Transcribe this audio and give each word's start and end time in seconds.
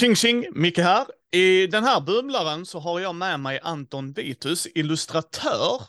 Tjing 0.00 0.14
tjing, 0.14 0.46
Micke 0.52 0.78
här. 0.78 1.06
I 1.30 1.66
den 1.66 1.84
här 1.84 2.00
bumlaren 2.00 2.66
så 2.66 2.78
har 2.78 3.00
jag 3.00 3.14
med 3.14 3.40
mig 3.40 3.60
Anton 3.62 4.12
Vitus, 4.12 4.68
illustratör. 4.74 5.82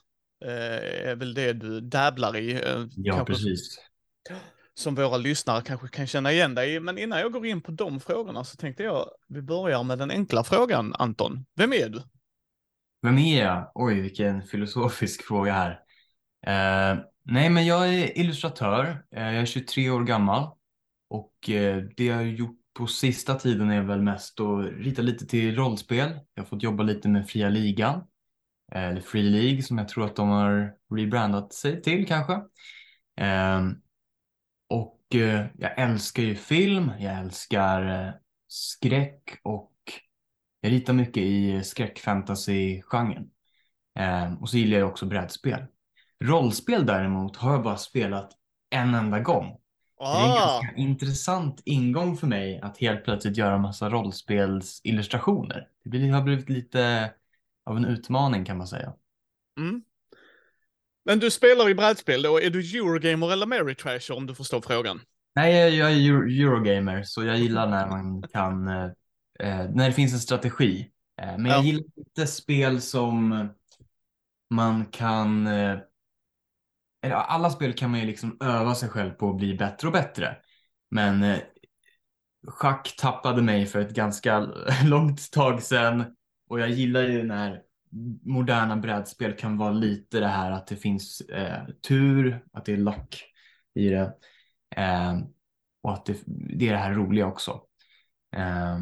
Eh, 0.46 1.10
är 1.10 1.16
väl 1.16 1.34
det 1.34 1.54
du 1.54 1.82
dabblar 1.82 2.38
i. 2.38 2.54
Eh, 2.54 2.86
Ja, 2.96 3.16
kanske 3.16 3.34
precis. 3.34 3.80
Som 4.74 4.96
våra 4.96 5.18
lyssnare 5.18 5.62
kanske 5.62 5.88
kan 5.88 6.08
känna 6.08 6.32
igen 6.32 6.56
dig. 6.56 6.80
Men 6.80 6.98
innan 6.98 7.20
jag 7.20 7.32
går 7.32 7.46
in 7.46 7.62
på 7.62 7.72
de 7.72 8.00
frågorna 8.00 8.44
så 8.44 8.58
tänkte 8.58 8.84
jag, 8.84 9.10
vi 9.28 9.42
börjar 9.42 9.84
med 9.84 9.98
den 9.98 10.12
enkla 10.12 10.44
frågan, 10.44 10.96
Anton. 11.00 11.46
Vem 11.56 11.74
är 11.74 11.90
du? 11.90 12.02
Vem 13.02 13.18
är 13.18 13.44
jag? 13.44 13.72
Oj, 13.76 14.02
vilken 14.02 14.44
filosofisk 14.44 15.24
fråga 15.28 15.54
här. 15.54 15.72
Eh, 16.48 17.00
nej, 17.24 17.50
men 17.50 17.66
jag 17.66 17.94
är 17.94 18.18
illustratör. 18.18 19.06
Eh, 19.16 19.24
jag 19.24 19.42
är 19.42 19.46
23 19.46 19.90
år 19.90 20.04
gammal 20.04 20.50
och 21.10 21.50
eh, 21.50 21.84
det 21.98 22.06
jag 22.06 22.16
har 22.16 22.24
gjort 22.24 22.61
på 22.74 22.88
sista 22.88 23.36
tiden 23.36 23.70
är 23.72 23.82
väl 23.82 24.02
mest 24.02 24.40
att 24.40 24.66
rita 24.66 25.02
lite 25.02 25.26
till 25.26 25.56
rollspel. 25.56 26.20
Jag 26.34 26.44
har 26.44 26.48
fått 26.48 26.64
jobba 26.64 26.84
lite 26.84 27.10
med 27.10 27.30
Fria 27.30 27.50
Ligan, 27.50 27.96
eh, 28.72 28.84
eller 28.84 29.02
Free 29.02 29.24
League 29.24 29.62
som 29.62 29.78
jag 29.78 29.88
tror 29.90 30.06
att 30.06 30.16
de 30.16 30.30
har 30.30 30.74
rebrandat 30.96 31.54
sig 31.54 31.82
till 31.82 32.08
kanske. 32.08 32.34
Eh, 33.18 33.62
och 34.70 35.16
eh, 35.16 35.46
jag 35.58 35.80
älskar 35.80 36.24
ju 36.24 36.36
film, 36.36 36.92
jag 37.00 37.20
älskar 37.20 38.06
eh, 38.08 38.14
skräck 38.48 39.40
och 39.44 39.72
jag 40.62 40.72
ritar 40.72 40.94
mycket 40.94 41.24
i 41.24 41.64
skräckfantasy-genren. 41.64 43.30
Ehm, 44.00 44.38
och 44.38 44.50
så 44.50 44.58
gillar 44.58 44.78
jag 44.80 44.90
också 44.90 45.06
brädspel. 45.06 45.66
Rollspel 46.24 46.86
däremot 46.86 47.38
har 47.38 47.52
jag 47.52 47.64
bara 47.64 47.78
spelat 47.78 48.32
en 48.70 48.96
enda 48.96 49.20
gång. 49.20 49.61
Det 50.10 50.18
är 50.18 50.22
en 50.22 50.30
Ah, 50.32 50.62
ganska 50.62 50.76
intressant 50.82 51.62
ingång 51.66 52.18
för 52.18 52.28
mig 52.28 52.60
att 52.62 52.78
helt 52.78 53.04
plötsligt 53.04 53.38
göra 53.38 53.58
massa 53.58 53.90
rollspelsillustrationer. 53.90 55.68
Det 55.84 56.10
har 56.10 56.22
blivit 56.22 56.50
lite 56.50 57.14
av 57.66 57.78
en 57.78 57.86
utmaning 57.86 58.46
kan 58.46 58.58
man 58.58 58.68
säga. 58.68 58.94
mm. 59.60 59.84
Men 61.06 61.20
du 61.20 61.32
spelar 61.32 61.70
i 61.70 61.76
brädspel 61.76 62.22
då, 62.22 62.42
är 62.42 62.50
du 62.50 62.60
Eurogamer 62.60 63.32
eller 63.32 63.44
Ameritrasher 63.46 64.16
om 64.18 64.28
du 64.28 64.36
förstår 64.36 64.62
frågan? 64.62 65.02
Nej, 65.36 65.56
jag, 65.56 65.72
jag 65.72 65.92
är 65.92 65.96
Euro- 65.96 66.42
Eurogamer 66.42 67.04
så 67.04 67.24
jag 67.24 67.38
gillar 67.38 67.68
när 67.70 67.88
man 67.88 68.22
kan, 68.22 68.68
eh, 68.68 68.84
eh, 69.40 69.70
när 69.70 69.88
det 69.88 69.94
finns 69.94 70.14
en 70.14 70.20
strategi. 70.20 70.92
Eh, 71.22 71.38
men 71.38 71.46
jag 71.46 71.60
Ja. 71.60 71.64
gillar 71.64 71.84
inte 71.96 72.28
spel 72.28 72.82
som 72.82 73.50
man 74.50 74.86
kan, 74.86 75.48
eh, 75.48 75.80
eller 77.02 77.16
alla 77.16 77.50
spel 77.50 77.74
kan 77.74 77.92
man 77.92 78.00
ju 78.00 78.06
liksom 78.06 78.38
öva 78.40 78.76
sig 78.76 78.90
själv 78.90 79.12
på 79.12 79.30
att 79.30 79.38
bli 79.38 79.58
bättre 79.58 79.88
och 79.88 79.94
bättre. 79.94 80.38
Men 80.92 81.24
eh, 81.24 81.40
schack 82.48 82.96
tappade 82.98 83.42
mig 83.42 83.66
för 83.66 83.80
ett 83.80 83.94
ganska 83.94 84.40
långt 84.86 85.32
tag 85.32 85.64
sedan 85.64 86.16
och 86.50 86.60
jag 86.60 86.70
gillar 86.70 87.02
ju 87.02 87.24
när 87.24 87.62
moderna 88.24 88.78
brädspel 88.78 89.34
kan 89.34 89.58
vara 89.58 89.72
lite 89.72 90.20
det 90.20 90.28
här 90.28 90.52
att 90.52 90.68
det 90.68 90.76
finns 90.76 91.22
eh, 91.22 91.66
tur, 91.88 92.46
att 92.54 92.66
det 92.66 92.74
är 92.74 92.78
luck 92.78 93.24
i 93.76 93.90
det. 93.90 94.14
Eh, 94.76 95.18
och 95.84 95.94
att 95.94 96.06
det, 96.06 96.18
det 96.26 96.68
är 96.68 96.72
det 96.72 96.78
här 96.78 96.94
roliga 96.94 97.28
också. 97.28 97.62
Eh, 98.36 98.80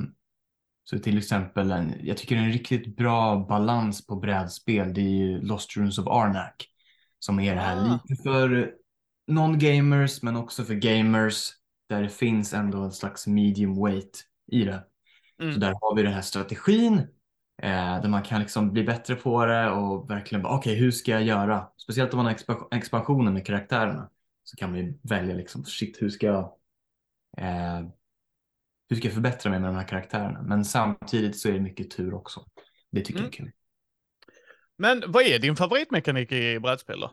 så 0.83 0.99
till 0.99 1.17
exempel, 1.17 1.71
en, 1.71 1.93
jag 2.03 2.17
tycker 2.17 2.35
en 2.35 2.51
riktigt 2.51 2.97
bra 2.97 3.45
balans 3.49 4.07
på 4.07 4.15
brädspel, 4.15 4.93
det 4.93 5.01
är 5.01 5.09
ju 5.09 5.41
Lost 5.41 5.77
Runes 5.77 5.97
of 5.97 6.07
Arnak. 6.07 6.68
Som 7.19 7.39
är 7.39 7.55
det 7.55 7.61
här 7.61 7.77
Ah. 7.77 7.99
lite 8.07 8.23
för 8.23 8.73
non-gamers 9.31 10.19
men 10.23 10.35
också 10.35 10.63
för 10.63 10.73
gamers. 10.73 11.49
Där 11.89 12.01
det 12.01 12.09
finns 12.09 12.53
ändå 12.53 12.77
en 12.81 12.91
slags 12.91 13.27
medium 13.27 13.83
weight 13.83 14.23
i 14.51 14.63
det. 14.63 14.83
Mm. 15.41 15.53
Så 15.53 15.59
där 15.59 15.73
har 15.81 15.95
vi 15.95 16.03
den 16.03 16.13
här 16.13 16.21
strategin. 16.21 16.97
Eh, 17.61 18.01
där 18.01 18.07
man 18.09 18.23
kan 18.23 18.39
liksom 18.41 18.71
bli 18.73 18.83
bättre 18.83 19.15
på 19.15 19.45
det 19.45 19.69
och 19.71 20.09
verkligen 20.09 20.41
bara 20.43 20.57
okej 20.57 20.75
hur 20.75 20.91
ska 20.91 21.11
jag 21.11 21.23
göra? 21.23 21.67
Speciellt 21.77 22.13
om 22.13 22.17
man 22.17 22.25
har 22.25 22.33
expa- 22.33 22.67
expansionen 22.77 23.33
med 23.33 23.45
karaktärerna. 23.45 24.09
Så 24.43 24.55
kan 24.57 24.69
man 24.71 24.79
ju 24.79 24.99
välja 25.03 25.35
liksom 25.35 25.65
shit 25.65 26.01
hur 26.01 26.09
ska 26.09 26.27
jag 26.27 26.53
eh, 27.37 27.79
hur 28.89 28.95
ska 28.95 29.07
jag 29.07 29.13
förbättra 29.13 29.49
mig 29.49 29.59
med 29.59 29.69
de 29.69 29.75
här 29.75 29.87
karaktärerna? 29.87 30.41
Men 30.41 30.65
samtidigt 30.65 31.39
så 31.39 31.49
är 31.49 31.53
det 31.53 31.59
mycket 31.59 31.91
tur 31.91 32.13
också. 32.13 32.45
Det 32.91 33.01
tycker 33.01 33.19
Mm. 33.19 33.31
jag 33.31 33.39
är 33.39 33.45
kul. 33.45 33.51
Men 34.79 35.03
vad 35.07 35.23
är 35.23 35.39
din 35.39 35.55
favoritmekanik 35.55 36.31
i 36.31 36.59
brädspel 36.59 36.99
då? 36.99 37.11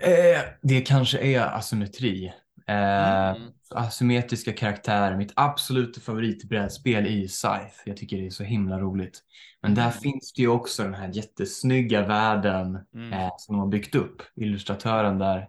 Eh, 0.00 0.40
det 0.62 0.80
kanske 0.80 1.18
är 1.18 1.40
asymmetri. 1.40 2.32
Eh, 2.66 3.28
Mm. 3.30 3.52
Asymmetriska 3.70 4.52
karaktärer. 4.52 5.16
Mitt 5.16 5.32
absoluta 5.36 6.00
favoritbrädspel 6.00 7.06
är 7.06 7.10
ju 7.10 7.28
Scythe. 7.28 7.72
Jag 7.84 7.96
tycker 7.96 8.16
det 8.16 8.26
är 8.26 8.30
så 8.30 8.44
himla 8.44 8.78
roligt. 8.80 9.20
Men 9.62 9.74
där 9.74 9.82
Mm. 9.82 9.92
finns 9.92 10.32
det 10.32 10.42
ju 10.42 10.48
också 10.48 10.82
den 10.82 10.94
här 10.94 11.08
jättesnygga 11.12 12.06
världen 12.06 12.78
Mm. 12.94 13.12
eh, 13.12 13.30
som 13.38 13.54
de 13.56 13.60
har 13.60 13.68
byggt 13.68 13.94
upp. 13.94 14.22
Illustratören 14.36 15.18
där 15.18 15.48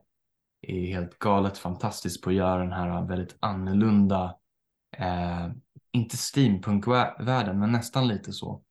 är 0.68 0.88
helt 0.88 1.20
galet 1.20 1.58
fantastisk 1.58 2.24
på 2.24 2.30
att 2.30 2.36
göra 2.36 2.64
den 2.64 2.72
här 2.74 3.08
väldigt 3.08 3.38
annorlunda, 3.40 4.36
eh, 4.98 5.48
inte 5.92 6.18
steampunk-världen, 6.18 7.60
men 7.60 7.72
nästan 7.72 8.08
lite 8.08 8.34
så. 8.34 8.64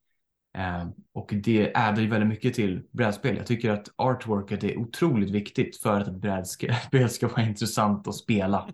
Eh, 0.58 0.88
och 1.12 1.30
det 1.34 1.72
addar 1.74 2.02
ju 2.02 2.08
väldigt 2.08 2.28
mycket 2.28 2.54
till 2.54 2.82
brädspel. 2.90 3.36
Jag 3.36 3.46
tycker 3.46 3.70
att 3.70 3.88
artworket 3.96 4.64
är 4.64 4.76
otroligt 4.76 5.30
viktigt 5.30 5.76
för 5.76 6.00
att 6.00 6.08
ett 6.08 6.20
brädspel 6.20 7.10
ska 7.10 7.28
vara 7.28 7.42
intressant 7.42 8.08
att 8.08 8.14
spela. 8.14 8.68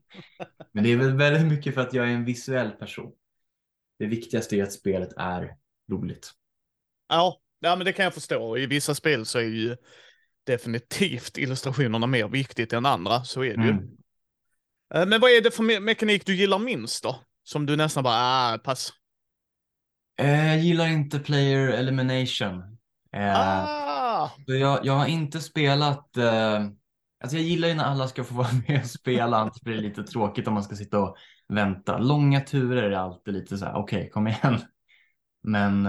Men 0.72 0.84
det 0.84 0.92
är 0.92 0.96
väl 0.96 1.16
väldigt 1.16 1.46
mycket 1.46 1.74
för 1.74 1.80
att 1.80 1.94
jag 1.94 2.08
är 2.08 2.12
en 2.12 2.24
visuell 2.24 2.70
person. 2.70 3.12
Det 3.98 4.06
viktigaste 4.06 4.56
är 4.56 4.62
att 4.62 4.72
spelet 4.72 5.08
är 5.16 5.56
roligt. 5.90 6.30
Ja, 7.08 7.40
ja, 7.60 7.76
men 7.76 7.84
det 7.84 7.92
kan 7.92 8.04
jag 8.04 8.14
förstå. 8.14 8.58
I 8.58 8.66
vissa 8.66 8.94
spel 8.94 9.26
så 9.26 9.38
är 9.38 9.42
ju 9.42 9.76
definitivt 10.46 11.38
illustrationerna 11.38 12.06
mer 12.06 12.28
viktigt 12.28 12.72
än 12.72 12.86
andra. 12.86 13.24
Så 13.24 13.44
är 13.44 13.56
det 13.56 13.64
ju. 13.64 13.70
Mm. 13.70 13.84
Eh, 14.94 15.06
Men 15.06 15.20
vad 15.20 15.30
är 15.30 15.40
det 15.42 15.50
för 15.50 15.62
me- 15.62 15.80
mekanik 15.80 16.26
du 16.26 16.34
gillar 16.34 16.58
minst 16.58 17.02
då? 17.02 17.20
Som 17.42 17.66
du 17.66 17.76
nästan 17.76 18.04
bara, 18.04 18.14
ah, 18.16 18.58
pass. 18.58 18.92
Eh, 20.16 20.46
Jag 20.46 20.58
gillar 20.58 20.86
inte 20.88 21.18
player 21.18 21.68
elimination. 21.68 22.78
Eh, 23.12 23.32
Ah! 23.36 24.30
Jag, 24.46 24.86
jag 24.86 24.92
har 24.94 25.06
inte 25.06 25.40
spelat, 25.40 26.16
eh, 26.16 26.54
alltså 27.24 27.36
jag 27.36 27.42
gillar 27.42 27.68
ju 27.68 27.74
när 27.74 27.84
alla 27.84 28.08
ska 28.08 28.24
få 28.24 28.34
vara 28.34 28.48
med 28.68 28.80
och 28.80 28.90
spela, 28.90 29.36
annars 29.36 29.60
blir 29.62 29.74
det 29.74 29.80
lite 29.82 30.02
tråkigt 30.04 30.48
om 30.48 30.54
man 30.54 30.64
ska 30.64 30.76
sitta 30.76 31.00
och 31.00 31.16
vänta. 31.48 31.98
Långa 31.98 32.40
turer 32.40 32.82
är 32.90 32.96
alltid 32.96 33.34
lite 33.34 33.58
så 33.58 33.64
här, 33.64 33.74
okej 33.74 34.10
kom 34.10 34.26
igen. 34.26 34.58
Men 35.42 35.84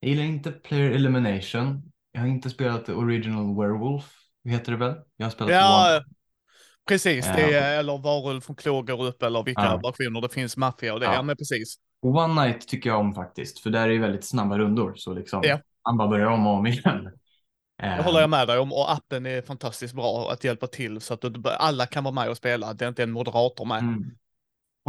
jag 0.00 0.10
gillar 0.10 0.24
inte 0.24 0.52
player 0.52 0.90
elimination. 0.90 1.92
Jag 2.12 2.20
har 2.20 2.28
inte 2.28 2.50
spelat 2.50 2.88
original 2.88 3.56
werewolf, 3.56 4.14
heter 4.44 4.72
det 4.72 4.78
väl? 4.78 4.94
Jag 5.16 5.26
har 5.26 5.30
spelat 5.30 5.50
Ja. 5.52 6.02
Precis. 6.88 7.26
Det 7.26 7.54
är, 7.54 7.78
eller 7.78 7.98
Varulv 7.98 8.40
från 8.40 8.56
Klågar 8.56 9.02
upp 9.02 9.22
eller 9.22 9.42
vilka 9.42 9.62
Ja. 9.62 9.76
versioner 9.76 10.20
det 10.20 10.28
finns, 10.28 10.56
maffia 10.56 10.94
och 10.94 11.00
det. 11.00 11.06
Ja, 11.06 11.22
men 11.22 11.36
precis. 11.36 11.76
One 12.06 12.42
Night 12.46 12.68
tycker 12.68 12.90
jag 12.90 12.98
om 13.00 13.14
faktiskt, 13.14 13.58
för 13.60 13.70
där 13.70 13.84
är 13.84 13.88
det 13.88 13.98
väldigt 13.98 14.24
snabba 14.24 14.58
rundor. 14.58 14.92
Så 14.96 15.12
liksom, 15.14 15.40
Ja. 15.44 15.58
man 15.88 15.96
bara 15.98 16.08
börjar 16.08 16.26
om 16.26 16.46
och 16.46 16.52
om 16.54 16.66
igen. 16.66 17.04
Det 17.82 17.86
Eh, 17.86 18.04
håller 18.04 18.20
jag 18.20 18.30
med 18.30 18.48
dig 18.48 18.58
om. 18.58 18.72
Och 18.72 18.92
appen 18.92 19.26
är 19.26 19.42
fantastiskt 19.42 19.94
bra 19.94 20.30
att 20.32 20.44
hjälpa 20.44 20.66
till 20.66 21.00
så 21.00 21.14
att 21.14 21.20
du- 21.20 21.42
alla 21.58 21.86
kan 21.86 22.04
vara 22.04 22.14
med 22.14 22.28
och 22.30 22.36
spela. 22.36 22.72
Det 22.74 22.84
är 22.84 22.88
inte 22.88 23.02
en 23.02 23.10
moderator 23.10 23.64
med. 23.64 23.78
Mm. 23.78 24.04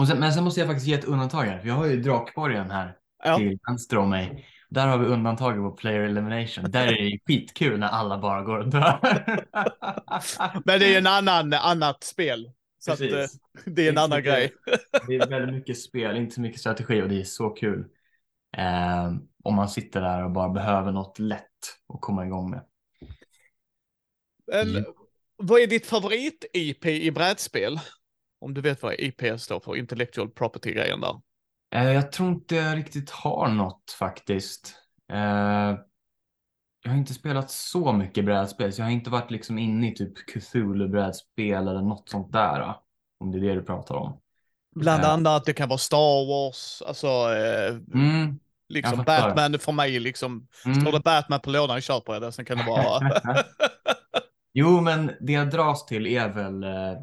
Sen, 0.07 0.19
men 0.19 0.33
sen 0.33 0.43
måste 0.43 0.59
jag 0.59 0.67
faktiskt 0.67 0.87
ge 0.87 0.93
ett 0.93 1.05
undantag 1.05 1.43
här, 1.43 1.59
för 1.59 1.67
jag 1.67 1.75
har 1.75 1.85
ju 1.85 2.01
Drakborgen 2.01 2.71
här 2.71 2.95
Ja. 3.23 3.37
till 3.37 3.57
vänster 3.67 3.97
om 3.97 4.09
mig. 4.09 4.45
Där 4.69 4.87
har 4.87 4.97
vi 4.97 5.05
undantaget 5.05 5.61
på 5.61 5.71
player 5.71 5.99
elimination. 5.99 6.71
Där 6.71 6.87
är 6.87 6.91
det 6.91 7.09
ju 7.09 7.19
skitkul 7.27 7.79
när 7.79 7.87
alla 7.87 8.17
bara 8.17 8.41
går 8.43 8.57
och 8.59 8.67
dör. 8.67 8.99
Men 10.65 10.79
det 10.79 10.93
är 10.93 10.97
en 10.97 11.07
annan, 11.07 11.53
annat 11.53 12.03
spel. 12.03 12.51
Så 12.79 12.91
att, 12.91 13.01
eh, 13.01 13.07
det 13.65 13.81
är 13.81 13.87
en 13.87 13.89
Inte 13.89 13.93
så 13.99 14.03
annan 14.05 14.17
mycket- 14.17 14.33
grej. 14.33 14.51
Det 15.07 15.15
är 15.15 15.27
väldigt 15.29 15.55
mycket 15.55 15.79
spel, 15.79 16.17
inte 16.17 16.35
så 16.35 16.41
mycket 16.41 16.59
strategi 16.61 17.01
och 17.01 17.09
det 17.09 17.19
är 17.19 17.23
så 17.23 17.49
kul. 17.49 17.85
Eh, 18.57 19.13
om 19.43 19.55
man 19.55 19.69
sitter 19.69 20.01
där 20.01 20.23
och 20.23 20.31
bara 20.31 20.49
behöver 20.49 20.91
något 20.91 21.19
lätt 21.19 21.43
att 21.93 22.01
komma 22.01 22.25
igång 22.25 22.49
med. 22.49 22.61
Men, 24.51 24.73
Ja. 24.73 24.83
Vad 25.41 25.61
är 25.61 25.67
ditt 25.67 25.85
favorit-IP 25.85 26.85
i 26.85 27.11
brädspel? 27.11 27.79
Om 28.41 28.53
du 28.53 28.61
vet 28.61 28.83
vad 28.83 28.93
IP 28.99 29.39
står 29.39 29.59
för, 29.59 29.75
intellectual 29.75 30.29
property-grejen 30.29 31.01
där. 31.01 31.21
Eh, 31.75 31.91
jag 31.91 32.11
tror 32.11 32.29
inte 32.29 32.55
jag 32.55 32.77
riktigt 32.77 33.09
har 33.09 33.47
något 33.47 33.91
faktiskt. 33.99 34.73
Eh, 35.11 35.77
jag 36.83 36.91
har 36.91 36.97
inte 36.97 37.13
spelat 37.13 37.51
så 37.51 37.93
mycket 37.93 38.25
brädspel, 38.25 38.73
så 38.73 38.81
jag 38.81 38.85
har 38.85 38.91
inte 38.91 39.09
varit 39.09 39.31
liksom 39.31 39.57
inne 39.59 39.91
i 39.91 39.95
typ 39.95 40.13
Cthulhu-brädspel 40.29 41.67
eller 41.67 41.81
något 41.81 42.09
sånt 42.09 42.31
där. 42.31 42.75
Om 43.19 43.31
det 43.31 43.37
är 43.37 43.41
det 43.41 43.53
du 43.55 43.63
pratar 43.63 43.95
om. 43.95 44.19
Bland 44.75 45.03
Ja. 45.03 45.07
annat, 45.11 45.45
det 45.45 45.53
kan 45.53 45.69
vara 45.69 45.77
Star 45.77 46.27
Wars, 46.27 46.81
alltså 46.87 47.07
eh, 47.07 47.75
Mm, 47.93 48.39
liksom. 48.69 49.03
Batman 49.03 49.59
för 49.59 49.71
mig 49.71 49.99
liksom. 49.99 50.47
mm. 50.65 50.81
Står 50.81 50.91
det 50.91 50.99
Batman 50.99 51.39
på 51.39 51.49
lådan 51.49 51.81
köper 51.81 52.13
jag 52.13 52.21
det, 52.21 52.31
sen 52.31 52.45
kan 52.45 52.57
det 52.57 52.63
vara... 52.63 53.11
Jo, 54.53 54.81
men 54.81 55.11
det 55.21 55.33
jag 55.33 55.49
dras 55.49 55.85
till 55.85 56.07
är 56.07 56.29
väl 56.29 56.63
eh, 56.63 56.93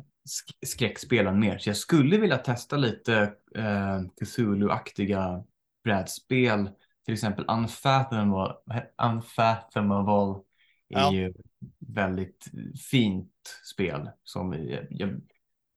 skräckspelen 0.66 1.40
mer. 1.40 1.58
Så 1.58 1.68
jag 1.68 1.76
skulle 1.76 2.18
vilja 2.18 2.38
testa 2.38 2.76
lite 2.76 3.32
eh, 3.56 4.00
Cthulhu-aktiga 4.20 5.44
brädspel. 5.84 6.70
Till 7.04 7.14
exempel 7.14 7.44
Unfathomable, 7.48 8.54
Unfathomable 9.02 10.42
är 10.88 11.00
Ja. 11.00 11.12
ju 11.12 11.32
väldigt 11.78 12.44
fint 12.90 13.32
spel. 13.74 14.10
Som 14.24 14.52
jag, 14.52 14.86
jag, 14.90 15.20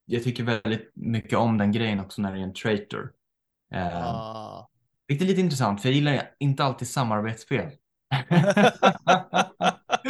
jag 0.04 0.24
tycker 0.24 0.44
väldigt 0.44 0.90
mycket 0.94 1.38
om 1.38 1.58
den 1.58 1.72
grejen 1.72 2.00
också 2.00 2.22
när 2.22 2.32
det 2.32 2.38
är 2.38 2.42
en 2.42 2.54
traitor. 2.54 3.12
Eh, 3.74 4.06
Ah. 4.06 4.68
Vilket 5.06 5.24
är 5.24 5.28
lite 5.28 5.40
intressant 5.40 5.82
för 5.82 5.88
jag 5.88 5.94
gillar 5.96 6.30
inte 6.38 6.64
alltid 6.64 6.88
samarbetsspel. 6.88 7.70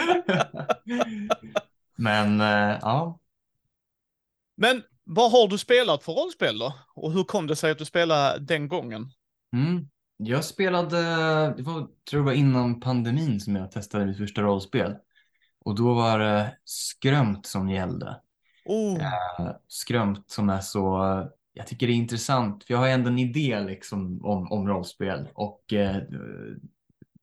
Men 1.96 2.40
eh, 2.40 2.78
ja, 2.82 3.19
Men 4.60 4.82
vad 5.04 5.32
har 5.32 5.48
du 5.48 5.58
spelat 5.58 6.02
för 6.02 6.12
rollspel 6.12 6.58
då? 6.58 6.74
Och 6.94 7.12
hur 7.12 7.24
kom 7.24 7.46
det 7.46 7.56
sig 7.56 7.70
att 7.70 7.78
du 7.78 7.84
spelade 7.84 8.38
den 8.38 8.68
gången? 8.68 9.10
mm. 9.56 9.88
jag 10.16 10.44
spelade, 10.44 10.96
det 11.56 11.62
var, 11.62 11.88
tror 12.10 12.20
jag 12.20 12.22
var 12.22 12.32
innan 12.32 12.80
pandemin 12.80 13.40
som 13.40 13.56
jag 13.56 13.70
testade 13.70 14.06
mitt 14.06 14.18
första 14.18 14.42
rollspel. 14.42 14.94
Och 15.64 15.74
då 15.74 15.94
var 15.94 16.18
det 16.18 16.56
skrömt 16.64 17.46
som 17.46 17.68
gällde. 17.68 18.20
Oh, 18.64 19.02
Eh, 19.02 19.52
Skrömt 19.68 20.30
som 20.30 20.50
är 20.50 20.60
så, 20.60 21.00
jag 21.52 21.66
tycker 21.66 21.86
det 21.86 21.92
är 21.92 21.94
intressant 21.94 22.64
för 22.64 22.74
jag 22.74 22.78
har 22.78 22.88
ändå 22.88 23.08
en 23.08 23.18
idé 23.18 23.60
liksom 23.60 24.24
om, 24.24 24.52
om 24.52 24.68
rollspel 24.68 25.28
och 25.34 25.72
eh, 25.72 25.96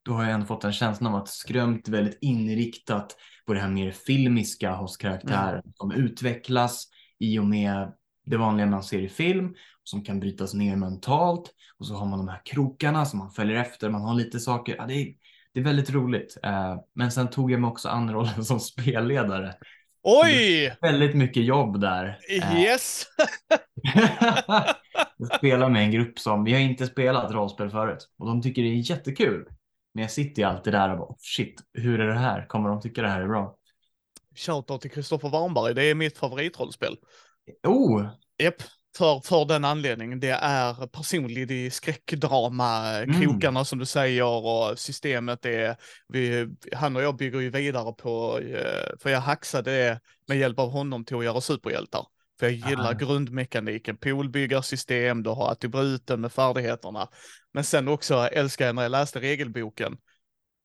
då 0.06 0.13
har 0.13 0.24
jag 0.24 0.31
ändå 0.31 0.45
fått 0.45 0.63
en 0.63 0.74
känsla 0.74 1.10
om 1.10 1.16
att 1.16 1.30
Skrömt 1.30 1.88
är 1.88 1.92
väldigt 1.92 2.18
inriktat 2.22 3.16
på 3.45 3.54
det 3.54 3.60
här 3.60 3.69
mer 3.69 3.92
filmiska 3.92 4.75
hos 4.75 4.98
karaktären 4.98 5.63
som 5.75 5.92
utvecklas 5.92 6.88
i 7.19 7.40
och 7.40 7.46
med 7.46 7.94
det 8.25 8.38
vanliga 8.38 8.66
man 8.66 8.84
ser 8.84 9.00
i 9.00 9.10
film 9.10 9.56
som 9.84 10.04
kan 10.04 10.19
brytas 10.19 10.54
ner 10.54 10.75
mentalt 10.75 11.54
och 11.80 11.88
så 11.88 11.94
har 11.94 12.06
man 12.06 12.19
de 12.19 12.28
här 12.28 12.42
krokarna 12.46 13.06
som 13.06 13.19
man 13.19 13.31
följer 13.31 13.58
efter, 13.58 13.90
man 13.90 14.02
har 14.02 14.16
lite 14.16 14.40
saker, 14.40 14.75
ja, 14.75 14.86
det, 14.86 14.94
är, 14.94 15.14
det 15.54 15.60
är 15.60 15.64
väldigt 15.64 15.90
roligt. 15.90 16.38
Eh, 16.44 16.75
men 16.94 17.12
sen 17.12 17.30
tog 17.30 17.52
jag 17.52 17.62
mig 17.62 17.68
också 17.68 17.90
an 17.90 18.14
rollen 18.14 18.46
som 18.46 18.60
spelledare. 18.60 19.54
oj! 20.04 20.78
Väldigt 20.81 21.16
mycket 21.16 21.44
jobb 21.44 21.80
där. 21.81 22.19
Eh, 22.30 22.62
Yes! 22.62 23.06
jag 25.18 25.38
spelar 25.38 25.69
med 25.69 25.84
en 25.84 25.92
grupp 25.92 26.19
som, 26.19 26.44
vi 26.44 26.54
har 26.54 26.60
inte 26.60 26.88
spelat 26.88 27.31
rollspel 27.31 27.69
förut 27.69 28.10
och 28.19 28.28
de 28.28 28.42
tycker 28.42 28.62
det 28.62 28.68
är 28.68 28.92
jättekul. 28.92 29.48
Men 29.94 30.02
jag 30.02 30.12
sitter 30.12 30.42
ju 30.42 30.48
alltid 30.48 30.74
där 30.74 30.92
och 30.92 30.98
bara, 30.98 31.16
shit, 31.19 31.62
hur 31.74 32.00
är 32.00 32.08
det 32.08 32.19
här? 32.19 32.46
Kommer 32.48 32.69
de 32.69 32.81
tycka 32.81 33.02
det 33.02 33.10
här 33.10 33.22
är 33.22 33.28
bra? 33.28 33.56
Shoutout 34.38 34.81
till 34.81 34.92
Kristoffer 34.92 35.30
Warnberg, 35.30 35.74
det 35.75 35.84
är 35.84 35.95
mitt 35.95 36.18
favoritrollspel. 36.18 36.98
Oh, 37.68 38.06
Japp, 38.44 38.56
för, 38.98 39.19
för 39.19 39.45
den 39.45 39.66
anledningen. 39.66 40.19
Det 40.19 40.30
är 40.30 40.88
personligt 40.88 41.51
i 41.51 41.69
skräckdrama, 41.69 42.89
Mm. 42.98 43.22
krokarna 43.22 43.66
som 43.66 43.80
du 43.80 43.86
säger 43.86 44.24
och 44.25 44.80
systemet 44.80 45.45
är, 45.45 45.75
vi, 46.07 46.48
han 46.75 46.95
och 46.95 47.01
jag 47.01 47.16
bygger 47.18 47.39
ju 47.39 47.50
vidare 47.50 47.94
på, 47.94 48.39
eh, 48.39 48.98
för 49.00 49.10
jag 49.10 49.22
hacksade 49.22 49.72
det 49.72 50.00
med 50.28 50.38
hjälp 50.38 50.60
av 50.60 50.69
honom 50.72 51.06
till 51.06 51.18
att 51.18 51.24
göra 51.25 51.42
superhjältar. 51.42 52.06
För 52.40 52.45
jag 52.45 52.54
gillar 52.69 52.90
Ah. 52.90 52.94
grundmekaniken, 52.94 53.98
poolbyggarsystem, 53.98 55.24
du 55.24 55.30
har 55.30 55.51
attributen 55.51 56.22
med 56.22 56.31
färdigheterna. 56.31 57.07
Men 57.54 57.63
sen 57.63 57.88
också 57.88 58.16
älskar 58.16 58.66
jag 58.66 58.75
när 58.75 58.81
jag 58.83 58.92
läste 58.92 59.19
regelboken. 59.19 59.98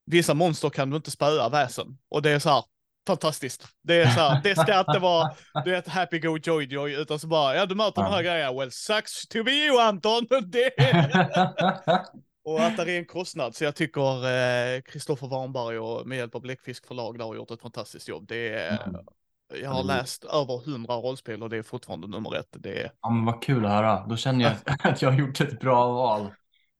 Vissa 0.05 0.33
monster 0.33 0.69
kan 0.69 0.89
du 0.89 0.95
inte 0.97 1.11
spöa 1.11 1.49
väsen. 1.49 1.87
Och 2.09 2.21
det 2.21 2.29
är 2.29 2.39
så 2.39 2.49
här, 2.49 2.63
fantastiskt. 3.07 3.67
Det 3.83 4.01
är 4.01 4.07
så 4.09 4.19
här, 4.19 4.41
det 4.43 4.55
ska 4.55 4.79
inte 4.79 4.99
vara, 4.99 5.31
du 5.65 5.71
vet, 5.71 5.87
happy 5.87 6.19
go 6.19 6.37
joy 6.43 6.65
joy, 6.65 6.95
utan 6.95 7.19
så 7.19 7.27
bara, 7.27 7.55
ja 7.55 7.65
du 7.65 7.75
möter 7.75 8.01
den 8.03 8.11
här 8.11 8.23
grejen, 8.23 8.55
well 8.57 8.71
sucks 8.71 9.27
to 9.27 9.43
be 9.43 9.51
you 9.51 9.81
Anton. 9.81 10.27
Det 10.45 10.71
och 12.45 12.59
att 12.63 12.77
det 12.77 12.91
är 12.91 12.97
en 12.99 13.05
kostnad. 13.05 13.55
Så 13.55 13.63
jag 13.63 13.75
tycker 13.75 14.25
eh, 14.25 14.81
Kristoffer 14.81 15.27
Warnberg 15.27 15.79
och 15.79 16.07
med 16.07 16.17
hjälp 16.17 16.35
av 16.35 16.41
Bläckfisk 16.41 16.87
förlag 16.87 17.17
där 17.17 17.25
har 17.25 17.35
gjort 17.35 17.51
ett 17.51 17.61
fantastiskt 17.61 18.07
jobb. 18.07 18.27
Det 18.27 18.49
är, 18.49 18.79
Mm. 18.87 19.61
jag 19.61 19.69
har 19.69 19.83
läst 19.83 20.23
över 20.23 20.65
hundra 20.65 20.93
rollspel 20.95 21.43
och 21.43 21.49
det 21.49 21.57
är 21.57 21.63
fortfarande 21.63 22.07
nummer 22.07 22.35
ett. 22.35 22.47
Det 22.51 22.81
är, 22.81 22.91
ja, 23.01 23.09
men 23.09 23.25
vad 23.25 23.43
kul 23.43 23.65
att 23.65 23.71
höra. 23.71 24.05
Då 24.07 24.15
känner 24.17 24.43
jag 24.45 24.53
att 24.91 25.01
jag 25.01 25.11
har 25.11 25.19
gjort 25.19 25.41
ett 25.41 25.59
bra 25.59 25.91
val. 25.93 26.33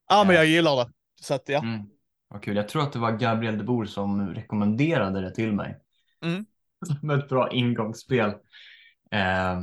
ja 0.09 0.23
men 0.23 0.35
jag 0.35 0.45
gillar 0.45 0.75
det. 0.75 0.91
Så 1.21 1.33
att 1.33 1.49
ja. 1.49 1.59
Mm. 1.59 1.81
Vad 2.27 2.43
kul. 2.43 2.55
Jag 2.55 2.69
tror 2.69 2.83
att 2.83 2.93
det 2.93 2.99
var 2.99 3.11
Gabriel 3.11 3.57
de 3.57 3.63
Boer 3.63 3.85
som 3.85 4.33
rekommenderade 4.33 5.21
det 5.21 5.31
till 5.35 5.53
mig. 5.53 5.79
Mm. 6.23 6.45
Som 6.85 7.09
ett 7.19 7.29
bra 7.29 7.51
ingångsspel. 7.51 8.29
Eh, 9.11 9.61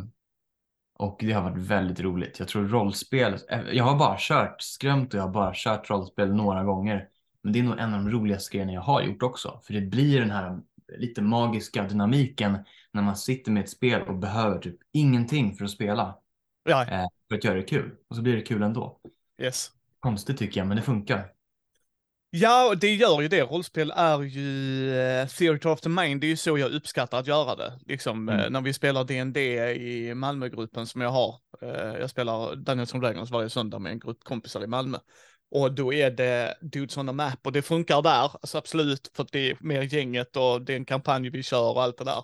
och 0.98 1.16
det 1.20 1.32
har 1.32 1.42
varit 1.42 1.58
väldigt 1.66 2.00
roligt. 2.00 2.38
Jag 2.38 2.48
tror 2.48 2.68
rollspel, 2.68 3.38
eh, 3.50 3.60
jag 3.72 3.84
har 3.84 3.98
bara 3.98 4.16
kört 4.18 4.62
skrömt 4.62 5.14
och 5.14 5.20
jag 5.20 5.24
har 5.24 5.32
bara 5.32 5.52
kört 5.54 5.90
rollspel 5.90 6.34
några 6.34 6.64
gånger. 6.64 7.08
Men 7.42 7.52
det 7.52 7.58
är 7.58 7.62
nog 7.62 7.78
en 7.78 7.94
av 7.94 8.04
de 8.04 8.10
roligaste 8.10 8.52
grejerna 8.56 8.72
jag 8.72 8.80
har 8.80 9.02
gjort 9.02 9.22
också. 9.22 9.60
För 9.64 9.74
det 9.74 9.80
blir 9.80 10.20
den 10.20 10.30
här 10.30 10.60
lite 10.98 11.22
magiska 11.22 11.82
dynamiken 11.84 12.58
när 12.92 13.02
man 13.02 13.16
sitter 13.16 13.52
med 13.52 13.62
ett 13.62 13.70
spel 13.70 14.02
och 14.02 14.18
behöver 14.18 14.58
typ 14.58 14.76
ingenting 14.92 15.56
för 15.56 15.64
att 15.64 15.70
spela. 15.70 16.16
Ja, 16.64 16.82
Eh, 16.82 17.06
för 17.28 17.36
att 17.36 17.44
göra 17.44 17.54
det 17.54 17.62
kul. 17.62 17.96
Och 18.08 18.16
så 18.16 18.22
blir 18.22 18.36
det 18.36 18.42
kul 18.42 18.62
ändå. 18.62 19.00
yes. 19.42 19.70
Konstigt 20.00 20.38
tycker 20.38 20.60
jag, 20.60 20.66
men 20.68 20.76
det 20.76 20.82
funkar. 20.82 21.32
Ja, 22.30 22.74
det 22.80 22.94
gör 22.94 23.20
ju 23.20 23.28
det. 23.28 23.42
Rollspel 23.42 23.92
är 23.96 24.22
ju 24.22 24.40
uh, 24.90 25.26
theater 25.28 25.66
of 25.70 25.80
the 25.80 25.88
mind. 25.88 26.20
Det 26.20 26.26
är 26.26 26.28
ju 26.28 26.36
så 26.36 26.58
jag 26.58 26.72
uppskattar 26.72 27.18
att 27.18 27.26
göra 27.26 27.56
det. 27.56 27.72
Liksom 27.86 28.28
eh, 28.28 28.34
Mm. 28.38 28.52
när 28.52 28.60
vi 28.60 28.72
spelar 28.72 29.04
D&D 29.04 29.40
i 29.74 30.14
Malmögruppen 30.14 30.86
som 30.86 31.00
jag 31.00 31.10
har. 31.10 31.34
Eh, 31.62 31.98
jag 32.00 32.10
spelar 32.10 32.56
Dungeons 32.56 32.94
and 32.94 33.02
Dragons 33.02 33.30
varje 33.30 33.50
söndag 33.50 33.78
med 33.78 33.92
en 33.92 33.98
grupp 33.98 34.24
kompisar 34.24 34.64
i 34.64 34.66
Malmö. 34.66 34.98
Och 35.50 35.72
då 35.72 35.92
är 35.92 36.10
det 36.10 36.54
Dudes 36.60 36.96
on 36.96 37.08
a 37.08 37.12
Map 37.12 37.46
och 37.46 37.52
det 37.52 37.62
funkar 37.62 38.02
där, 38.02 38.30
alltså 38.42 38.58
absolut, 38.58 39.10
för 39.14 39.26
det 39.32 39.50
är 39.50 39.56
mer 39.60 39.82
gänget 39.82 40.36
och 40.36 40.62
det 40.62 40.72
är 40.72 40.76
en 40.76 40.84
kampanj 40.84 41.30
vi 41.30 41.42
kör 41.42 41.70
och 41.74 41.82
allt 41.82 41.98
det 41.98 42.04
där. 42.04 42.22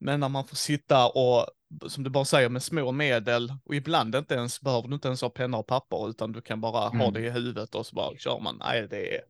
Men 0.00 0.20
när 0.20 0.28
man 0.28 0.44
får 0.46 0.56
sitta 0.56 1.06
och, 1.08 1.46
som 1.88 2.04
du 2.04 2.10
bara 2.10 2.24
säger, 2.24 2.48
med 2.48 2.62
små 2.62 2.92
medel 2.92 3.52
och 3.64 3.74
ibland 3.74 4.14
inte 4.14 4.34
ens, 4.34 4.60
behöver 4.60 4.88
du 4.88 4.94
inte 4.94 5.08
ens 5.08 5.22
ha 5.22 5.30
penna 5.30 5.56
och 5.58 5.66
papper 5.66 6.10
utan 6.10 6.32
du 6.32 6.40
kan 6.40 6.60
bara 6.60 6.88
ha 6.88 6.94
Mm. 6.94 7.12
det 7.12 7.20
i 7.20 7.30
huvudet 7.30 7.74
och 7.74 7.86
så 7.86 7.94
bara 7.96 8.16
kör 8.18 8.40
man. 8.40 8.56
Nej, 8.60 8.88
det 8.90 9.14
är, 9.16 9.20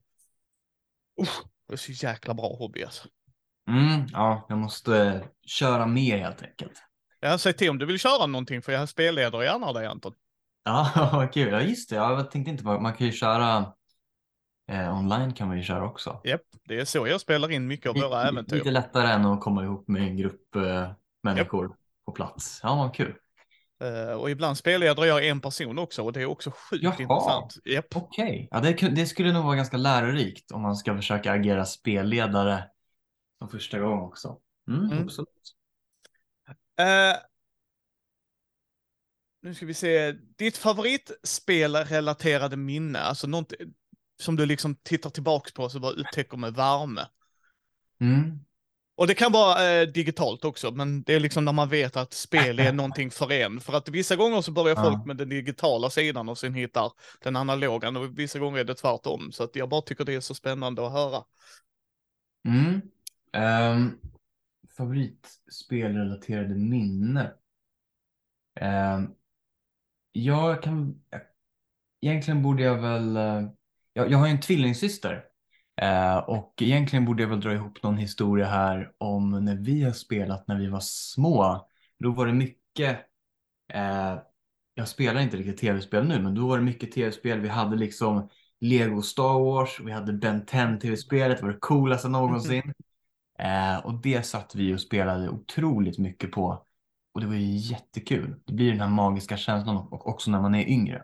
Usch, 1.23 1.43
det 1.69 1.75
är 1.75 1.77
så 1.77 1.93
jäkla 1.93 2.35
bra 2.35 2.57
hobby 2.57 2.83
alltså. 2.83 3.09
Mm, 3.69 4.07
ja, 4.13 4.47
jag 4.49 4.59
måste 4.59 5.25
köra 5.47 5.87
mer 5.87 6.19
helt 6.19 6.43
enkelt. 6.43 6.83
Jag 7.21 7.41
säger 7.41 7.55
till 7.55 7.71
om 7.71 7.79
du 7.79 7.87
vill 7.87 7.99
köra 7.99 8.27
någonting 8.27 8.63
för 8.63 8.73
jag 8.73 8.89
spelleder 8.89 9.43
gärna 9.43 9.73
dig 9.73 9.87
Anton. 9.87 10.13
Ja, 10.65 10.91
vad 11.13 11.33
kul. 11.33 11.53
Ja, 11.53 11.61
just 11.61 11.91
det. 11.91 11.97
Jag 11.97 12.31
tänkte 12.31 12.51
inte 12.51 12.65
på 12.65 12.81
man 12.81 12.95
kan 12.95 13.07
ju 13.07 13.13
köra 13.13 13.73
eh, 14.71 14.99
online 14.99 15.33
kan 15.33 15.49
man 15.49 15.57
ju 15.57 15.63
köra 15.63 15.85
också. 15.85 16.21
Japp, 16.25 16.41
det 16.65 16.81
är 16.81 16.85
så 16.85 17.07
jag 17.07 17.21
spelar 17.21 17.51
in 17.51 17.67
mycket 17.67 17.91
av 17.91 17.95
våra 17.95 18.23
äventyr. 18.29 18.57
Lite 18.57 18.71
lättare 18.71 19.09
än 19.13 19.25
att 19.25 19.41
komma 19.41 19.65
ihop 19.65 19.89
med 19.89 20.03
en 20.03 20.17
grupp 20.17 20.57
eh, 20.57 20.91
människor 21.23 21.77
på 22.07 22.13
plats. 22.13 22.61
Ja, 22.63 22.75
vad 22.75 22.95
kul. 22.95 23.15
Eh, 23.83 24.13
och 24.13 24.31
ibland 24.31 24.57
spelleder 24.57 25.05
jag 25.05 25.27
en 25.27 25.41
person 25.41 25.79
också 25.79 26.03
och 26.03 26.13
det 26.13 26.21
är 26.21 26.27
också 26.27 26.51
sjukt 26.51 26.85
Jaha. 26.85 26.97
intressant. 26.99 27.57
Japp. 27.65 27.97
Okej, 27.97 28.49
ja, 28.51 28.61
det, 28.61 28.73
det 28.73 29.07
skulle 29.07 29.33
nog 29.33 29.45
vara 29.45 29.57
ganska 29.57 29.77
lärorikt 29.77 30.53
om 30.53 30.63
man 30.63 30.77
ska 30.77 30.97
försöka 30.97 31.33
agera 31.33 31.65
spelledare 31.65 32.65
som 33.39 33.49
första 33.49 33.79
gång 33.79 34.01
också. 34.01 34.39
Mm, 34.69 34.91
Mm. 34.91 35.03
Absolut. 35.03 35.29
Eh, 36.79 37.17
nu 39.43 39.55
ska 39.55 39.67
vi 39.67 39.75
se, 39.75 40.13
ditt 40.13 40.57
favoritspelrelaterade 40.57 42.57
minne, 42.57 42.99
alltså 42.99 43.27
något 43.27 43.53
som 44.21 44.37
du 44.37 44.47
liksom 44.47 44.75
tittar 44.75 45.11
tillbaks 45.11 45.53
på 45.53 45.69
så 45.69 45.81
bara 45.81 45.93
upptäcker 45.93 46.37
med 46.37 46.55
värme. 46.55 47.07
Mm. 48.01 48.39
Och 48.95 49.07
det 49.07 49.15
kan 49.15 49.33
vara 49.33 49.71
eh, 49.81 49.87
digitalt 49.89 50.45
också, 50.45 50.71
men 50.71 51.03
det 51.03 51.15
är 51.15 51.21
liksom 51.21 51.45
när 51.45 51.53
man 51.53 51.69
vet 51.69 51.97
att 51.97 52.13
spel 52.13 52.59
är 52.61 52.73
någonting 52.73 53.11
för 53.11 53.33
en. 53.33 53.61
För 53.61 53.73
att 53.73 53.89
vissa 53.89 54.17
gånger 54.17 54.41
så 54.41 54.53
börjar 54.53 54.77
Ja. 54.77 54.83
folk 54.83 55.07
med 55.07 55.17
den 55.17 55.29
digitala 55.29 55.91
sidan 55.91 56.29
och 56.29 56.39
sen 56.39 56.55
hittar 56.55 56.93
den 57.23 57.37
analoga, 57.37 57.89
och 57.89 58.19
vissa 58.19 58.39
gånger 58.39 58.59
är 58.61 58.65
det 58.65 58.75
tvärtom. 58.75 59.33
Så 59.33 59.45
att 59.45 59.57
jag 59.57 59.69
bara 59.69 59.81
tycker 59.83 60.05
det 60.05 60.15
är 60.15 60.21
så 60.21 60.35
spännande 60.35 60.87
att 60.87 60.93
höra. 60.93 61.25
Mm. 62.49 62.81
Um, 63.77 63.99
favoritspelrelaterade 64.77 66.55
minne. 66.55 67.33
Ehm, 68.61 69.09
jag 70.13 70.63
kan... 70.63 71.03
Egentligen 72.01 72.43
borde 72.43 72.63
jag 72.63 72.79
väl... 72.83 73.17
eh, 73.17 73.49
Jag, 73.93 74.11
jag 74.11 74.19
har 74.19 74.27
ju 74.27 74.33
en 74.33 74.41
tvillingsyster. 74.41 75.25
Eh, 75.81 76.17
och 76.17 76.55
egentligen 76.61 77.05
borde 77.05 77.23
jag 77.23 77.31
väl 77.31 77.41
dra 77.41 77.53
ihop 77.53 77.83
någon 77.83 77.97
historia 77.97 78.47
här 78.47 78.93
om 78.99 79.45
när 79.45 79.57
vi 79.57 79.83
har 79.83 79.93
spelat 79.93 80.49
när 80.49 80.59
vi 80.59 80.67
var 80.67 80.81
små. 80.83 81.69
Då 81.99 82.11
var 82.11 82.27
det 82.27 82.33
mycket... 82.33 82.99
Eh, 83.73 84.19
jag 84.75 84.89
spelar 84.89 85.21
inte 85.21 85.37
riktigt 85.37 85.59
tv-spel 85.59 86.09
nu, 86.09 86.23
men 86.23 86.35
då 86.35 86.49
var 86.49 86.59
det 86.59 86.65
mycket 86.65 86.93
tv-spel. 86.93 87.41
Vi 87.41 87.49
hade 87.49 87.77
liksom 87.77 88.29
Lego 88.61 89.03
Star 89.03 89.45
Wars, 89.45 89.81
vi 89.81 89.93
hade 89.93 90.13
Ben 90.13 90.47
10 90.47 90.77
tv-spelet, 90.81 91.39
det 91.39 91.45
var 91.45 91.53
det 91.53 91.59
coolaste 91.61 92.09
någonsin. 92.09 92.73
Eh, 93.39 93.87
och 93.87 93.95
det 93.95 94.27
satt 94.27 94.55
vi 94.55 94.75
och 94.75 94.81
spelade 94.81 95.29
otroligt 95.29 95.99
mycket 95.99 96.31
på. 96.33 96.67
och 97.15 97.21
det 97.21 97.27
var 97.27 97.35
ju 97.35 97.57
jättekul. 97.57 98.41
Det 98.45 98.53
blir 98.53 98.71
den 98.71 98.81
här 98.81 98.89
magiska 98.89 99.37
känslan 99.37 99.77
och 99.77 100.09
också 100.09 100.31
när 100.31 100.41
man 100.41 100.55
är 100.55 100.69
yngre. 100.69 101.03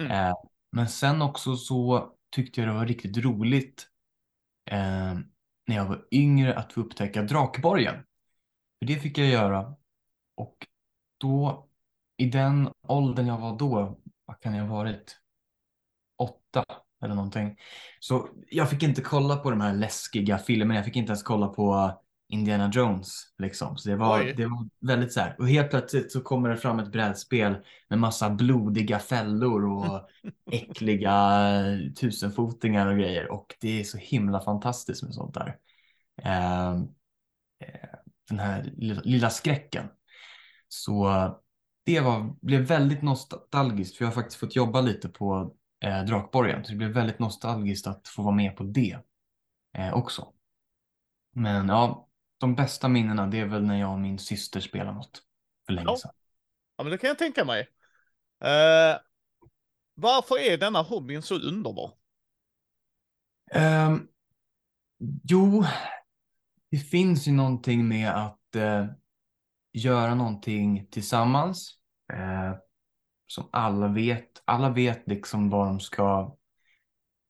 Mm. 0.00 0.12
Eh, 0.12 0.34
men 0.72 0.88
sen 0.88 1.22
också 1.22 1.56
så 1.56 2.10
tyckte 2.30 2.60
jag 2.60 2.70
det 2.70 2.74
var 2.74 2.86
riktigt 2.86 3.16
roligt 3.16 3.88
eh, 4.66 5.14
när 5.66 5.76
jag 5.76 5.84
var 5.84 6.06
yngre 6.10 6.54
att 6.54 6.72
få 6.72 6.80
upptäcka 6.80 7.22
Drakborgen. 7.22 7.94
För 8.78 8.86
det 8.86 8.96
fick 8.96 9.18
jag 9.18 9.28
göra. 9.28 9.74
Och 10.34 10.66
då, 11.18 11.68
i 12.16 12.26
den 12.26 12.70
åldern 12.88 13.26
jag 13.26 13.38
var 13.38 13.58
då, 13.58 14.00
vad 14.24 14.40
kan 14.40 14.54
jag 14.54 14.64
ha 14.64 14.76
varit? 14.76 15.20
Åtta 16.18 16.64
eller 17.02 17.14
någonting. 17.14 17.58
Så 18.00 18.28
jag 18.48 18.70
fick 18.70 18.82
inte 18.82 19.02
kolla 19.02 19.36
på 19.36 19.50
de 19.50 19.60
här 19.60 19.74
läskiga 19.74 20.38
filmerna. 20.38 20.74
Jag 20.74 20.84
fick 20.84 20.96
inte 20.96 21.10
ens 21.10 21.22
kolla 21.22 21.48
på 21.48 21.92
Indiana 22.28 22.70
Jones. 22.74 23.22
Liksom. 23.38 23.76
Så 23.76 23.88
det 23.88 23.96
var, 23.96 24.20
Oj. 24.20 24.34
det 24.36 24.46
var 24.46 24.68
väldigt 24.80 25.12
så 25.12 25.20
här. 25.20 25.36
Och 25.38 25.48
helt 25.48 25.70
plötsligt 25.70 26.12
så 26.12 26.20
kommer 26.20 26.48
det 26.48 26.56
fram 26.56 26.78
ett 26.78 26.92
brädspel 26.92 27.56
med 27.88 27.98
massa 27.98 28.30
blodiga 28.30 28.98
fällor 28.98 29.64
och 29.66 30.08
äckliga 30.52 31.50
tusenfotingar 32.00 32.86
och 32.86 32.98
grejer. 32.98 33.32
Och 33.32 33.54
det 33.60 33.80
är 33.80 33.84
så 33.84 33.98
himla 33.98 34.40
fantastiskt 34.40 35.02
med 35.02 35.14
sånt 35.14 35.34
där. 35.34 35.56
Eh, 36.22 36.70
eh, 37.60 37.88
den 38.28 38.38
här 38.38 38.72
lilla, 38.76 39.00
lilla 39.04 39.30
skräcken. 39.30 39.88
Så 40.68 41.10
det 41.84 42.00
var, 42.00 42.36
blev 42.40 42.60
väldigt 42.60 43.02
nostalgiskt 43.02 43.96
för 43.96 44.04
jag 44.04 44.10
har 44.10 44.14
faktiskt 44.14 44.40
fått 44.40 44.56
jobba 44.56 44.80
lite 44.80 45.08
på 45.08 45.54
eh, 45.84 46.04
Drakborgen. 46.04 46.64
Så 46.64 46.72
det 46.72 46.78
blev 46.78 46.90
väldigt 46.90 47.18
nostalgiskt 47.18 47.86
att 47.86 48.08
få 48.08 48.22
vara 48.22 48.34
med 48.34 48.56
på 48.56 48.62
det 48.64 48.98
eh, 49.78 49.94
också. 49.94 50.32
Men 51.32 51.68
ja, 51.68 52.05
de 52.38 52.54
bästa 52.54 52.88
minnena 52.88 53.26
det 53.26 53.40
är 53.40 53.46
väl 53.46 53.64
när 53.64 53.80
jag 53.80 53.92
och 53.92 54.00
min 54.00 54.18
syster 54.18 54.60
spelar 54.60 54.92
något 54.92 55.22
för 55.66 55.72
länge 55.72 55.88
Ja. 55.88 55.96
sedan. 55.96 56.10
Ja, 56.76 56.84
men 56.84 56.90
det 56.90 56.98
kan 56.98 57.08
jag 57.08 57.18
tänka 57.18 57.44
mig. 57.44 57.60
Eh, 58.44 58.98
varför 59.94 60.38
är 60.38 60.58
denna 60.58 60.82
hobbyn 60.82 61.22
så 61.22 61.34
underbar? 61.34 61.92
Ehm, 63.52 64.08
jo, 65.22 65.64
det 66.70 66.78
finns 66.78 67.28
ju 67.28 67.32
någonting 67.32 67.88
med 67.88 68.10
att 68.10 68.54
eh, 68.56 68.86
göra 69.72 70.14
någonting 70.14 70.86
tillsammans. 70.90 71.78
Eh, 72.12 72.54
som 73.26 73.48
alla 73.52 73.88
vet. 73.88 74.42
Alla 74.44 74.70
vet 74.70 75.08
liksom 75.08 75.50
vad 75.50 75.66
de 75.66 75.80
ska 75.80 76.35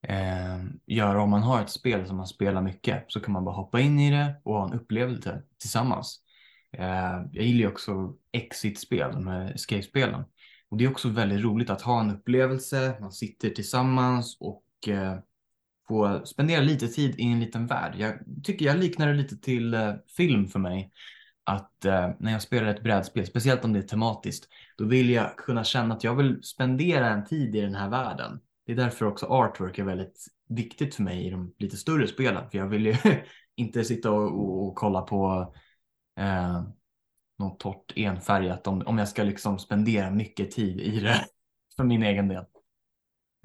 eh, 0.08 0.64
göra 0.86 1.22
om 1.22 1.30
man 1.30 1.42
har 1.42 1.62
ett 1.62 1.70
spel 1.70 2.06
som 2.06 2.16
man 2.16 2.26
spelar 2.26 2.62
mycket. 2.62 3.04
Så 3.08 3.20
kan 3.20 3.32
man 3.32 3.44
bara 3.44 3.54
hoppa 3.54 3.80
in 3.80 4.00
i 4.00 4.10
det 4.10 4.40
och 4.42 4.54
ha 4.54 4.66
en 4.66 4.80
upplevelse 4.80 5.42
tillsammans. 5.60 6.20
Eh, 6.72 7.22
jag 7.32 7.44
gillar 7.44 7.60
ju 7.60 7.68
också 7.68 8.14
exit-spel, 8.32 9.12
de 9.12 9.26
här 9.26 9.54
escape-spelen. 9.54 10.24
Och 10.68 10.76
det 10.76 10.84
är 10.84 10.90
också 10.90 11.08
väldigt 11.08 11.44
roligt 11.44 11.70
att 11.70 11.82
ha 11.82 12.00
en 12.00 12.10
upplevelse, 12.10 12.96
man 13.00 13.12
sitter 13.12 13.50
tillsammans 13.50 14.36
och 14.40 14.88
eh, 14.88 15.18
får 15.88 16.24
spendera 16.24 16.60
lite 16.60 16.88
tid 16.88 17.14
i 17.20 17.24
en 17.24 17.40
liten 17.40 17.66
värld. 17.66 17.94
Jag 17.98 18.18
tycker 18.44 18.66
jag 18.66 18.78
liknar 18.78 19.06
det 19.06 19.14
lite 19.14 19.36
till 19.36 19.74
eh, 19.74 19.94
film 20.16 20.48
för 20.48 20.58
mig. 20.58 20.90
Att 21.44 21.84
eh, 21.84 22.10
när 22.18 22.32
jag 22.32 22.42
spelar 22.42 22.66
ett 22.66 22.82
brädspel, 22.82 23.26
speciellt 23.26 23.64
om 23.64 23.72
det 23.72 23.78
är 23.78 23.82
tematiskt, 23.82 24.48
då 24.76 24.84
vill 24.84 25.10
jag 25.10 25.36
kunna 25.36 25.64
känna 25.64 25.94
att 25.94 26.04
jag 26.04 26.14
vill 26.16 26.42
spendera 26.42 27.08
en 27.10 27.24
tid 27.24 27.56
i 27.56 27.60
den 27.60 27.74
här 27.74 27.88
världen. 27.88 28.40
Det 28.66 28.72
är 28.72 28.76
därför 28.76 29.06
också 29.06 29.26
artwork 29.26 29.78
är 29.78 29.84
väldigt 29.84 30.26
viktigt 30.48 30.94
för 30.94 31.02
mig 31.02 31.26
i 31.26 31.30
de 31.30 31.54
lite 31.58 31.76
större 31.76 32.06
spelen. 32.06 32.50
För 32.50 32.58
jag 32.58 32.68
vill 32.68 32.86
ju 32.86 32.96
inte 33.56 33.84
sitta 33.84 34.10
och, 34.10 34.40
och, 34.40 34.66
och 34.66 34.74
kolla 34.74 35.02
på 35.02 35.54
eh, 36.18 36.62
något 37.38 37.60
torrt 37.60 37.92
enfärgat 37.96 38.66
om, 38.66 38.82
om 38.86 38.98
jag 38.98 39.08
ska 39.08 39.22
liksom 39.22 39.58
spendera 39.58 40.10
mycket 40.10 40.50
tid 40.50 40.80
i 40.80 41.00
det 41.00 41.26
för 41.76 41.84
min 41.84 42.02
egen 42.02 42.28
del. 42.28 42.44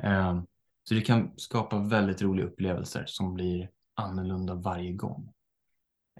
Eh, 0.04 0.42
så 0.84 0.94
det 0.94 1.02
kan 1.02 1.34
skapa 1.36 1.80
väldigt 1.80 2.22
roliga 2.22 2.46
upplevelser 2.46 3.04
som 3.08 3.34
blir 3.34 3.70
annorlunda 3.94 4.56
varje 4.56 4.94
gång. 4.94 5.34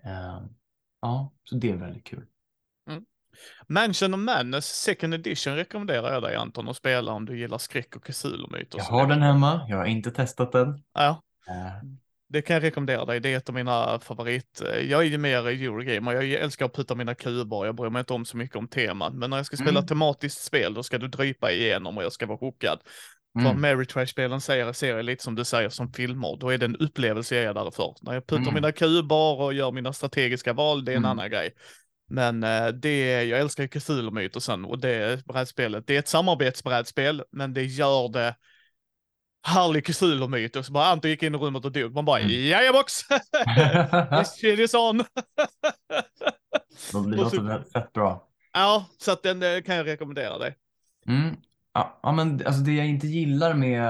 Eh, 0.04 0.42
ja, 1.02 1.34
så 1.44 1.56
det 1.56 1.72
är 1.72 1.76
väldigt 1.76 2.04
kul. 2.04 2.26
Mansion 3.70 4.14
of 4.14 4.20
Madness 4.20 4.66
second 4.66 5.14
edition 5.14 5.56
rekommenderar 5.56 6.14
jag 6.14 6.24
dig 6.24 6.36
Anton 6.36 6.70
att 6.70 6.78
spela 6.78 7.12
om 7.12 7.26
du 7.26 7.40
gillar 7.40 7.58
skräck 7.58 7.96
och 7.96 8.04
Cthulhu-myter. 8.06 8.78
Jag 8.78 8.84
har 8.84 9.08
den 9.08 9.22
hemma, 9.22 9.66
jag 9.70 9.78
har 9.78 9.86
inte 9.86 10.12
testat 10.12 10.52
den. 10.52 10.84
Ja, 10.94 11.22
Eh, 11.50 11.88
det 12.30 12.42
kan 12.42 12.54
jag 12.54 12.64
rekommendera 12.64 13.06
dig. 13.06 13.20
Det 13.20 13.34
är 13.34 13.38
ett 13.38 13.50
av 13.50 13.56
mina 13.56 14.00
favorit. 14.00 14.62
Jag 14.84 15.02
är 15.02 15.06
ju 15.06 15.18
mer 15.18 15.48
Eurogamer. 15.48 16.14
Jag 16.14 16.32
älskar 16.32 16.66
att 16.66 16.76
putta 16.76 16.96
mina 16.96 17.16
kuber. 17.16 17.66
Jag 17.66 17.76
bryr 17.76 17.90
mig 17.90 18.00
inte 18.00 18.14
om 18.14 18.26
så 18.26 18.38
mycket 18.38 18.56
om 18.58 18.68
teman. 18.68 19.20
Men 19.20 19.30
när 19.30 19.38
jag 19.38 19.46
ska 19.46 19.58
spela 19.58 19.80
Mm. 19.80 19.86
tematiskt 19.86 20.42
spel, 20.44 20.74
då 20.74 20.84
ska 20.84 20.98
du 20.98 21.08
drypa 21.08 21.52
igenom 21.52 21.98
och 21.98 22.04
jag 22.04 22.14
ska 22.14 22.26
vara 22.26 22.38
hookad. 22.38 22.80
Mm, 23.40 23.62
Mary 23.62 23.86
Trash-spelen 23.86 24.42
ser, 24.42 24.74
ser 24.74 25.04
lite 25.04 25.24
som 25.24 25.36
du 25.36 25.46
säger 25.46 25.70
som 25.70 25.94
filmer. 25.94 26.38
Då 26.40 26.50
är 26.50 26.58
det 26.58 26.66
en 26.66 26.76
upplevelse 26.76 27.36
jag 27.36 27.46
är 27.46 27.54
där 27.54 27.72
för. 27.72 27.96
När 28.02 28.14
jag 28.14 28.28
puttar 28.28 28.42
Mm. 28.42 28.54
mina 28.54 28.72
kuber 28.72 29.42
och 29.42 29.54
gör 29.54 29.72
mina 29.72 29.94
strategiska 29.94 30.54
val, 30.54 30.86
det 30.86 30.92
är 30.92 30.96
en 30.98 31.06
Mm. 31.06 31.12
annan 31.12 31.30
grej. 31.30 31.54
Men 32.12 32.44
eh, 32.44 32.68
det, 32.68 33.24
jag 33.24 33.40
älskar 33.40 33.68
Cthulhu-mytosen 33.68 34.66
och 34.66 34.80
det 34.80 35.26
brädspelet, 35.26 35.88
det 35.88 35.96
är 35.96 36.00
ett 36.00 36.08
samarbetsbrädspel, 36.08 37.24
men 37.32 37.54
det 37.54 37.64
gör 37.64 38.10
det 38.14 38.36
härlig 39.48 39.86
Cthulhu-myt. 39.86 40.56
Och 40.56 40.66
så 40.66 40.72
bara 40.72 40.86
Anton 40.86 41.12
gick 41.12 41.24
in 41.24 41.36
i 41.36 41.38
rummet 41.38 41.66
och 41.66 41.72
dog. 41.72 41.94
Man 41.94 42.06
bara, 42.06 42.20
Mm. 42.20 42.48
jajabox! 42.48 42.94
This 44.20 44.32
shit 44.42 44.60
is 44.60 44.74
on! 44.74 44.98
det 44.98 45.06
Och 46.98 47.10
låter 47.10 47.38
så- 47.38 47.44
väldigt 47.44 47.72
fett 47.72 47.94
bra. 47.94 48.28
ja, 48.54 48.86
så 48.98 49.12
att 49.12 49.24
den 49.24 49.44
eh, 49.44 49.62
kan 49.62 49.76
jag 49.76 49.88
rekommendera 49.88 50.38
dig. 50.38 50.56
Mm. 51.08 51.36
Ja, 51.74 52.00
ja, 52.04 52.12
men 52.12 52.46
alltså 52.46 52.62
det 52.62 52.72
jag 52.74 52.88
inte 52.88 53.08
gillar 53.08 53.54
med, 53.54 53.84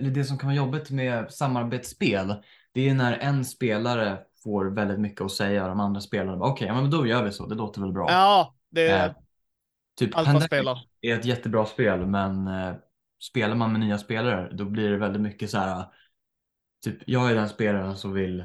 eller 0.00 0.10
det 0.10 0.24
som 0.24 0.38
kan 0.38 0.46
vara 0.48 0.56
jobbigt 0.56 0.90
med 0.90 1.32
samarbetsspel, 1.32 2.34
det 2.74 2.88
är 2.88 2.94
när 2.94 3.18
en 3.18 3.44
spelare 3.44 4.18
får 4.42 4.64
väldigt 4.64 5.00
mycket 5.00 5.20
att 5.20 5.32
säga 5.32 5.68
de 5.68 5.80
andra 5.80 6.00
spelarna 6.00 6.36
bara 6.36 6.50
okej, 6.50 6.66
ja, 6.66 6.74
men 6.80 6.90
då 6.90 7.06
gör 7.06 7.24
vi 7.24 7.32
så, 7.32 7.46
det 7.46 7.54
låter 7.54 7.80
väl 7.80 7.92
bra. 7.92 8.10
Ja, 8.10 8.54
det 8.70 8.88
är 8.88 9.08
Eh, 9.08 9.14
typ 9.98 10.16
alfaspelare. 10.16 10.78
är 11.00 11.14
ett 11.14 11.24
jättebra 11.24 11.66
spel, 11.66 12.06
men 12.06 12.46
eh, 12.46 12.74
spelar 13.22 13.54
man 13.54 13.72
med 13.72 13.80
nya 13.80 13.98
spelare 13.98 14.50
då 14.52 14.64
blir 14.64 14.90
det 14.90 14.96
väldigt 14.96 15.22
mycket 15.22 15.50
så 15.50 15.58
här. 15.58 15.84
Typ, 16.84 16.98
jag 17.06 17.30
är 17.30 17.34
den 17.34 17.48
spelaren 17.48 17.96
som 17.96 18.12
vill, 18.12 18.44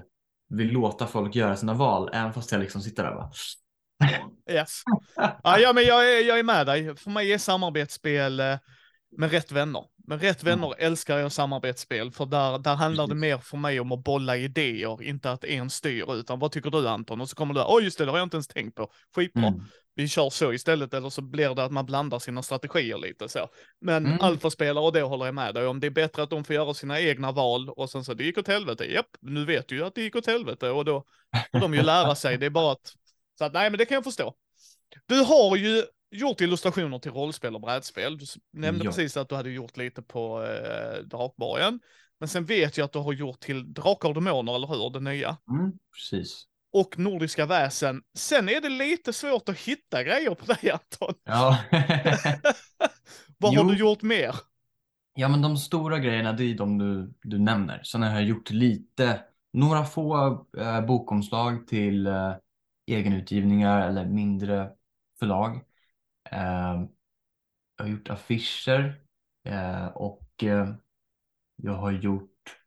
vill 0.49 0.71
låta 0.71 1.07
folk 1.07 1.35
göra 1.35 1.55
sina 1.55 1.73
val, 1.73 2.09
även 2.13 2.33
fast 2.33 2.51
jag 2.51 2.61
liksom 2.61 2.81
sitter 2.81 3.03
där 3.03 3.15
bara. 3.15 3.31
Yes. 4.49 4.81
Ja, 5.43 5.59
ja 5.59 5.73
men 5.73 5.83
jag 5.83 6.17
är, 6.17 6.27
jag 6.27 6.39
är 6.39 6.43
med 6.43 6.65
dig. 6.65 6.95
För 6.95 7.09
mig 7.11 7.33
är 7.33 7.37
samarbetsspel 7.37 8.39
eh, 8.39 8.57
med 9.17 9.31
rätt 9.31 9.51
vänner. 9.51 9.83
Med 10.09 10.21
rätt 10.21 10.43
vänner 10.43 10.73
älskar 10.77 11.17
jag 11.17 11.31
samarbetsspel, 11.31 12.11
för 12.11 12.25
där, 12.25 12.59
där 12.59 12.75
handlar 12.75 13.07
det 13.07 13.15
mer 13.15 13.37
för 13.37 13.57
mig 13.57 13.79
om 13.79 13.91
att 13.91 14.03
bolla 14.03 14.37
idéer, 14.37 15.03
inte 15.03 15.31
att 15.31 15.43
en 15.43 15.69
styr, 15.69 16.13
utan 16.15 16.39
vad 16.39 16.51
tycker 16.51 16.69
du 16.71 16.87
Anton? 16.87 17.21
Och 17.21 17.29
så 17.29 17.35
kommer 17.35 17.53
du, 17.53 17.63
oj 17.67 17.83
just 17.83 17.97
det, 17.97 18.05
det 18.05 18.11
har 18.11 18.17
jag 18.17 18.25
inte 18.25 18.37
ens 18.37 18.47
tänkt 18.47 18.75
på. 18.75 18.91
Skitbra. 19.15 19.47
Mm. 19.47 19.61
Vi 19.95 20.07
kör 20.07 20.29
så 20.29 20.53
istället, 20.53 20.93
eller 20.93 21.09
så 21.09 21.21
blir 21.21 21.55
det 21.55 21.63
att 21.63 21.71
man 21.71 21.85
blandar 21.85 22.19
sina 22.19 22.43
strategier 22.43 22.97
lite 22.97 23.29
så. 23.29 23.49
Men 23.81 24.05
Mm. 24.05 24.21
alfaspelare, 24.21 24.85
och 24.85 24.93
det 24.93 25.01
håller 25.01 25.25
jag 25.25 25.35
med 25.35 25.53
dig 25.55 25.67
om, 25.67 25.79
det 25.79 25.87
är 25.87 25.91
bättre 25.91 26.23
att 26.23 26.29
de 26.29 26.43
får 26.43 26.55
göra 26.55 26.73
sina 26.73 26.99
egna 27.01 27.31
val 27.31 27.69
och 27.69 27.89
sen 27.89 28.03
så, 28.03 28.13
det 28.13 28.23
gick 28.23 28.37
åt 28.37 28.47
helvete. 28.47 28.85
Japp, 28.85 29.07
nu 29.21 29.45
vet 29.45 29.67
du 29.67 29.75
ju 29.75 29.85
att 29.85 29.95
det 29.95 30.01
gick 30.01 30.15
åt 30.15 30.27
helvete 30.27 30.69
och 30.69 30.85
då 30.85 31.03
får 31.51 31.59
de 31.59 31.73
ju 31.73 31.83
lära 31.83 32.15
sig. 32.15 32.37
Det 32.37 32.45
är 32.45 32.49
bara 32.49 32.71
att, 32.71 32.93
så 33.37 33.45
att 33.45 33.53
nej 33.53 33.69
men 33.69 33.77
det 33.77 33.85
kan 33.85 33.95
jag 33.95 34.03
förstå. 34.03 34.33
Du 35.05 35.15
har 35.15 35.55
ju 35.55 35.83
gjort 36.11 36.41
illustrationer 36.41 36.99
till 36.99 37.11
rollspel 37.11 37.55
och 37.55 37.61
brädspel. 37.61 38.17
Du 38.17 38.25
nämnde 38.53 38.85
Ja. 38.85 38.91
precis 38.91 39.17
att 39.17 39.29
du 39.29 39.35
hade 39.35 39.49
gjort 39.49 39.77
lite 39.77 40.01
på 40.01 40.43
eh, 40.43 41.03
Drakborgen. 41.03 41.79
Men 42.19 42.29
sen 42.29 42.45
vet 42.45 42.77
jag 42.77 42.85
att 42.85 42.91
du 42.93 42.99
har 42.99 43.13
gjort 43.13 43.39
till 43.39 43.73
Drakar 43.73 44.09
och 44.09 44.15
Demoner, 44.15 44.55
eller 44.55 44.67
hur? 44.67 44.89
Det 44.89 44.99
nya. 44.99 45.37
Mm, 45.49 45.71
precis. 45.95 46.43
Och 46.73 46.99
Nordiska 46.99 47.45
väsen. 47.45 48.01
Sen 48.17 48.49
är 48.49 48.61
det 48.61 48.69
lite 48.69 49.13
svårt 49.13 49.49
att 49.49 49.57
hitta 49.59 50.03
grejer 50.03 50.35
på 50.35 50.45
dig 50.45 50.71
Anton. 50.71 51.13
Ja. 51.23 51.57
Vad 53.37 53.55
har 53.55 53.63
Jo. 53.63 53.69
du 53.69 53.77
gjort 53.77 54.01
mer? 54.01 54.35
Ja, 55.13 55.27
men 55.27 55.41
de 55.41 55.57
stora 55.57 55.99
grejerna, 55.99 56.33
det 56.33 56.43
är 56.43 56.55
de 56.55 56.77
du, 56.77 57.13
du 57.23 57.39
nämner. 57.39 57.83
Sen 57.83 58.03
har 58.03 58.11
jag 58.11 58.23
gjort 58.23 58.49
lite, 58.49 59.21
några 59.53 59.85
få 59.85 60.15
eh, 60.57 60.81
bokomslag 60.85 61.67
till 61.67 62.07
eh, 62.07 62.33
egenutgivningar 62.87 63.89
eller 63.89 64.05
mindre 64.05 64.69
förlag. 65.19 65.61
Ehm, 66.31 66.87
jag 67.77 67.85
har 67.85 67.87
gjort 67.87 68.09
affischer 68.09 69.01
eh, 69.43 69.87
och 69.87 70.43
eh, 70.43 70.75
jag 71.55 71.73
har 71.73 71.91
gjort 71.91 72.57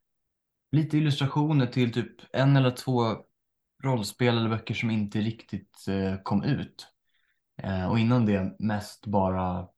lite 0.72 0.98
illustrationer 0.98 1.66
till 1.66 1.92
typ 1.92 2.16
en 2.32 2.56
eller 2.56 2.70
två 2.70 3.16
rollspel 3.82 4.36
eller 4.38 4.50
böcker 4.50 4.74
som 4.74 4.90
inte 4.90 5.20
riktigt 5.20 5.88
eh, 5.88 6.22
kom 6.22 6.44
ut. 6.44 6.86
Och 7.90 7.98
innan 7.98 8.26
det 8.26 8.56
mest 8.58 9.06
bara 9.06 9.68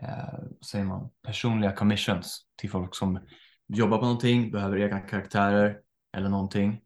eh, 0.00 0.38
säger 0.66 0.84
man, 0.84 1.10
personliga 1.22 1.72
commissions 1.72 2.46
till 2.56 2.70
folk 2.70 2.94
som 2.94 3.20
jobbar 3.68 3.98
på 3.98 4.04
någonting, 4.04 4.50
behöver 4.50 4.78
egna 4.78 5.00
karaktärer 5.00 5.80
eller 6.16 6.28
någonting. 6.28 6.80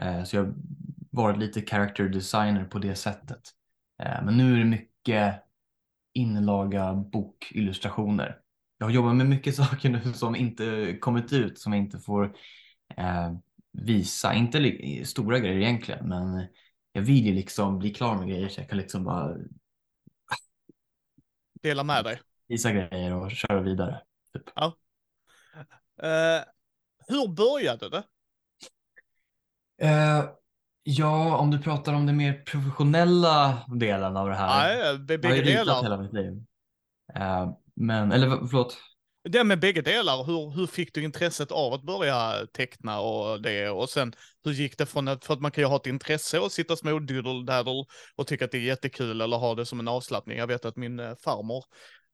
Eh, 0.00 0.24
så 0.24 0.36
jag 0.36 0.44
har 0.44 0.54
varit 1.10 1.38
lite 1.38 1.62
character 1.62 2.08
designer 2.08 2.64
på 2.64 2.78
det 2.78 2.94
sättet. 2.94 3.40
Eh, 4.02 4.24
men 4.24 4.36
nu 4.36 4.54
är 4.54 4.58
det 4.58 4.64
mycket 4.64 5.43
inlaga 6.14 6.94
bokillustrationer. 6.94 8.40
Jag 8.78 8.86
har 8.86 8.90
jobbat 8.92 9.16
med 9.16 9.26
mycket 9.26 9.54
saker 9.56 9.90
nu 9.90 10.12
som 10.12 10.36
inte 10.36 10.96
kommit 11.00 11.32
ut, 11.32 11.58
som 11.58 11.72
jag 11.72 11.82
inte 11.82 11.98
får 11.98 12.24
eh, 12.96 13.32
visa. 13.72 14.34
Inte 14.34 14.58
stora 15.04 15.38
grejer 15.38 15.56
egentligen, 15.56 16.08
men 16.08 16.46
jag 16.92 17.02
vill 17.02 17.26
ju 17.26 17.32
liksom 17.34 17.78
bli 17.78 17.94
klar 17.94 18.18
med 18.18 18.28
grejer 18.28 18.48
så 18.48 18.60
jag 18.60 18.68
kan 18.68 18.78
liksom 18.78 19.04
bara 19.04 19.36
Dela 21.62 21.82
med 21.84 22.04
dig. 22.04 22.20
visa 22.48 22.72
grejer 22.72 23.14
och 23.14 23.30
köra 23.30 23.60
vidare. 23.60 24.02
Typ. 24.34 24.50
Eh, 26.02 26.44
hur 27.08 27.28
började 27.28 27.88
det? 27.88 28.04
Eh, 29.78 30.34
ja, 30.84 31.36
om 31.36 31.50
du 31.50 31.58
pratar 31.58 31.94
om 31.94 32.06
den 32.06 32.16
mer 32.16 32.32
professionella 32.32 33.58
delen 33.80 34.16
av 34.16 34.28
det 34.28 34.34
här. 34.34 34.46
Nej, 34.46 34.78
jag 34.78 34.86
har 34.86 34.98
bägge 34.98 35.42
delar. 35.42 35.82
hela 35.82 35.98
mitt 35.98 36.12
liv. 36.12 36.42
Eh, 37.14 37.50
men, 37.74 38.12
eller 38.12 38.28
förlåt. 38.28 38.78
Det 39.28 39.44
med 39.44 39.60
bägge 39.60 39.82
delar, 39.82 40.24
hur, 40.24 40.50
hur 40.50 40.66
fick 40.66 40.94
du 40.94 41.04
intresset 41.04 41.52
av 41.52 41.72
att 41.72 41.82
börja 41.82 42.46
teckna 42.52 43.00
och 43.00 43.42
det? 43.42 43.70
Och 43.70 43.90
sen 43.90 44.12
hur 44.44 44.52
gick 44.52 44.78
det 44.78 44.86
från 44.86 45.08
att, 45.08 45.24
för 45.24 45.34
att 45.34 45.40
man 45.40 45.50
kan 45.50 45.62
ju 45.62 45.68
ha 45.68 45.76
ett 45.76 45.86
intresse 45.86 46.38
och 46.38 46.52
sitta 46.52 46.76
små 46.76 46.90
doodle-daddle 46.90 47.84
och 48.16 48.26
tycka 48.26 48.44
att 48.44 48.50
det 48.50 48.58
är 48.58 48.62
jättekul 48.62 49.20
eller 49.20 49.36
ha 49.36 49.54
det 49.54 49.66
som 49.66 49.80
en 49.80 49.88
avslappning. 49.88 50.38
Jag 50.38 50.46
vet 50.46 50.64
att 50.64 50.76
min 50.76 51.00
eh, 51.00 51.14
farmor 51.24 51.64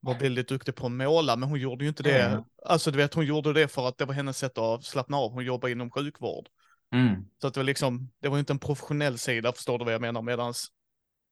var 0.01 0.15
väldigt 0.15 0.49
duktig 0.49 0.75
på 0.75 0.87
att 0.87 0.93
måla, 0.93 1.37
men 1.37 1.49
hon 1.49 1.61
gjorde 1.61 1.85
ju 1.85 1.89
inte 1.89 2.03
det. 2.03 2.23
Mm. 2.23 2.43
Alltså 2.67 2.91
du 2.91 2.97
vet, 2.97 3.15
hon 3.15 3.27
gjorde 3.27 3.53
det 3.53 3.69
för 3.69 3.89
att 3.89 3.99
det 3.99 4.05
var 4.05 4.15
hennes 4.15 4.39
sätt 4.39 4.59
att 4.59 4.85
slappna 4.85 5.17
av. 5.17 5.33
Hon 5.33 5.45
jobbar 5.45 5.69
inom 5.69 5.91
sjukvård. 5.91 6.49
Mm. 6.95 7.25
Så 7.41 7.47
att 7.47 7.55
det 7.55 7.61
var 7.61 7.65
liksom, 7.65 8.11
det 8.21 8.29
var 8.29 8.39
inte 8.39 8.53
en 8.53 8.59
professionell 8.59 9.19
sida, 9.19 9.53
förstår 9.53 9.79
du 9.79 9.85
vad 9.85 9.95
jag 9.95 10.01
menar? 10.01 10.23
Medans, 10.23 10.69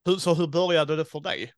hur, 0.05 0.17
så 0.17 0.35
hur 0.35 0.47
började 0.47 0.97
det 0.97 1.05
för 1.05 1.21
dig? 1.21 1.53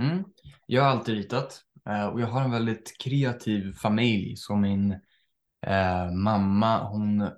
Mm. 0.00 0.24
Jag 0.66 0.82
har 0.82 0.90
alltid 0.90 1.14
ritat 1.14 1.62
eh, 1.88 2.06
och 2.06 2.20
jag 2.20 2.26
har 2.26 2.42
en 2.42 2.50
väldigt 2.50 2.98
kreativ 2.98 3.72
familj. 3.72 4.36
Så 4.36 4.56
min 4.56 4.92
eh, 5.66 6.10
mamma, 6.12 6.88
hon 6.88 7.30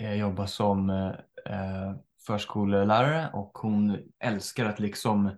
eh, 0.00 0.14
jobbar 0.14 0.46
som 0.46 0.90
eh, 0.90 1.94
förskollärare 2.26 3.30
och 3.32 3.58
hon 3.58 3.98
älskar 4.18 4.64
att 4.64 4.80
liksom 4.80 5.30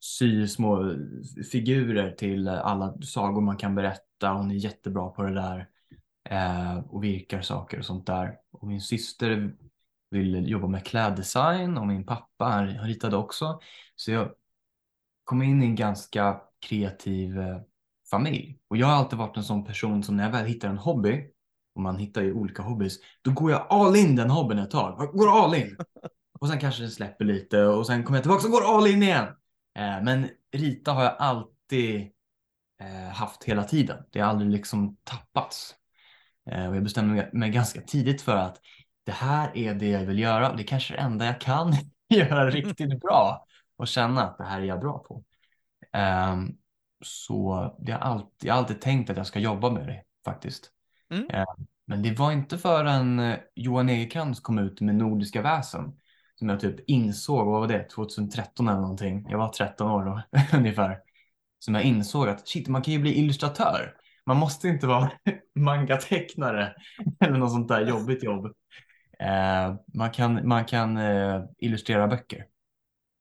sy 0.00 0.48
små 0.48 0.94
figurer 1.52 2.10
till 2.10 2.48
alla 2.48 3.02
sagor 3.02 3.40
man 3.40 3.56
kan 3.56 3.74
berätta. 3.74 4.32
Hon 4.32 4.50
är 4.50 4.54
jättebra 4.54 5.08
på 5.08 5.22
det 5.22 5.34
där 5.34 5.68
eh, 6.30 6.78
och 6.78 7.04
virkar 7.04 7.42
saker 7.42 7.78
och 7.78 7.84
sånt 7.84 8.06
där. 8.06 8.36
Och 8.52 8.68
min 8.68 8.80
syster 8.80 9.54
vill 10.10 10.48
jobba 10.48 10.68
med 10.68 10.86
kläddesign 10.86 11.78
och 11.78 11.86
min 11.86 12.06
pappa 12.06 12.44
han 12.44 12.68
ritade 12.68 13.16
också. 13.16 13.60
Så 13.96 14.10
jag 14.10 14.30
kom 15.24 15.42
in 15.42 15.62
i 15.62 15.66
en 15.66 15.74
ganska 15.74 16.40
kreativ 16.68 17.38
eh, 17.38 17.60
familj. 18.10 18.58
Och 18.68 18.76
jag 18.76 18.86
har 18.86 18.94
alltid 18.94 19.18
varit 19.18 19.36
en 19.36 19.44
sån 19.44 19.64
person 19.64 20.02
som 20.02 20.16
när 20.16 20.24
jag 20.24 20.32
väl 20.32 20.46
hittar 20.46 20.68
en 20.68 20.78
hobby, 20.78 21.30
och 21.74 21.82
man 21.82 21.96
hittar 21.96 22.22
ju 22.22 22.32
olika 22.32 22.62
hobbys, 22.62 22.98
då 23.22 23.30
går 23.30 23.50
jag 23.50 23.66
all 23.70 23.96
in 23.96 24.16
den 24.16 24.30
hobbyn 24.30 24.58
ett 24.58 24.70
tag. 24.70 24.96
Jag 24.98 25.12
går 25.12 25.44
all 25.44 25.54
in. 25.54 25.76
Och 26.40 26.48
sen 26.48 26.58
kanske 26.58 26.82
det 26.82 26.90
släpper 26.90 27.24
lite 27.24 27.64
och 27.64 27.86
sen 27.86 28.04
kommer 28.04 28.16
jag 28.16 28.22
tillbaka 28.22 28.46
och 28.46 28.52
går 28.52 28.76
all 28.76 28.86
in 28.86 29.02
igen. 29.02 29.26
Eh, 29.78 30.02
men 30.02 30.28
rita 30.52 30.92
har 30.92 31.02
jag 31.02 31.16
alltid 31.18 32.10
eh, 32.80 33.12
haft 33.12 33.44
hela 33.44 33.64
tiden. 33.64 34.04
Det 34.10 34.20
har 34.20 34.28
aldrig 34.28 34.50
liksom 34.50 34.96
tappats. 35.04 35.74
Eh, 36.50 36.68
och 36.68 36.76
jag 36.76 36.82
bestämde 36.82 37.30
mig- 37.32 37.50
ganska 37.50 37.80
tidigt 37.80 38.22
för 38.22 38.36
att 38.36 38.60
det 39.06 39.12
här 39.12 39.56
är 39.56 39.74
det 39.74 39.88
jag 39.88 40.00
vill 40.00 40.18
göra. 40.18 40.52
Det 40.52 40.62
är 40.62 40.66
kanske 40.66 40.94
det 40.94 41.00
enda 41.00 41.24
jag 41.26 41.40
kan 41.40 41.72
göra 42.08 42.50
riktigt 42.50 43.00
bra 43.00 43.46
och 43.76 43.88
känna 43.88 44.22
att 44.22 44.38
det 44.38 44.44
här 44.44 44.60
är 44.60 44.64
jag 44.64 44.80
bra 44.80 44.98
på. 44.98 45.24
Ehm, 45.92 46.56
så 47.04 47.76
det 47.78 47.92
har 47.92 47.98
alltid, 47.98 48.48
jag 48.48 48.54
har 48.54 48.58
alltid 48.58 48.80
tänkt 48.80 49.10
att 49.10 49.16
jag 49.16 49.26
ska 49.26 49.38
jobba 49.38 49.70
med 49.70 49.86
det 49.86 50.02
faktiskt. 50.24 50.70
Mm. 51.10 51.30
Ehm, 51.30 51.66
men 51.86 52.02
det 52.02 52.18
var 52.18 52.32
inte 52.32 52.58
förrän 52.58 53.18
eh, 53.18 53.38
Johan 53.54 53.88
Egerkrans 53.88 54.40
kom 54.40 54.58
ut 54.58 54.80
med 54.80 54.94
Nordiska 54.94 55.42
väsen 55.42 55.92
som 56.34 56.48
jag 56.48 56.60
typ 56.60 56.80
insåg, 56.86 57.46
vad 57.46 57.60
var 57.60 57.68
det, 57.68 57.88
2013 57.88 58.68
eller 58.68 58.80
någonting. 58.80 59.26
Jag 59.30 59.38
var 59.38 59.48
13 59.48 59.90
år 59.90 60.04
då 60.04 60.22
ungefär. 60.58 60.98
Som 61.58 61.74
jag 61.74 61.84
insåg 61.84 62.28
att 62.28 62.48
shit, 62.48 62.68
man 62.68 62.82
kan 62.82 62.94
ju 62.94 63.00
bli 63.00 63.18
illustratör. 63.18 63.94
Man 64.26 64.36
måste 64.36 64.68
inte 64.68 64.86
vara 64.86 65.12
manga-tecknare 65.54 66.74
eller 67.20 67.38
något 67.38 67.50
sånt 67.50 67.68
där 67.68 67.86
jobbigt 67.86 68.22
jobb. 68.22 68.46
Eh, 69.18 69.74
man 69.94 70.10
kan, 70.10 70.48
man 70.48 70.64
kan 70.64 70.96
eh, 70.96 71.42
illustrera 71.58 72.08
böcker. 72.08 72.46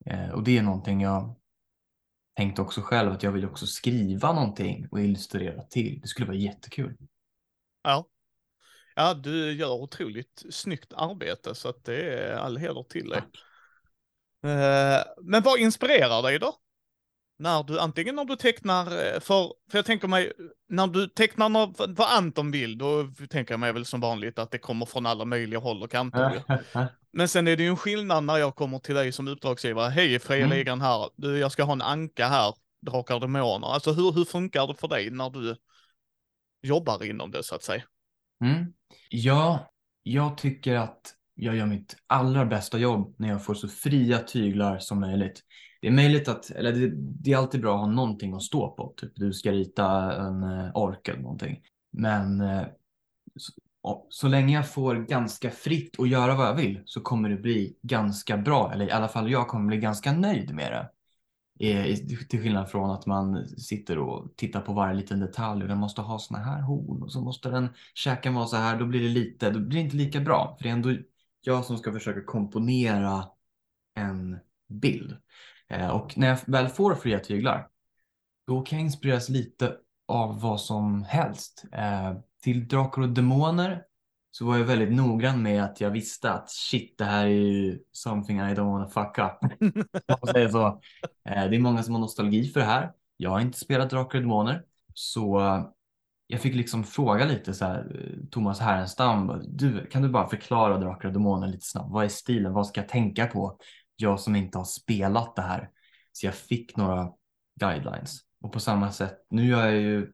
Eh, 0.06 0.30
och 0.30 0.44
det 0.44 0.58
är 0.58 0.62
någonting 0.62 1.02
jag 1.02 1.36
tänkte 2.36 2.62
också 2.62 2.82
själv 2.82 3.12
att 3.12 3.24
jag 3.24 3.32
vill 3.32 3.46
också 3.46 3.68
skriva 3.68 4.34
någonting 4.34 4.88
och 4.92 5.00
illustrera 5.00 5.62
till. 5.64 6.00
Det 6.02 6.08
skulle 6.08 6.28
vara 6.28 6.38
jättekul. 6.38 6.98
Ja. 7.84 8.08
Ja, 8.96 9.14
du 9.14 9.52
gör 9.52 9.72
otroligt 9.72 10.44
snyggt 10.50 10.94
arbete 10.94 11.56
så 11.56 11.70
att 11.70 11.86
det 11.86 12.14
är 12.14 12.36
all 12.36 12.58
heder 12.58 12.84
till 12.84 13.10
dig. 13.10 13.22
Tack. 13.22 14.52
Eh, 14.52 15.04
Men 15.22 15.44
vad 15.44 15.60
inspirerar 15.60 16.22
dig 16.22 16.40
då? 16.40 16.56
När 17.44 17.64
du, 17.64 17.80
antingen 17.80 18.16
när 18.16 18.26
du 18.26 18.36
tecknar, 18.36 18.86
eh, 18.86 19.20
för, 19.20 19.54
för 19.72 19.78
jag 19.78 19.86
tänker 19.86 20.08
mig, 20.08 20.32
när 20.70 20.88
du 20.88 21.08
tecknar 21.08 21.50
nå- 21.50 21.74
vad 21.78 22.18
Anton 22.18 22.52
vill, 22.52 22.78
då 22.78 23.08
tänker 23.30 23.54
jag 23.54 23.60
mig 23.60 23.74
väl 23.74 23.86
som 23.86 24.00
vanligt 24.00 24.40
att 24.40 24.52
det 24.52 24.58
kommer 24.58 24.86
från 24.86 25.06
alla 25.06 25.26
möjliga 25.26 25.60
håll 25.60 25.84
och 25.84 25.92
kanter. 25.92 26.44
Men 27.14 27.28
sen 27.28 27.48
är 27.48 27.58
det 27.58 27.64
ju 27.64 27.70
en 27.70 27.78
skillnad 27.78 28.24
när 28.24 28.38
jag 28.38 28.56
kommer 28.56 28.80
till 28.80 28.96
dig 28.96 29.12
som 29.12 29.28
uppdragsgivare. 29.28 29.90
Hej 29.90 30.20
Freja 30.20 30.46
Mm. 30.46 30.82
Här, 30.82 31.10
du, 31.16 31.38
jag 31.38 31.52
ska 31.52 31.64
ha 31.64 31.74
en 31.74 31.82
anka 31.82 32.28
här, 32.28 32.54
Drakar 32.82 33.16
och 33.16 33.22
Demoner. 33.22 33.68
Alltså 33.68 33.92
hur, 33.92 34.12
hur 34.12 34.26
funkar 34.26 34.68
det 34.68 34.76
för 34.76 34.88
dig 34.88 35.10
när 35.10 35.30
du 35.30 35.56
jobbar 36.62 37.04
inom 37.04 37.32
det 37.32 37.44
så 37.44 37.56
att 37.56 37.64
säga? 37.64 37.84
Mm. 38.44 38.66
Ja, 39.10 39.74
jag 40.04 40.38
tycker 40.38 40.76
att 40.76 41.14
jag 41.36 41.56
gör 41.56 41.66
mitt 41.66 41.96
allra 42.08 42.46
bästa 42.46 42.78
jobb 42.78 43.16
när 43.18 43.30
jag 43.30 43.46
får 43.46 43.54
så 43.54 43.68
fria 43.68 44.20
tyglar 44.20 44.80
som 44.80 45.00
möjligt. 45.00 45.42
Det 45.82 45.88
är 45.88 45.92
möjligt 45.92 46.28
att, 46.28 46.50
eller 46.52 46.72
det, 46.74 46.92
det 46.96 47.32
är 47.34 47.38
alltid 47.38 47.62
bra 47.62 47.74
att 47.74 47.80
ha 47.80 47.88
någonting 47.88 48.34
att 48.34 48.44
stå 48.44 48.72
på. 48.72 48.94
Typ 48.98 49.12
du 49.16 49.34
ska 49.34 49.52
rita 49.52 50.14
en 50.28 50.44
eh, 50.44 50.72
ork 50.76 51.08
eller 51.08 51.22
någonting. 51.22 51.62
Men 51.92 52.42
eh, 52.42 52.64
så, 53.38 53.54
så 54.10 54.28
länge 54.28 54.56
jag 54.56 54.70
får 54.70 54.96
ganska 54.96 55.52
fritt 55.52 56.00
att 56.00 56.10
göra 56.10 56.36
vad 56.36 56.48
jag 56.48 56.56
vill 56.56 56.82
så 56.86 57.02
kommer 57.02 57.30
det 57.30 57.38
bli 57.38 57.76
ganska 57.82 58.38
bra. 58.38 58.74
Eller 58.74 58.86
i 58.88 58.92
alla 58.92 59.08
fall 59.08 59.32
jag 59.32 59.48
kommer 59.48 59.68
bli 59.68 59.78
ganska 59.78 60.12
nöjd 60.14 60.56
med 60.56 60.72
det. 60.72 60.90
I- 61.60 61.96
Till 62.30 62.42
skillnad 62.42 62.70
från 62.70 62.92
att 62.92 63.06
man 63.06 63.48
sitter 63.48 63.98
och 64.00 64.36
tittar 64.36 64.62
på 64.62 64.74
varje 64.74 64.96
liten 64.96 65.20
detalj 65.20 65.62
och 65.62 65.68
den 65.68 65.78
måste 65.78 66.02
ha 66.02 66.20
såna 66.20 66.40
här 66.40 66.62
horn 66.62 67.04
och 67.04 67.12
så 67.12 67.22
måste 67.22 67.50
den 67.50 67.70
käken 67.94 68.34
vara 68.34 68.46
så 68.46 68.56
här. 68.56 68.80
Då 68.80 68.86
blir 68.86 69.02
det 69.02 69.10
lite, 69.10 69.50
då 69.50 69.60
blir 69.60 69.80
det 69.80 69.84
inte 69.86 69.96
lika 69.98 70.20
bra. 70.20 70.56
För 70.58 70.64
det 70.64 70.70
är 70.70 70.74
ändå 70.74 70.96
jag 71.48 71.66
som 71.66 71.78
ska 71.78 71.92
försöka 71.94 72.24
komponera 72.24 73.26
en 73.96 74.40
bild. 74.70 75.18
Eh, 75.70 75.90
Och 75.90 76.18
när 76.18 76.28
jag 76.28 76.38
väl 76.48 76.68
får 76.68 76.96
fria 76.96 77.20
tyglar, 77.20 77.68
då 78.48 78.62
kan 78.62 78.80
jag 78.80 78.86
inspireras 78.86 79.30
lite 79.30 79.78
av 80.08 80.42
vad 80.42 80.62
som 80.62 81.04
helst. 81.04 81.66
Eh, 81.72 82.14
Till 82.44 82.68
Drakar 82.68 83.02
och 83.02 83.10
Demoner 83.10 83.84
så 84.32 84.46
var 84.46 84.58
jag 84.58 84.66
väldigt 84.66 84.92
noggrann 84.94 85.44
med 85.44 85.64
att 85.64 85.82
jag 85.82 85.92
visste 85.92 86.32
att 86.32 86.50
shit, 86.50 86.98
det 86.98 87.06
här 87.06 87.26
är 87.26 87.30
ju 87.30 87.80
something 87.92 88.40
I 88.40 88.42
don't 88.44 88.72
wanna 88.72 88.88
fuck 88.90 89.18
up. 89.20 89.52
Säger 90.32 90.50
så. 90.50 90.68
Eh, 91.30 91.50
Det 91.50 91.56
är 91.56 91.60
många 91.60 91.84
som 91.84 91.94
har 91.94 92.02
nostalgi 92.02 92.48
för 92.48 92.60
det 92.60 92.66
här. 92.66 92.92
Jag 93.18 93.30
har 93.30 93.40
inte 93.40 93.60
spelat 93.60 93.90
Drakar 93.90 94.18
och 94.18 94.22
Demoner, 94.24 94.64
så 94.94 95.40
jag 96.34 96.42
fick 96.42 96.56
liksom 96.56 96.84
fråga 96.84 97.26
lite 97.26 97.54
så 97.54 97.66
här, 97.66 98.08
Thomas 98.32 98.60
Härenstam, 98.60 99.44
du, 99.48 99.88
kan 99.88 100.02
du 100.02 100.10
bara 100.10 100.28
förklara 100.28 100.78
Drakar 100.78 101.08
och 101.08 101.14
Demoner 101.14 101.48
lite 101.48 101.66
snabbt? 101.66 101.92
Vad 101.92 102.06
är 102.06 102.10
stilen? 102.10 102.54
Vad 102.54 102.68
ska 102.68 102.82
jag 102.82 102.90
tänka 102.90 103.28
på? 103.28 103.58
Jag 103.96 104.20
som 104.20 104.36
inte 104.36 104.58
har 104.58 104.66
spelat 104.66 105.36
det 105.36 105.42
här. 105.42 105.70
Så 106.12 106.26
jag 106.26 106.36
fick 106.36 106.78
några 106.78 107.10
guidelines. 107.60 108.20
Och 108.42 108.52
på 108.52 108.60
samma 108.60 108.92
sätt, 108.92 109.18
nu 109.30 109.46
gör 109.46 109.66
jag 109.66 109.82
ju 109.82 110.12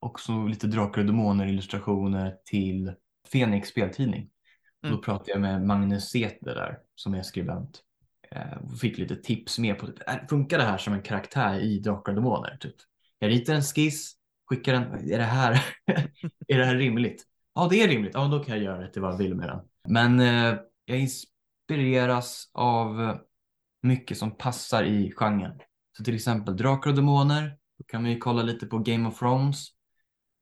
också 0.00 0.46
lite 0.46 0.66
Drakar 0.66 1.00
och 1.00 1.06
Demoner 1.06 1.46
illustrationer 1.46 2.36
till 2.44 2.92
Fenix 3.32 3.68
speltidning. 3.68 4.30
Mm. 4.82 4.96
Då 4.96 5.02
pratade 5.02 5.30
jag 5.30 5.40
med 5.40 5.66
Magnus 5.66 6.10
Säter 6.10 6.54
där 6.54 6.78
som 6.94 7.14
är 7.14 7.22
skribent. 7.22 7.82
Eh, 8.30 8.58
och 8.72 8.78
fick 8.78 8.98
lite 8.98 9.16
tips 9.16 9.58
med 9.58 9.78
på, 9.78 9.86
typ, 9.86 10.28
funkar 10.28 10.58
det 10.58 10.64
här 10.64 10.78
som 10.78 10.94
en 10.94 11.02
karaktär 11.02 11.60
i 11.60 11.78
Drakar 11.78 12.12
och 12.12 12.16
Demoner? 12.16 12.56
Typ. 12.60 12.76
Jag 13.18 13.30
ritar 13.30 13.54
en 13.54 13.62
skiss, 13.62 14.16
Skicka 14.46 14.72
den, 14.72 15.10
är 15.12 15.18
det 15.18 15.24
här, 15.24 15.52
är 16.48 16.58
det 16.58 16.64
här 16.64 16.76
rimligt? 16.76 17.24
Ja, 17.54 17.68
det 17.70 17.82
är 17.82 17.88
rimligt. 17.88 18.12
Ja, 18.14 18.24
då 18.24 18.38
kan 18.38 18.54
jag 18.54 18.64
göra 18.64 18.80
det 18.80 18.92
till 18.92 19.02
vad 19.02 19.12
jag 19.12 19.18
vill 19.18 19.34
med 19.34 19.48
den. 19.48 19.60
Men 19.88 20.20
eh, 20.20 20.58
jag 20.84 20.98
inspireras 20.98 22.50
av 22.52 23.18
mycket 23.82 24.18
som 24.18 24.36
passar 24.36 24.84
i 24.84 25.12
genren. 25.16 25.60
Så 25.96 26.04
till 26.04 26.14
exempel 26.14 26.56
Drakar 26.56 26.90
och 26.90 26.96
Demoner, 26.96 27.56
då 27.78 27.84
kan 27.84 28.02
man 28.02 28.10
ju 28.10 28.18
kolla 28.18 28.42
lite 28.42 28.66
på 28.66 28.78
Game 28.78 29.08
of 29.08 29.18
Thrones. 29.18 29.68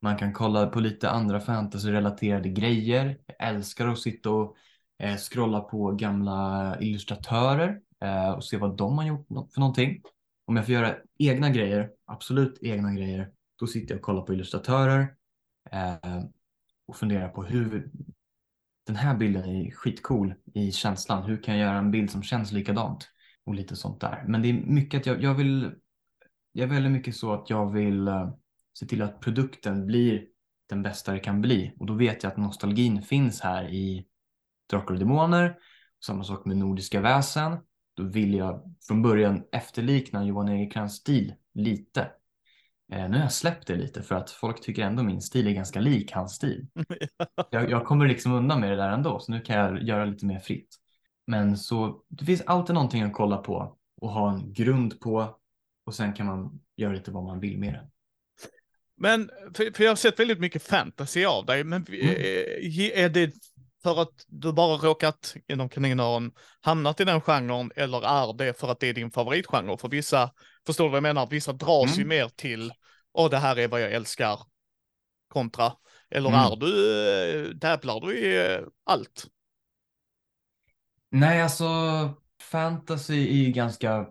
Man 0.02 0.16
kan 0.16 0.32
kolla 0.32 0.66
på 0.66 0.80
lite 0.80 1.10
andra 1.10 1.40
fantasy-relaterade 1.40 2.48
grejer. 2.48 3.18
Jag 3.26 3.48
älskar 3.48 3.88
att 3.88 3.98
sitta 3.98 4.30
och 4.30 4.56
eh, 4.98 5.16
scrolla 5.16 5.60
på 5.60 5.92
gamla 5.92 6.76
illustratörer 6.80 7.80
eh, 8.04 8.30
och 8.30 8.44
se 8.44 8.56
vad 8.56 8.76
de 8.76 8.98
har 8.98 9.06
gjort 9.06 9.26
för 9.28 9.60
någonting. 9.60 10.02
om 10.46 10.56
jag 10.56 10.64
får 10.64 10.74
göra 10.74 10.96
egna 11.18 11.50
grejer, 11.50 11.90
absolut 12.06 12.58
egna 12.62 12.92
grejer, 12.92 13.30
då 13.58 13.66
sitter 13.66 13.94
jag 13.94 13.98
och 13.98 14.04
kollar 14.04 14.22
på 14.22 14.32
illustratörer 14.32 15.14
eh, 15.70 16.24
och 16.86 16.96
funderar 16.96 17.28
på 17.28 17.42
hur 17.42 17.90
den 18.86 18.96
här 18.96 19.16
bilden 19.16 19.44
är 19.44 19.70
skitcool 19.70 20.34
i 20.54 20.72
känslan. 20.72 21.22
Hur 21.22 21.42
kan 21.42 21.58
jag 21.58 21.66
göra 21.66 21.78
en 21.78 21.90
bild 21.90 22.10
som 22.10 22.22
känns 22.22 22.52
likadant? 22.52 23.08
Och 23.44 23.54
lite 23.54 23.76
sånt 23.76 24.00
där. 24.00 24.24
Men 24.28 24.42
det 24.42 24.48
är 24.48 24.52
mycket 24.52 25.00
att 25.00 25.06
jag, 25.06 25.22
jag 25.22 25.34
vill, 25.34 25.74
jag 26.52 26.64
är 26.64 26.74
väldigt 26.74 26.92
mycket 26.92 27.16
så 27.16 27.32
att 27.32 27.50
jag 27.50 27.72
vill 27.72 28.08
eh, 28.08 28.34
se 28.78 28.86
till 28.86 29.02
att 29.02 29.20
produkten 29.20 29.86
blir 29.86 30.26
den 30.68 30.82
bästa 30.82 31.12
det 31.12 31.18
kan 31.18 31.40
bli. 31.40 31.74
Och 31.78 31.86
då 31.86 31.94
vet 31.94 32.22
jag 32.22 32.32
att 32.32 32.38
nostalgin 32.38 33.02
finns 33.02 33.40
här 33.40 33.68
i 33.68 34.06
Drakar 34.70 34.94
och 34.94 35.00
Demoner. 35.00 35.58
Samma 36.06 36.24
sak 36.24 36.44
med 36.44 36.56
Nordiska 36.56 37.00
väsen. 37.00 37.56
Då 37.94 38.02
vill 38.02 38.34
jag 38.34 38.76
från 38.88 39.02
början 39.02 39.44
efterlikna 39.52 40.24
Johan 40.24 40.48
Egerkrans 40.48 40.94
stil 40.94 41.34
lite. 41.54 42.10
Eh, 42.92 43.08
nu 43.08 43.16
har 43.16 43.24
jag 43.24 43.32
släppt 43.32 43.66
det 43.66 43.76
lite 43.76 44.02
för 44.02 44.14
att 44.14 44.30
folk 44.30 44.60
tycker 44.60 44.82
ändå 44.82 45.02
min 45.02 45.22
stil 45.22 45.46
är 45.46 45.52
ganska 45.52 45.80
lik 45.80 46.12
hans 46.12 46.34
stil. 46.34 46.66
jag, 47.50 47.70
jag 47.70 47.84
kommer 47.84 48.06
liksom 48.06 48.32
undan 48.32 48.60
med 48.60 48.70
det 48.70 48.76
där 48.76 48.88
ändå, 48.88 49.20
så 49.20 49.32
nu 49.32 49.40
kan 49.40 49.56
jag 49.56 49.82
göra 49.82 50.04
lite 50.04 50.26
mer 50.26 50.38
fritt. 50.38 50.76
Men 51.26 51.58
så 51.58 52.02
det 52.08 52.24
finns 52.24 52.42
alltid 52.46 52.74
någonting 52.74 53.02
att 53.02 53.12
kolla 53.12 53.36
på 53.36 53.76
och 54.00 54.10
ha 54.10 54.32
en 54.32 54.52
grund 54.52 55.00
på 55.00 55.38
och 55.86 55.94
sen 55.94 56.12
kan 56.12 56.26
man 56.26 56.60
göra 56.76 56.92
lite 56.92 57.10
vad 57.10 57.24
man 57.24 57.40
vill 57.40 57.58
med 57.58 57.72
det. 57.72 57.88
Men, 58.96 59.30
för, 59.54 59.76
för 59.76 59.84
jag 59.84 59.90
har 59.90 59.96
sett 59.96 60.20
väldigt 60.20 60.40
mycket 60.40 60.62
fantasy 60.62 61.24
av 61.24 61.46
dig, 61.46 61.64
men 61.64 61.86
mm. 61.88 62.00
Eh, 62.00 62.98
är 62.98 63.08
det 63.08 63.34
för 63.82 64.02
att 64.02 64.24
du 64.26 64.52
bara 64.52 64.76
råkat 64.76 65.34
inom 65.48 65.68
kaninöron 65.68 66.32
hamnat 66.60 67.00
i 67.00 67.04
den 67.04 67.20
genren 67.20 67.70
eller 67.76 68.02
är 68.02 68.32
det 68.32 68.60
för 68.60 68.68
att 68.68 68.80
det 68.80 68.88
är 68.88 68.94
din 68.94 69.10
favoritgenre? 69.10 69.78
För 69.78 69.88
vissa, 69.88 70.30
förstår 70.66 70.84
du 70.84 70.90
vad 70.90 70.96
jag 70.96 71.02
menar, 71.02 71.26
vissa 71.26 71.52
dras 71.52 71.86
mm. 71.86 71.98
ju 71.98 72.04
mer 72.04 72.28
till, 72.28 72.72
åh 73.12 73.30
det 73.30 73.38
här 73.38 73.58
är 73.58 73.68
vad 73.68 73.80
jag 73.80 73.92
älskar, 73.92 74.38
kontra, 75.28 75.72
eller 76.10 76.28
mm. 76.28 76.40
är 76.40 76.56
du, 76.56 77.50
eh, 77.50 77.58
tävlar 77.58 78.00
du 78.00 78.18
i 78.18 78.54
eh, 78.54 78.60
allt? 78.84 79.26
Nej, 81.10 81.42
alltså 81.42 81.66
fantasy 82.42 83.28
är 83.28 83.44
ju 83.46 83.52
ganska 83.52 84.06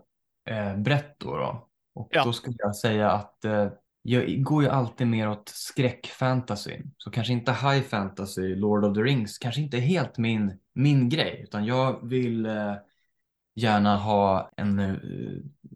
eh, 0.49 0.77
brett 0.77 1.19
då, 1.19 1.37
då. 1.37 1.67
Och 1.93 2.09
ja. 2.11 2.23
då 2.23 2.33
skulle 2.33 2.55
jag 2.57 2.75
säga 2.75 3.11
att 3.11 3.45
eh, 3.45 3.67
jag 4.01 4.43
går 4.43 4.63
ju 4.63 4.69
alltid 4.69 5.07
mer 5.07 5.29
åt 5.29 5.49
skräckfantasy. 5.49 6.81
Så 6.97 7.11
kanske 7.11 7.33
inte 7.33 7.51
high 7.51 7.81
fantasy, 7.81 8.55
Lord 8.55 8.85
of 8.85 8.95
the 8.95 9.01
Rings, 9.01 9.37
kanske 9.37 9.61
inte 9.61 9.77
helt 9.77 10.17
min, 10.17 10.59
min 10.73 11.09
grej. 11.09 11.41
Utan 11.43 11.65
jag 11.65 12.07
vill 12.07 12.45
eh, 12.45 12.75
gärna 13.55 13.97
ha 13.97 14.51
en 14.57 14.79
eh, 14.79 14.95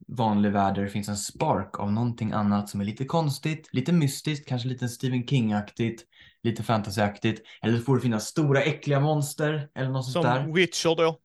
vanlig 0.07 0.51
värld 0.51 0.75
där 0.75 0.83
det 0.83 0.89
finns 0.89 1.09
en 1.09 1.17
spark 1.17 1.79
av 1.79 1.91
någonting 1.91 2.31
annat 2.31 2.69
som 2.69 2.81
är 2.81 2.85
lite 2.85 3.05
konstigt, 3.05 3.69
lite 3.71 3.93
mystiskt, 3.93 4.47
kanske 4.47 4.67
lite 4.67 4.89
Stephen 4.89 5.27
King-aktigt, 5.27 6.01
lite 6.43 6.63
fantasyaktigt. 6.63 7.41
Eller 7.61 7.77
så 7.77 7.83
får 7.83 7.95
det 7.95 8.01
finnas 8.01 8.25
stora 8.25 8.61
äckliga 8.61 8.99
monster 8.99 9.69
eller 9.75 9.89
något 9.89 10.11
sånt 10.11 10.25
där. 10.25 10.43
Som 10.43 10.53
Witcher 10.53 10.95
då? 10.95 11.19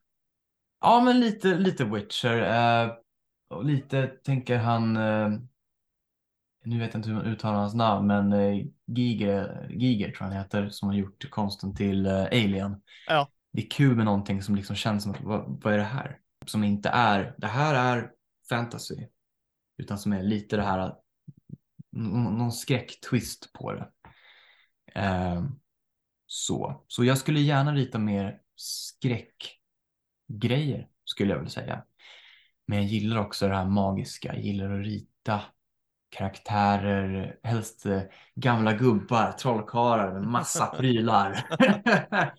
Ja, 0.81 1.01
men 1.01 1.21
lite, 1.21 1.49
lite 1.49 1.85
Witcher. 1.85 2.43
Eh, 2.43 2.91
och 3.51 3.65
lite 3.65 4.07
tänker 4.07 4.59
han 4.59 4.97
eh, 4.97 5.29
nu 6.65 6.79
vet 6.79 6.95
jag 6.95 6.99
inte 6.99 7.09
hur 7.09 7.17
man 7.17 7.27
uttalar 7.27 7.59
hans 7.59 7.75
namn, 7.75 8.07
men 8.07 8.33
eh, 8.33 8.67
Giger, 8.87 9.67
Giger 9.71 10.07
tror 10.07 10.17
jag 10.19 10.27
han 10.27 10.43
heter, 10.43 10.69
som 10.69 10.89
har 10.89 10.97
gjort 10.97 11.31
konsten 11.31 11.75
till 11.75 12.07
eh, 12.07 12.25
Alien. 12.25 12.77
Ja. 13.07 13.29
Det 13.53 13.63
är 13.63 13.71
kul 13.71 13.97
med 13.97 14.05
någonting 14.05 14.43
som 14.43 14.57
liksom 14.57 14.77
känns 14.77 15.03
som 15.03 15.13
att, 15.13 15.21
vad, 15.21 15.61
vad 15.63 15.73
är 15.73 15.79
det 15.79 15.85
här? 15.85 16.19
Som 16.47 16.65
inte 16.65 16.89
är, 16.89 17.35
det 17.39 17.47
här 17.47 17.75
är 17.75 18.11
fantasy, 18.51 19.07
utan 19.79 19.99
som 19.99 20.13
är 20.13 20.23
lite 20.23 20.57
det 20.57 20.63
här, 20.63 20.95
någon 21.93 22.53
skräcktwist 22.53 23.53
på 23.53 23.73
det. 23.73 23.91
Eh, 24.95 25.45
så. 26.27 26.85
så 26.89 27.05
jag 27.05 27.19
skulle 27.19 27.41
gärna 27.41 27.75
rita 27.75 27.99
mer 27.99 28.41
skräckgrejer, 28.57 29.59
skulle 31.05 31.31
jag 31.31 31.39
vilja 31.39 31.51
säga. 31.51 31.85
Men 32.67 32.79
jag 32.79 32.87
gillar 32.87 33.17
också 33.17 33.49
det 33.49 33.57
här 33.57 33.67
magiska, 33.67 34.35
jag 34.35 34.45
gillar 34.45 34.79
att 34.79 34.87
rita 34.87 35.43
karaktärer, 36.11 37.39
helst 37.43 37.87
eh, 37.87 38.03
gamla 38.35 38.73
gubbar, 38.73 39.33
trollkarlar 39.33 40.13
med 40.13 40.23
massa 40.23 40.67
prylar. 40.77 41.47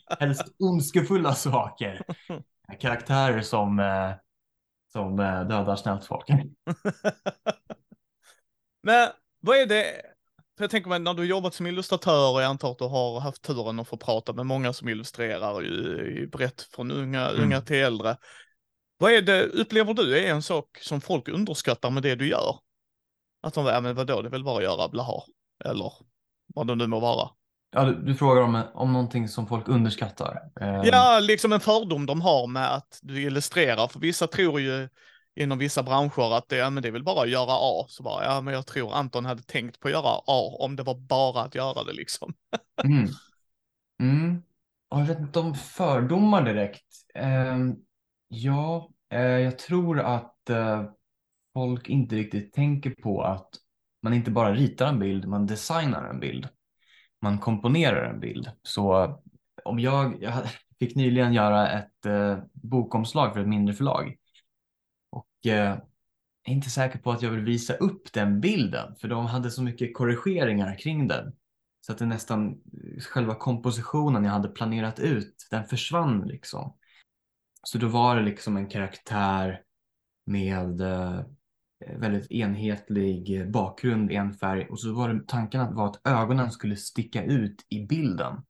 helst 0.19 0.55
ondskefulla 0.59 1.35
saker. 1.35 2.01
Karaktärer 2.79 3.41
som, 3.41 3.79
eh, 3.79 4.11
som 4.93 5.19
eh, 5.19 5.41
dödar 5.41 5.75
snällt 5.75 6.05
folk. 6.05 6.27
Men 8.83 9.09
vad 9.39 9.57
är 9.57 9.65
det, 9.65 10.01
för 10.57 10.63
jag 10.63 10.71
tänker 10.71 10.89
mig 10.89 10.99
när 10.99 11.13
du 11.13 11.25
jobbat 11.25 11.53
som 11.53 11.67
illustratör 11.67 12.33
och 12.33 12.41
jag 12.41 12.49
antar 12.49 12.71
att 12.71 12.77
du 12.77 12.85
har 12.85 13.19
haft 13.19 13.41
turen 13.41 13.79
att 13.79 13.87
få 13.87 13.97
prata 13.97 14.33
med 14.33 14.45
många 14.45 14.73
som 14.73 14.89
illustrerar 14.89 15.61
ju, 15.61 16.27
brett 16.27 16.61
från 16.61 16.91
unga, 16.91 17.29
mm. 17.29 17.43
unga 17.43 17.61
till 17.61 17.75
äldre. 17.75 18.17
Vad 18.97 19.11
är 19.11 19.21
det, 19.21 19.43
upplever 19.43 19.93
du 19.93 20.19
är 20.19 20.31
en 20.31 20.41
sak 20.41 20.77
som 20.81 21.01
folk 21.01 21.27
underskattar 21.27 21.89
med 21.89 22.03
det 22.03 22.15
du 22.15 22.27
gör? 22.27 22.59
Att 23.41 23.53
de, 23.53 23.65
ja 23.65 23.81
men 23.81 23.95
vadå, 23.95 24.21
det 24.21 24.27
är 24.27 24.31
väl 24.31 24.43
bara 24.43 24.57
att 24.57 24.63
göra 24.63 24.87
blaha. 24.87 25.23
Eller 25.65 25.93
vad 26.47 26.67
det 26.67 26.75
nu 26.75 26.87
må 26.87 26.99
vara. 26.99 27.29
Ja, 27.71 27.85
du, 27.85 27.95
du, 27.95 28.15
frågar 28.15 28.41
om, 28.41 28.63
om 28.73 28.93
någonting 28.93 29.27
som 29.27 29.47
folk 29.47 29.67
underskattar? 29.67 30.39
Eh... 30.61 30.81
Ja, 30.83 31.19
liksom 31.21 31.53
en 31.53 31.59
fördom 31.59 32.05
de 32.05 32.21
har 32.21 32.47
med 32.47 32.75
att 32.75 32.99
du 33.01 33.21
illustrerar. 33.21 33.87
För 33.87 33.99
vissa 33.99 34.27
tror 34.27 34.59
ju 34.59 34.89
inom 35.35 35.57
vissa 35.57 35.83
branscher 35.83 36.37
att 36.37 36.49
det, 36.49 36.55
ja, 36.55 36.69
men 36.69 36.83
det 36.83 36.89
är 36.89 36.91
väl 36.91 37.03
bara 37.03 37.21
att 37.21 37.29
göra 37.29 37.51
A. 37.51 37.85
Så 37.87 38.03
bara, 38.03 38.25
ja 38.25 38.41
men 38.41 38.53
jag 38.53 38.67
tror 38.67 38.93
Anton 38.93 39.25
hade 39.25 39.41
tänkt 39.41 39.79
på 39.79 39.87
att 39.87 39.91
göra 39.91 40.21
A 40.27 40.57
om 40.59 40.75
det 40.75 40.83
var 40.83 40.95
bara 40.95 41.41
att 41.41 41.55
göra 41.55 41.83
det 41.83 41.93
liksom. 41.93 42.33
mm. 42.83 43.07
Mm. 44.01 44.43
Jag 44.89 45.05
vet 45.05 45.19
inte 45.19 45.39
om 45.39 45.55
fördomar 45.55 46.45
direkt. 46.45 46.85
Eh, 47.15 47.57
ja, 48.27 48.89
eh, 49.13 49.21
jag 49.21 49.59
tror 49.59 49.99
att 49.99 50.49
eh, 50.49 50.83
folk 51.53 51.89
inte 51.89 52.15
riktigt 52.15 52.53
tänker 52.53 52.89
på 52.89 53.21
att 53.21 53.49
man 54.03 54.13
inte 54.13 54.31
bara 54.31 54.53
ritar 54.53 54.87
en 54.87 54.99
bild, 54.99 55.27
man 55.27 55.45
designar 55.45 56.09
en 56.09 56.19
bild. 56.19 56.47
Man 57.21 57.39
komponerar 57.39 58.09
en 58.09 58.19
bild. 58.19 58.51
Så 58.63 59.15
om 59.65 59.79
jag, 59.79 60.23
jag 60.23 60.33
fick 60.79 60.95
nyligen 60.95 61.33
göra 61.33 61.71
ett 61.71 62.05
eh, 62.05 62.39
bokomslag 62.53 63.33
för 63.33 63.41
ett 63.41 63.47
mindre 63.47 63.75
förlag. 63.75 64.17
Och 65.09 65.45
eh, 65.45 65.77
jag 66.43 66.51
är 66.51 66.53
inte 66.53 66.69
säker 66.69 66.99
på 66.99 67.11
att 67.11 67.21
jag 67.21 67.31
vill 67.31 67.43
visa 67.43 67.73
upp 67.73 68.13
den 68.13 68.41
bilden, 68.41 68.95
för 68.95 69.07
de 69.07 69.25
hade 69.25 69.51
så 69.51 69.63
mycket 69.63 69.93
korrigeringar 69.93 70.77
kring 70.77 71.07
den. 71.07 71.33
Så 71.81 71.91
att 71.91 71.97
det 71.97 72.05
nästan, 72.05 72.61
själva 72.99 73.35
kompositionen 73.35 74.23
jag 74.23 74.31
hade 74.31 74.49
planerat 74.49 74.99
ut, 74.99 75.47
den 75.51 75.65
försvann 75.65 76.21
liksom. 76.27 76.77
Så 77.63 77.77
då 77.77 77.87
var 77.87 78.15
det 78.15 78.21
liksom 78.21 78.57
en 78.57 78.69
karaktär 78.69 79.61
med 80.25 80.81
Eh, 80.81 81.21
Eh, 81.81 81.97
väldigt 81.97 82.31
enhetlig 82.31 83.41
eh, 83.41 83.47
bakgrund, 83.47 84.11
en 84.11 84.33
färg 84.33 84.67
och 84.69 84.79
så 84.79 84.93
var 84.93 85.09
det 85.09 85.23
tanken 85.27 85.75
var 85.75 85.85
att 85.85 86.07
ögonen 86.07 86.51
skulle 86.51 86.75
sticka 86.75 87.23
ut 87.23 87.65
i 87.69 87.85
bilden. 87.85 88.41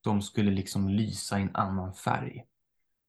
De 0.00 0.22
skulle 0.22 0.50
liksom 0.50 0.88
lysa 0.88 1.38
i 1.38 1.42
en 1.42 1.56
annan 1.56 1.94
färg 1.94 2.44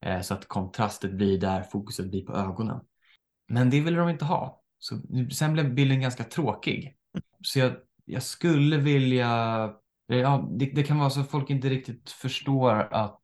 eh, 0.06 0.21
så 0.21 0.34
att 0.34 0.47
kontrastet 0.47 1.13
blir 1.13 1.39
där, 1.39 1.63
fokuset 1.63 2.10
blir 2.10 2.25
på 2.25 2.34
ögonen. 2.34 2.80
Men 3.47 3.69
det 3.69 3.82
ville 3.82 3.99
de 3.99 4.10
inte 4.10 4.25
ha. 4.25 4.62
Så 4.80 5.01
sen 5.32 5.54
blev 5.54 5.73
bilden 5.73 6.01
ganska 6.01 6.23
tråkig. 6.23 6.95
Så 7.41 7.60
jag, 7.60 7.73
jag 8.06 8.23
skulle 8.23 8.78
vilja, 8.78 9.28
ja, 10.08 10.49
det, 10.51 10.65
det, 10.65 10.84
kan 10.84 10.99
vara 10.99 11.10
så 11.10 11.19
att 11.19 11.32
folk 11.32 11.49
inte 11.49 11.69
riktigt 11.69 12.10
förstår 12.12 12.93
att 12.93 13.21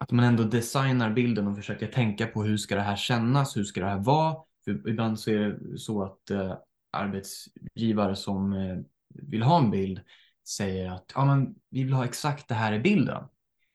att 0.00 0.10
man 0.10 0.24
ändå 0.24 0.42
designar 0.42 1.10
bilden 1.10 1.46
och 1.46 1.56
försöker 1.56 1.86
tänka 1.86 2.26
på 2.26 2.42
hur 2.42 2.56
ska 2.56 2.74
det 2.74 2.82
här 2.82 2.96
kännas, 2.96 3.56
hur 3.56 3.64
ska 3.64 3.80
det 3.80 3.86
här 3.86 3.98
vara 3.98 4.36
ibland 4.70 5.20
så 5.20 5.30
är 5.30 5.38
det 5.38 5.78
så 5.78 6.02
att 6.02 6.30
eh, 6.30 6.54
arbetsgivare 6.92 8.16
som 8.16 8.52
eh, 8.52 8.78
vill 9.14 9.42
ha 9.42 9.58
en 9.58 9.70
bild 9.70 10.00
säger 10.48 10.90
att 10.90 11.12
ja, 11.14 11.24
men 11.24 11.54
vi 11.70 11.84
vill 11.84 11.92
ha 11.92 12.04
exakt 12.04 12.48
det 12.48 12.54
här 12.54 12.72
i 12.72 12.78
bilden. 12.78 13.24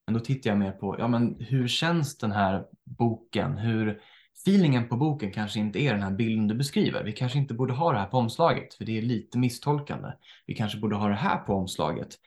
Men 0.07 0.13
då 0.13 0.19
tittar 0.19 0.49
jag 0.49 0.59
mer 0.59 0.71
på 0.71 0.95
ja, 0.99 1.07
men 1.07 1.35
hur 1.39 1.67
känns 1.67 2.17
den 2.17 2.31
här 2.31 2.65
boken? 2.83 3.57
Hur 3.57 4.01
feelingen 4.45 4.87
på 4.87 4.97
boken 4.97 5.31
kanske 5.31 5.59
inte 5.59 5.79
är 5.79 5.93
den 5.93 6.03
här 6.03 6.11
bilden 6.11 6.47
du 6.47 6.55
beskriver. 6.55 7.03
Vi 7.03 7.11
kanske 7.11 7.37
inte 7.37 7.53
borde 7.53 7.73
ha 7.73 7.91
det 7.91 7.99
här 7.99 8.07
på 8.07 8.17
omslaget 8.17 8.73
för 8.73 8.85
det 8.85 8.97
är 8.97 9.01
lite 9.01 9.37
misstolkande. 9.37 10.07
Vi 10.45 10.55
kanske 10.55 10.77
borde 10.77 10.95
ha 10.95 11.07
det 11.07 11.15
här 11.15 11.37
på 11.37 11.53
omslaget 11.53 12.17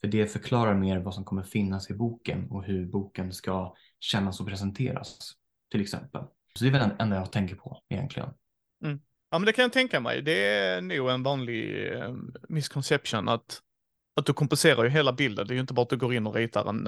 för 0.00 0.08
det 0.08 0.26
förklarar 0.26 0.74
mer 0.74 0.98
vad 0.98 1.14
som 1.14 1.24
kommer 1.24 1.42
finnas 1.42 1.90
i 1.90 1.94
boken 1.94 2.50
och 2.50 2.64
hur 2.64 2.86
boken 2.86 3.32
ska 3.32 3.74
kännas 4.00 4.40
och 4.40 4.46
presenteras 4.46 5.32
till 5.70 5.80
exempel. 5.80 6.22
Så 6.58 6.64
det 6.64 6.70
är 6.70 6.72
väl 6.72 6.88
det 6.88 6.96
enda 6.98 7.16
jag 7.16 7.32
tänker 7.32 7.54
på 7.54 7.82
egentligen. 7.88 8.28
Mm. 8.84 9.00
Ja, 9.30 9.38
men 9.38 9.46
det 9.46 9.52
kan 9.52 9.62
jag 9.62 9.72
tänka 9.72 10.00
mig. 10.00 10.22
Det 10.22 10.46
är 10.46 10.80
nog 10.80 11.10
en 11.10 11.22
vanlig 11.22 11.92
eh, 11.92 12.14
misconception 12.48 13.28
att, 13.28 13.60
att 14.16 14.26
du 14.26 14.32
kompenserar 14.32 14.84
ju 14.84 14.90
hela 14.90 15.12
bilden. 15.12 15.46
Det 15.46 15.52
är 15.52 15.54
ju 15.54 15.60
inte 15.60 15.74
bara 15.74 15.82
att 15.82 15.90
du 15.90 15.96
går 15.96 16.14
in 16.14 16.26
och 16.26 16.34
ritar 16.34 16.68
en, 16.68 16.86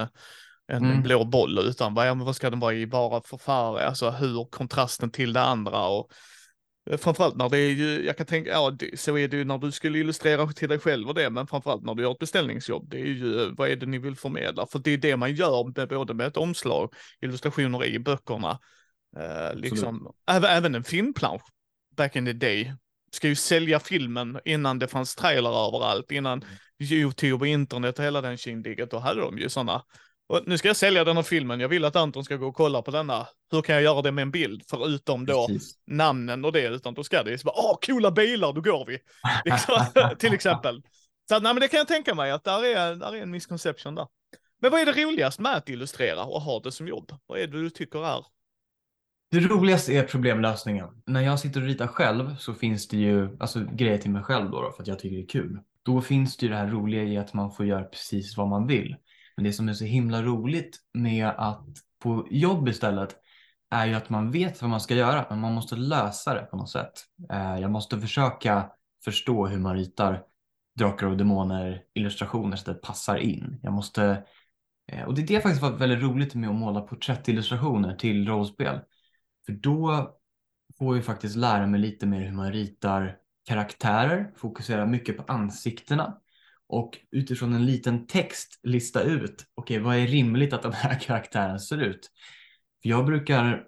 en 0.72 0.84
mm. 0.84 1.02
blå 1.02 1.24
boll, 1.24 1.58
utan 1.58 1.94
vad, 1.94 2.08
ja, 2.08 2.14
vad 2.14 2.36
ska 2.36 2.50
den 2.50 2.60
vara 2.60 2.74
i 2.74 2.86
bara 2.86 3.20
för 3.20 3.38
färg? 3.38 3.82
Alltså 3.82 4.10
hur 4.10 4.44
kontrasten 4.44 5.10
till 5.10 5.32
det 5.32 5.42
andra 5.42 5.86
och 5.86 6.10
Eh, 6.90 6.98
Framförallt 6.98 7.36
när 7.36 7.48
det 7.48 7.58
är 7.58 7.70
ju, 7.70 8.04
jag 8.06 8.16
kan 8.16 8.26
tänka, 8.26 8.50
ja 8.50 8.70
det, 8.70 9.00
så 9.00 9.18
är 9.18 9.28
det 9.28 9.36
ju 9.36 9.44
när 9.44 9.58
du 9.58 9.72
skulle 9.72 9.98
illustrera 9.98 10.46
till 10.46 10.68
dig 10.68 10.78
själv 10.78 11.08
och 11.08 11.14
det, 11.14 11.30
men 11.30 11.46
framförallt 11.46 11.82
när 11.82 11.94
du 11.94 12.02
gör 12.02 12.12
ett 12.12 12.18
beställningsjobb, 12.18 12.88
det 12.90 13.00
är 13.00 13.04
ju, 13.04 13.54
vad 13.54 13.68
är 13.68 13.76
det 13.76 13.86
ni 13.86 13.98
vill 13.98 14.16
förmedla? 14.16 14.66
För 14.66 14.78
det 14.78 14.90
är 14.90 14.98
det 14.98 15.16
man 15.16 15.34
gör 15.34 15.72
med 15.76 15.88
både 15.88 16.14
med 16.14 16.26
ett 16.26 16.36
omslag, 16.36 16.92
illustrationer 17.20 17.84
i 17.84 17.98
böckerna, 17.98 18.58
eh, 19.16 19.54
liksom, 19.54 20.14
även, 20.26 20.50
även 20.50 20.74
en 20.74 20.84
filmplansch, 20.84 21.42
back 21.96 22.16
in 22.16 22.24
the 22.24 22.32
day, 22.32 22.74
ska 23.12 23.28
ju 23.28 23.36
sälja 23.36 23.80
filmen 23.80 24.40
innan 24.44 24.78
det 24.78 24.88
fanns 24.88 25.14
trailrar 25.14 25.66
överallt, 25.66 26.10
innan 26.10 26.44
YouTube 26.78 27.34
och 27.34 27.46
internet 27.46 27.98
och 27.98 28.04
hela 28.04 28.20
den 28.20 28.36
kindigget, 28.36 28.90
då 28.90 28.98
hade 28.98 29.20
de 29.20 29.38
ju 29.38 29.48
sådana 29.48 29.82
och 30.26 30.40
nu 30.46 30.58
ska 30.58 30.68
jag 30.68 30.76
sälja 30.76 31.04
den 31.04 31.16
här 31.16 31.22
filmen, 31.22 31.60
jag 31.60 31.68
vill 31.68 31.84
att 31.84 31.96
Anton 31.96 32.24
ska 32.24 32.36
gå 32.36 32.46
och 32.46 32.54
kolla 32.54 32.82
på 32.82 32.90
denna. 32.90 33.26
Hur 33.50 33.62
kan 33.62 33.74
jag 33.74 33.84
göra 33.84 34.02
det 34.02 34.12
med 34.12 34.22
en 34.22 34.30
bild? 34.30 34.62
Förutom 34.70 35.26
då 35.26 35.46
Precis. 35.46 35.74
namnen 35.86 36.44
och 36.44 36.52
det, 36.52 36.68
utan 36.68 36.94
då 36.94 37.04
ska 37.04 37.22
det 37.22 37.30
ju 37.30 37.38
bara, 37.44 37.54
åh, 37.56 37.78
coola 37.86 38.10
bilar, 38.10 38.52
då 38.52 38.60
går 38.60 38.86
vi. 38.86 38.98
Liksom, 39.50 39.84
till 40.18 40.34
exempel. 40.34 40.82
Så 41.28 41.40
nej, 41.40 41.54
men 41.54 41.60
det 41.60 41.68
kan 41.68 41.78
jag 41.78 41.88
tänka 41.88 42.14
mig 42.14 42.30
att 42.30 42.44
där 42.44 42.64
är, 42.64 42.94
där 42.94 43.14
är 43.14 43.22
en 43.22 43.30
misconception 43.30 43.94
där. 43.94 44.06
Men 44.60 44.70
vad 44.70 44.80
är 44.80 44.86
det 44.86 45.04
roligast 45.04 45.38
med 45.38 45.56
att 45.56 45.68
illustrera 45.68 46.24
och 46.24 46.40
ha 46.40 46.60
det 46.60 46.72
som 46.72 46.88
jobb? 46.88 47.12
Vad 47.26 47.38
är 47.38 47.46
det 47.46 47.62
du 47.62 47.70
tycker 47.70 48.06
är? 48.06 48.24
Det 49.34 49.40
roligaste 49.40 49.92
är 49.92 50.02
problemlösningen. 50.02 50.88
När 51.06 51.20
jag 51.20 51.40
sitter 51.40 51.60
och 51.60 51.66
ritar 51.66 51.86
själv 51.86 52.36
så 52.36 52.54
finns 52.54 52.88
det 52.88 52.96
ju 52.96 53.36
alltså, 53.40 53.64
grejer 53.72 53.98
till 53.98 54.10
mig 54.10 54.22
själv 54.22 54.50
då, 54.50 54.62
då 54.62 54.72
för 54.72 54.82
att 54.82 54.88
jag 54.88 54.98
tycker 54.98 55.16
det 55.16 55.22
är 55.22 55.28
kul. 55.28 55.60
Då 55.82 56.00
finns 56.00 56.36
det 56.36 56.46
ju 56.46 56.52
det 56.52 56.58
här 56.58 56.66
roliga 56.68 57.02
i 57.02 57.16
att 57.16 57.34
man 57.34 57.52
får 57.52 57.66
göra 57.66 57.84
precis 57.84 58.36
vad 58.36 58.48
man 58.48 58.66
vill. 58.66 58.96
Men 59.36 59.44
det 59.44 59.52
som 59.52 59.68
är 59.68 59.72
så 59.72 59.84
himla 59.84 60.22
roligt 60.22 60.78
med 60.92 61.28
att 61.28 61.66
på 62.02 62.26
jobb 62.30 62.68
istället 62.68 63.16
är 63.70 63.86
ju 63.86 63.94
att 63.94 64.10
man 64.10 64.30
vet 64.30 64.62
vad 64.62 64.70
man 64.70 64.80
ska 64.80 64.94
göra, 64.94 65.26
men 65.30 65.38
man 65.38 65.52
måste 65.52 65.76
lösa 65.76 66.34
det 66.34 66.42
på 66.42 66.56
något 66.56 66.70
sätt. 66.70 66.92
Eh, 67.32 67.58
jag 67.58 67.70
måste 67.70 68.00
försöka 68.00 68.70
förstå 69.04 69.46
hur 69.46 69.58
man 69.58 69.76
ritar 69.76 70.22
drakar 70.78 71.06
och 71.06 71.16
demoner 71.16 71.82
illustrationer 71.94 72.56
så 72.56 72.70
att 72.70 72.76
det 72.76 72.86
passar 72.86 73.16
in. 73.16 73.60
Jag 73.62 73.72
måste, 73.72 74.24
eh, 74.92 75.04
och 75.04 75.14
det 75.14 75.22
är 75.22 75.26
det 75.26 75.40
faktiskt 75.40 75.62
var 75.62 75.70
väldigt 75.70 76.02
roligt 76.02 76.34
med 76.34 76.50
att 76.50 76.56
måla 76.56 76.80
porträttillustrationer 76.80 77.96
till 77.96 78.28
rollspel. 78.28 78.80
För 79.46 79.52
då 79.52 80.14
får 80.78 80.96
jag 80.96 81.04
faktiskt 81.04 81.36
lära 81.36 81.66
mig 81.66 81.80
lite 81.80 82.06
mer 82.06 82.20
hur 82.20 82.32
man 82.32 82.52
ritar 82.52 83.18
karaktärer, 83.48 84.32
fokusera 84.36 84.86
mycket 84.86 85.16
på 85.16 85.32
ansiktena 85.32 86.20
och 86.68 86.98
utifrån 87.10 87.52
en 87.52 87.66
liten 87.66 88.06
text 88.06 88.60
lista 88.62 89.02
ut, 89.02 89.46
okej 89.54 89.78
vad 89.78 89.96
är 89.96 90.06
rimligt 90.06 90.52
att 90.52 90.62
den 90.62 90.72
här 90.72 91.00
karaktären 91.00 91.60
ser 91.60 91.78
ut? 91.78 92.10
För 92.82 92.88
jag 92.88 93.06
brukar 93.06 93.66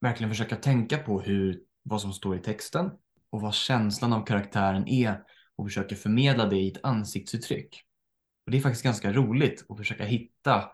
verkligen 0.00 0.30
försöka 0.30 0.56
tänka 0.56 0.98
på 0.98 1.20
hur, 1.20 1.60
vad 1.82 2.00
som 2.00 2.12
står 2.12 2.36
i 2.36 2.38
texten 2.38 2.90
och 3.30 3.40
vad 3.40 3.54
känslan 3.54 4.12
av 4.12 4.26
karaktären 4.26 4.88
är 4.88 5.22
och 5.56 5.66
försöka 5.66 5.96
förmedla 5.96 6.46
det 6.46 6.56
i 6.56 6.68
ett 6.68 6.84
ansiktsuttryck. 6.84 7.84
Och 8.46 8.50
det 8.50 8.58
är 8.58 8.62
faktiskt 8.62 8.84
ganska 8.84 9.12
roligt 9.12 9.64
att 9.68 9.76
försöka 9.76 10.04
hitta, 10.04 10.70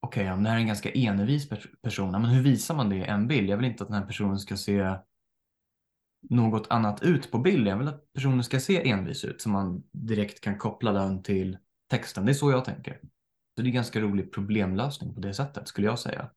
okej 0.00 0.32
om 0.32 0.42
det 0.42 0.48
här 0.48 0.56
är 0.56 0.60
en 0.60 0.66
ganska 0.66 0.90
envis 0.90 1.50
pers- 1.50 1.80
person, 1.82 2.12
men 2.12 2.24
hur 2.24 2.42
visar 2.42 2.74
man 2.74 2.88
det 2.88 2.96
i 2.96 3.04
en 3.04 3.28
bild? 3.28 3.50
Jag 3.50 3.56
vill 3.56 3.66
inte 3.66 3.82
att 3.82 3.88
den 3.88 3.98
här 3.98 4.06
personen 4.06 4.38
ska 4.38 4.56
se 4.56 4.98
något 6.30 6.66
annat 6.70 7.02
ut 7.02 7.30
på 7.30 7.38
bilden. 7.38 7.66
Jag 7.66 7.78
vill 7.78 7.88
att 7.88 8.12
personen 8.12 8.44
ska 8.44 8.60
se 8.60 8.90
envis 8.90 9.24
ut 9.24 9.42
så 9.42 9.48
man 9.48 9.82
direkt 9.92 10.40
kan 10.40 10.58
koppla 10.58 10.92
den 10.92 11.22
till 11.22 11.58
texten. 11.90 12.24
Det 12.24 12.32
är 12.32 12.34
så 12.34 12.50
jag 12.50 12.64
tänker. 12.64 13.00
Så 13.56 13.62
det 13.62 13.68
är 13.68 13.72
ganska 13.72 14.00
rolig 14.00 14.32
problemlösning 14.32 15.14
på 15.14 15.20
det 15.20 15.34
sättet 15.34 15.68
skulle 15.68 15.86
jag 15.86 15.98
säga. 15.98 16.30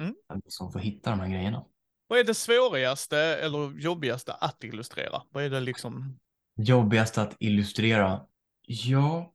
Mm. 0.00 0.14
Att 0.28 0.44
liksom 0.44 0.72
få 0.72 0.78
hitta 0.78 1.10
de 1.10 1.20
här 1.20 1.28
grejerna. 1.28 1.64
Vad 2.08 2.18
är 2.18 2.24
det 2.24 2.34
svårigaste 2.34 3.18
eller 3.18 3.80
jobbigaste 3.80 4.32
att 4.32 4.64
illustrera? 4.64 5.22
Vad 5.30 5.44
är 5.44 5.50
det 5.50 5.60
liksom? 5.60 6.18
Jobbigast 6.56 7.18
att 7.18 7.36
illustrera? 7.38 8.20
Ja, 8.66 9.34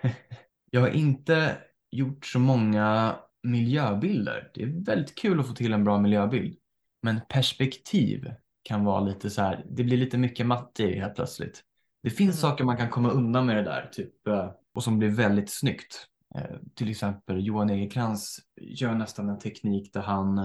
jag 0.70 0.80
har 0.80 0.88
inte 0.88 1.58
gjort 1.96 2.26
så 2.26 2.38
många 2.38 3.16
miljöbilder. 3.42 4.50
Det 4.54 4.62
är 4.62 4.84
väldigt 4.84 5.14
kul 5.18 5.40
att 5.40 5.46
få 5.48 5.52
till 5.54 5.72
en 5.72 5.84
bra 5.84 5.98
miljöbild. 5.98 6.56
Men 7.02 7.20
perspektiv 7.28 8.32
kan 8.62 8.84
vara 8.84 9.00
lite 9.00 9.30
så 9.30 9.42
här, 9.42 9.64
det 9.70 9.84
blir 9.84 9.96
lite 9.96 10.18
mycket 10.18 10.46
matte 10.46 10.82
i 10.82 10.98
helt 10.98 11.14
plötsligt. 11.14 11.62
Det 12.02 12.10
finns 12.10 12.44
Mm. 12.44 12.50
saker 12.50 12.64
man 12.64 12.76
kan 12.76 12.90
komma 12.90 13.10
undan 13.10 13.46
med 13.46 13.56
det 13.56 13.62
där, 13.62 13.88
typ, 13.92 14.26
eh, 14.26 14.50
och 14.74 14.82
som 14.84 14.98
blir 14.98 15.08
väldigt 15.08 15.50
snyggt. 15.50 16.06
Eh, 16.34 16.56
Till 16.74 16.90
exempel 16.90 17.46
Johan 17.46 17.70
Egerkrans 17.70 18.38
gör 18.60 18.94
nästan 18.94 19.28
en 19.28 19.38
teknik 19.38 19.92
där 19.92 20.00
han 20.02 20.38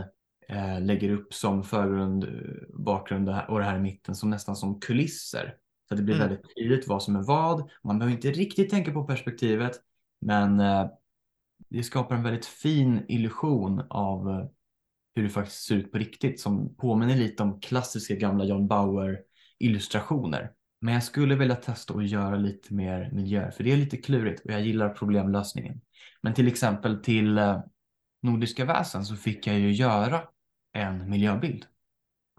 eh, 0.49 0.81
lägger 0.81 1.09
upp 1.12 1.33
som 1.33 1.63
förgrund, 1.63 2.23
eh, 2.23 2.29
bakgrund 2.73 3.29
och 3.47 3.59
det 3.59 3.65
här 3.65 3.77
i 3.77 3.81
mitten 3.81 4.15
som 4.15 4.29
nästan 4.29 4.55
som 4.55 4.79
kulisser. 4.79 5.55
Så 5.89 5.95
det 5.95 6.03
blir 6.03 6.15
Mm. 6.15 6.27
väldigt 6.27 6.55
tydligt 6.55 6.88
vad 6.88 7.03
som 7.03 7.15
är 7.15 7.23
vad. 7.23 7.69
Man 7.83 7.99
behöver 7.99 8.15
inte 8.15 8.31
riktigt 8.31 8.69
tänka 8.69 8.91
på 8.91 9.03
perspektivet, 9.03 9.71
men 10.21 10.59
eh, 10.59 10.88
det 11.69 11.84
skapar 11.84 12.15
en 12.15 12.23
väldigt 12.23 12.45
fin 12.45 13.05
illusion 13.08 13.82
av 13.89 14.29
eh, 14.29 14.45
hur 15.15 15.23
det 15.23 15.29
faktiskt 15.29 15.63
ser 15.63 15.75
ut 15.75 15.91
på 15.91 15.97
riktigt 15.97 16.39
som 16.39 16.75
påminner 16.75 17.15
lite 17.15 17.43
om 17.43 17.60
klassiska 17.60 18.15
gamla 18.15 18.45
John 18.45 18.67
Bauer 18.67 19.19
illustrationer. 19.60 20.51
Men 20.82 20.93
jag 20.93 21.03
skulle 21.03 21.36
vilja 21.36 21.55
testa 21.55 21.93
att 21.93 22.08
göra 22.08 22.36
lite 22.36 22.73
mer 22.73 23.12
miljöer 23.12 23.51
för 23.51 23.63
det 23.63 23.71
är 23.71 23.77
lite 23.77 23.97
klurigt 23.97 24.45
och 24.45 24.51
jag 24.51 24.62
gillar 24.62 24.89
problemlösningen. 24.89 25.82
Men 26.21 26.34
till 26.34 26.47
exempel 26.47 27.03
till 27.03 27.38
eh, 27.38 27.62
Nordiska 28.21 28.65
väsen 28.65 29.05
så 29.05 29.15
fick 29.15 29.47
jag 29.47 29.60
ju 29.60 29.71
göra 29.71 30.21
en 30.73 31.10
miljöbild 31.10 31.65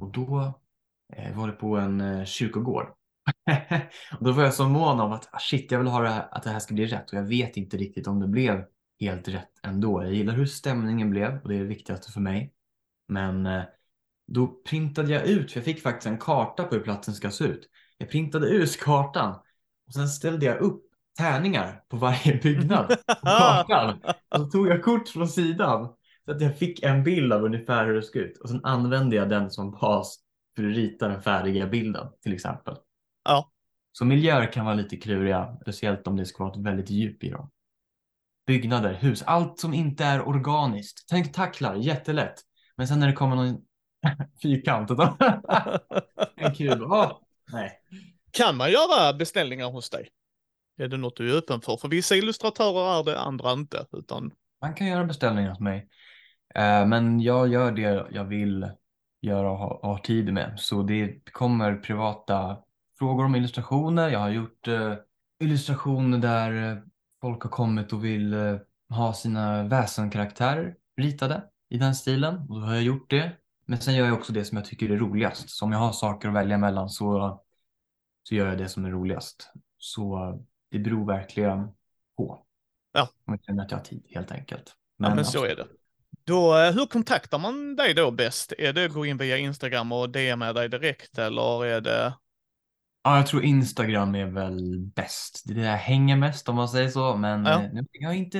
och 0.03 0.13
då 0.13 0.61
eh, 1.13 1.37
var 1.37 1.47
det 1.47 1.53
på 1.53 1.77
en 1.77 2.27
kyrkogård. 2.27 2.87
och 4.19 4.25
då 4.25 4.33
var 4.33 4.43
jag 4.43 4.55
så 4.55 4.69
mån 4.69 5.01
om 5.01 5.13
att 5.13 5.29
ah, 5.33 5.39
shit, 5.39 5.71
jag 5.71 5.79
vill 5.79 5.89
ha 5.89 6.01
det 6.01 6.09
här, 6.09 6.29
att 6.31 6.43
det 6.43 6.51
här 6.51 6.59
ska 6.59 6.75
bli 6.75 6.87
rätt 6.87 7.11
och 7.11 7.19
jag 7.19 7.23
vet 7.23 7.57
inte 7.57 7.77
riktigt 7.77 8.07
om 8.07 8.21
det 8.21 8.29
blev 8.29 8.65
helt 9.01 9.29
rätt 9.29 9.51
ändå. 9.63 10.03
Jag 10.03 10.13
gillar 10.13 10.35
hur 10.35 10.47
stämningen 10.47 11.11
blev 11.11 11.43
och 11.43 11.49
det 11.49 11.55
är 11.55 11.59
det 11.59 11.65
viktigaste 11.65 12.13
för 12.13 12.21
mig. 12.21 12.53
Men 13.09 13.47
eh, 13.47 13.63
då 14.27 14.47
printade 14.47 15.13
jag 15.13 15.27
ut, 15.27 15.53
för 15.53 15.59
jag 15.59 15.65
fick 15.65 15.83
faktiskt 15.83 16.07
en 16.07 16.19
karta 16.19 16.65
på 16.65 16.75
hur 16.75 16.83
platsen 16.83 17.15
ska 17.15 17.31
se 17.31 17.45
ut. 17.45 17.69
Jag 17.99 18.11
printade 18.11 18.49
ut 18.49 18.81
kartan 18.81 19.35
och 19.87 19.95
sen 19.95 20.09
ställde 20.09 20.47
jag 20.47 20.61
upp 20.61 20.83
tärningar 21.19 21.83
på 21.89 21.97
varje 21.97 22.41
byggnad 22.43 22.87
på 23.07 23.27
kartan. 23.27 24.01
Och 24.29 24.41
så 24.41 24.45
tog 24.47 24.69
jag 24.69 24.83
kort 24.83 25.09
från 25.09 25.29
sidan 25.29 25.89
så 26.25 26.31
att 26.31 26.41
jag 26.41 26.59
fick 26.59 26.83
en 26.83 27.05
bild 27.05 27.33
av 27.33 27.45
ungefär 27.45 27.87
hur 27.87 27.95
det 27.95 28.03
ska 28.03 28.19
ut. 28.19 28.39
Och 28.39 28.49
sen 28.49 28.65
använde 28.65 29.17
jag 29.17 29.29
den 29.29 29.51
som 29.51 29.71
bas 29.71 30.19
för 30.57 30.69
att 30.69 30.75
rita 30.75 31.09
den 31.09 31.23
färdiga 31.23 31.67
bilden 31.67 32.07
till 32.23 32.35
exempel. 32.35 32.75
Ja. 33.25 33.51
Så 33.93 34.05
miljöer 34.05 34.53
kan 34.53 34.65
vara 34.65 34.75
lite 34.75 34.97
kluriga, 34.97 35.57
speciellt 35.63 36.07
om 36.07 36.17
det 36.17 36.27
ska 36.27 36.45
vara 36.45 36.55
ett 36.55 36.67
väldigt 36.67 36.91
djup 36.91 37.25
i 37.25 37.31
dem. 37.31 37.51
Byggnader, 38.51 38.95
hus, 38.95 39.23
allt 39.27 39.59
som 39.59 39.75
inte 39.75 40.05
är 40.05 40.29
organiskt. 40.29 41.05
Tänk 41.09 41.33
tacklar, 41.33 41.75
jättelätt. 41.75 42.35
Men 42.77 42.89
sen 42.89 43.01
när 43.01 43.07
det 43.07 43.13
kommer 43.13 43.37
någon 43.37 43.61
fyrkant, 44.43 44.91
en 46.37 46.55
kub, 46.55 46.83
åh, 46.83 47.19
nej. 47.53 47.73
Kan 48.31 48.57
man 48.57 48.71
göra 48.71 49.13
beställningar 49.13 49.71
hos 49.71 49.91
dig? 49.91 50.09
Är 50.79 50.89
det 50.89 50.97
något 50.97 51.17
du 51.17 51.33
är 51.33 51.39
öppen 51.39 51.61
för? 51.61 51.77
För 51.77 51.89
vissa 51.89 52.17
illustratörer 52.17 52.99
är 52.99 53.05
det, 53.05 53.21
andra 53.21 53.53
inte. 53.53 53.87
Utan, 53.93 54.33
Man 54.61 54.75
kan 54.75 54.87
göra 54.87 55.05
beställningar 55.05 55.51
hos 55.51 55.61
mig. 55.61 55.89
Eh, 56.55 56.87
men 56.87 57.21
jag 57.21 57.49
gör 57.49 57.73
det 57.73 58.07
jag 58.11 58.25
vill 58.25 58.71
göra 59.21 59.51
och 59.51 59.59
ha, 59.59 59.81
har 59.83 59.99
tid 59.99 60.33
med. 60.33 60.55
Så 60.57 60.83
det 60.83 61.33
kommer 61.33 61.77
privata 61.77 62.59
frågor 62.99 63.25
om 63.25 63.35
illustrationer. 63.35 64.09
Jag 64.09 64.19
har 64.19 64.31
gjort 64.31 64.69
eh, 64.69 64.95
illustrationer 65.41 66.19
där 66.19 66.73
eh, 66.73 66.79
folk 67.21 67.43
har 67.43 67.51
kommit 67.51 67.93
och 67.93 68.05
vill 68.05 68.33
eh, 68.33 68.57
ha 68.89 69.13
sina 69.13 69.63
väsenkaraktärer 69.63 70.75
ritade 70.97 71.43
i 71.69 71.79
den 71.79 71.95
stilen. 71.95 72.37
Och 72.49 72.61
då 72.61 72.67
har 72.67 72.75
jag 72.75 72.83
gjort 72.83 73.11
det. 73.11 73.37
Men 73.67 73.81
sen 73.81 73.95
gör 73.95 74.07
jag 74.07 74.19
också 74.19 74.33
det 74.33 74.45
som 74.45 74.57
jag 74.57 74.65
tycker 74.65 74.91
är 74.91 74.97
roligast. 74.97 75.51
Så 75.51 75.65
om 75.65 75.73
jag 75.73 75.79
har 75.79 75.93
saker 75.93 76.29
att 76.29 76.35
välja 76.35 76.59
mellan 76.59 76.89
så, 76.89 77.41
så 78.23 78.35
gör 78.35 78.49
jag 78.49 78.59
det 78.59 78.69
som 78.69 78.85
är 78.85 78.91
roligast. 78.91 79.51
Så 79.79 80.39
det 80.71 80.79
beror 80.79 81.07
verkligen 81.07 81.69
på. 82.17 82.45
Ja. 82.93 83.09
Om 83.25 83.35
jag 83.35 83.45
känner 83.45 83.65
att 83.65 83.71
jag 83.71 83.79
har 83.79 83.85
tid 83.85 84.07
helt 84.11 84.33
enkelt. 84.33 84.75
ja 84.97 85.15
men 85.15 85.25
så 85.25 85.45
är 85.45 85.57
det. 85.57 85.67
Då, 86.25 86.59
eh, 86.59 86.73
hur 86.73 86.87
kontaktar 86.87 87.39
man 87.39 87.77
dig 87.77 87.95
då 87.95 88.11
bäst? 88.11 88.53
Är 88.59 88.73
det 88.73 88.85
att 88.85 88.93
gå 88.93 89.07
in 89.07 89.17
via 89.17 89.39
Instagram 89.39 89.93
och 89.93 90.11
DMa 90.11 90.53
dig 90.53 90.69
direkt 90.69 91.19
eller 91.19 91.65
är 91.65 91.81
det? 91.81 92.15
Ja, 93.03 93.17
jag 93.17 93.27
tror 93.27 93.45
Instagram 93.45 94.15
är 94.15 94.27
väl 94.27 94.79
bäst. 94.79 95.43
Det 95.47 95.53
är 95.53 95.57
det 95.57 95.63
jag 95.65 95.77
hänger 95.77 96.17
mest 96.17 96.49
om 96.49 96.57
man 96.57 96.69
säger 96.69 96.89
så. 96.89 97.17
Men 97.17 97.45
Ja. 97.45 97.63
eh, 97.63 97.73
nu- 97.73 97.87
jag 97.93 98.09
har 98.09 98.15
inte 98.15 98.39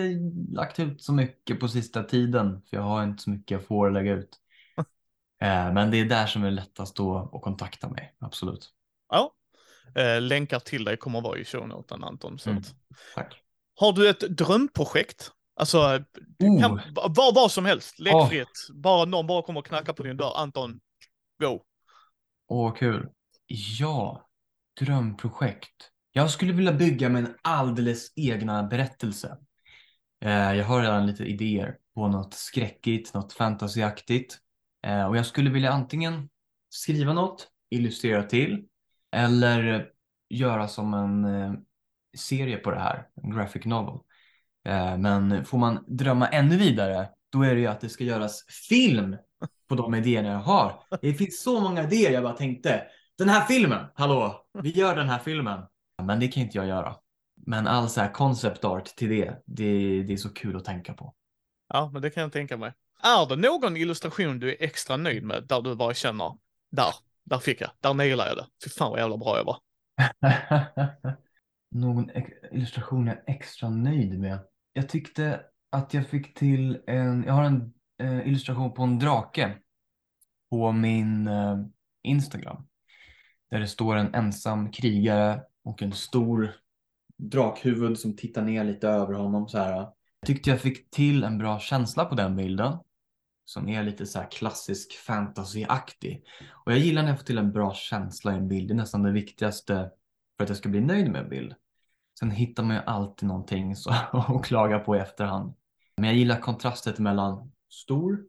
lagt 0.53 0.79
ut 0.79 1.03
så 1.03 1.13
mycket 1.13 1.61
på 1.61 1.69
sista 1.69 2.03
tiden. 2.03 2.63
För 2.71 2.77
jag 2.77 2.83
har 2.85 3.05
inte 3.05 3.23
så 3.23 3.31
mycket 3.31 3.51
jag 3.51 3.67
får 3.67 3.91
lägga 3.91 4.13
ut. 4.13 4.37
Eh, 5.43 5.73
Men 5.73 5.91
det 5.91 5.97
är 6.01 6.05
där 6.05 6.27
som 6.27 6.45
är 6.45 6.51
lättast 6.51 6.97
då 6.97 7.31
att 7.33 7.43
kontakta 7.43 7.89
mig. 7.89 8.15
Absolut. 8.19 8.71
Ja. 9.09 9.33
Eh, 9.95 10.21
länkar 10.21 10.59
till 10.59 10.85
dig 10.85 10.97
kommer 10.97 11.21
vara 11.21 11.39
i 11.39 11.45
shownoten 11.45 12.05
Anton. 12.05 12.39
Så 12.39 12.51
Mm. 12.51 12.63
Tack. 13.15 13.43
har 13.75 13.93
du 13.93 14.09
ett 14.09 14.21
drömprojekt? 14.21 15.33
Alltså, 15.57 15.79
Oh. 16.43 16.61
kan, 16.61 16.81
vad, 16.95 17.35
vad 17.35 17.51
som 17.51 17.65
helst, 17.65 17.99
lägg 17.99 18.15
Oh. 18.15 18.29
fritt. 18.29 18.69
Bara 18.75 19.05
någon 19.05 19.27
bara 19.27 19.43
kommer 19.43 19.61
och 19.61 19.67
knackar 19.67 19.93
på 19.93 20.03
din 20.03 20.17
dörr. 20.17 20.33
Anton, 20.37 20.81
go. 21.43 21.61
Åh, 22.49 22.75
kul. 22.75 23.09
Ja, 23.79 24.29
drömprojekt. 24.81 25.91
Jag 26.13 26.31
skulle 26.31 26.53
vilja 26.53 26.73
bygga 26.73 27.09
min 27.09 27.29
alldeles 27.43 28.13
egna 28.17 28.63
berättelse. 28.63 29.37
Eh, 30.25 30.53
jag 30.53 30.65
har 30.65 30.83
redan 30.83 31.07
lite 31.07 31.25
idéer 31.25 31.77
på 31.95 32.09
något 32.09 32.35
skräckigt, 32.35 33.15
något 33.15 33.33
fantasyaktigt. 33.33 34.39
Eh, 34.87 35.05
och 35.05 35.17
jag 35.17 35.27
skulle 35.27 35.51
vilja 35.51 35.73
antingen 35.73 36.29
skriva 36.71 37.13
något, 37.13 37.49
illustrera 37.71 38.23
till 38.23 38.65
eller 39.13 39.89
göra 40.31 40.69
som 40.69 40.95
en 40.95 41.25
eh, 41.25 41.53
serie 42.17 42.57
på 42.57 42.71
det 42.71 42.81
här, 42.81 43.09
en 43.23 43.31
graphic 43.31 43.65
novel. 43.65 44.01
Men 44.99 45.45
får 45.45 45.59
man 45.59 45.85
drömma 45.89 46.29
ännu 46.29 46.57
vidare, 46.57 47.09
då 47.33 47.43
är 47.43 47.55
det 47.55 47.61
ju 47.61 47.67
att 47.67 47.81
det 47.81 47.89
ska 47.89 48.05
göras 48.05 48.45
film 48.69 49.17
på 49.69 49.75
de 49.75 49.95
idéerna 49.95 50.29
jag 50.29 50.39
har. 50.39 50.83
Det 51.01 51.15
finns 51.15 51.43
så 51.43 51.61
många 51.61 51.83
idéer 51.85 52.11
jag 52.11 52.23
bara 52.23 52.37
tänkte, 52.37 52.83
den 53.19 53.29
här 53.29 53.47
filmen, 53.47 53.87
hallå, 53.95 54.40
vi 54.63 54.71
gör 54.71 54.97
den 54.97 55.09
här 55.09 55.19
filmen. 55.19 55.61
Men 56.03 56.21
det 56.21 56.29
kan 56.29 56.43
inte 56.43 56.59
jag 56.59 56.67
göra. 56.67 56.97
Men 57.47 57.67
all 57.67 57.89
så 57.89 58.01
här 58.01 58.13
concept 58.13 58.65
art 58.65 58.85
till 58.85 59.09
det, 59.09 59.43
det, 59.47 60.03
det 60.03 60.13
är 60.13 60.17
så 60.17 60.29
kul 60.29 60.57
att 60.57 60.65
tänka 60.65 60.95
på. 60.95 61.15
Ja, 61.69 61.91
men 61.93 62.03
det 62.03 62.11
kan 62.11 62.23
jag 62.23 62.33
tänka 62.33 62.57
mig. 62.57 62.73
Är 63.03 63.29
det 63.29 63.37
någon 63.37 63.77
illustration 63.77 64.39
du 64.39 64.51
är 64.51 64.57
extra 64.61 64.97
nöjd 64.97 65.25
med 65.25 65.47
där 65.47 65.63
du 65.63 65.75
bara 65.75 65.95
känner, 65.95 66.39
där, 66.71 66.95
där 67.25 67.39
fick 67.39 67.61
jag, 67.61 67.71
där 67.81 67.95
nailade 67.95 68.29
jag 68.29 68.39
det. 68.39 68.47
Fy 68.65 68.71
fan 68.71 68.91
vad 68.91 69.01
jävla 69.01 69.17
bra 69.17 69.37
jag 69.37 69.45
var. 69.45 69.59
Någon 71.71 72.11
illustration 72.53 73.07
jag 73.07 73.17
är 73.17 73.25
extra 73.27 73.69
nöjd 73.69 74.19
med? 74.19 74.39
Jag 74.73 74.89
tyckte 74.89 75.41
att 75.73 75.95
jag 75.95 76.09
fick 76.09 76.35
till 76.35 76.83
en, 76.87 77.25
jag 77.27 77.33
har 77.33 77.45
en 77.45 77.73
eh, 78.03 78.29
illustration 78.29 78.75
på 78.75 78.83
en 78.83 78.99
drake 78.99 79.59
på 80.51 80.73
min 80.73 81.29
eh, 81.29 81.59
Instagram. 82.03 82.67
Där 83.51 83.61
det 83.61 83.67
står 83.67 83.97
en 83.97 84.15
ensam 84.15 84.73
krigare 84.73 85.43
och 85.65 85.83
en 85.83 85.93
stor 85.93 86.53
drakhuvud 87.17 87.99
som 87.99 88.17
tittar 88.17 88.43
ner 88.43 88.65
lite 88.65 88.89
över 88.89 89.15
honom 89.15 89.49
så 89.49 89.59
här. 89.59 89.73
Jag 89.73 90.27
tyckte 90.27 90.51
jag 90.51 90.61
fick 90.61 90.91
till 90.91 91.25
en 91.25 91.39
bra 91.39 91.59
känsla 91.59 92.05
på 92.05 92.15
den 92.15 92.37
bilden. 92.37 92.79
Som 93.45 93.69
är 93.69 93.83
lite 93.83 94.07
så 94.07 94.19
här 94.19 94.31
klassisk 94.31 94.93
fantasyaktig. 94.93 96.25
Och 96.65 96.73
jag 96.73 96.79
gillar 96.79 97.03
när 97.03 97.09
jag 97.09 97.19
får 97.19 97.27
till 97.27 97.39
en 97.39 97.53
bra 97.53 97.75
känsla 97.75 98.33
i 98.33 98.37
en 98.37 98.49
bild. 98.49 98.69
Det 98.69 98.73
är 98.73 98.77
nästan 98.77 99.03
det 99.03 99.13
viktigaste 99.13 99.91
för 100.37 100.45
att 100.45 100.51
jag 100.51 100.59
ska 100.59 100.69
bli 100.69 100.81
nöjd 100.81 101.11
med 101.11 101.23
en 101.23 101.29
bild. 101.29 101.55
Sen 102.19 102.31
hittar 102.31 102.63
man 102.63 102.77
ju 102.77 102.83
alltid 102.83 103.29
någonting 103.29 103.77
så, 103.77 103.91
att 104.13 104.45
klaga 104.45 104.79
på 104.79 104.97
i 104.97 104.99
efterhand. 104.99 105.55
Men 105.97 106.05
jag 106.05 106.17
gillar 106.19 106.41
kontrastet 106.41 106.99
mellan 106.99 107.53
stor 107.69 108.23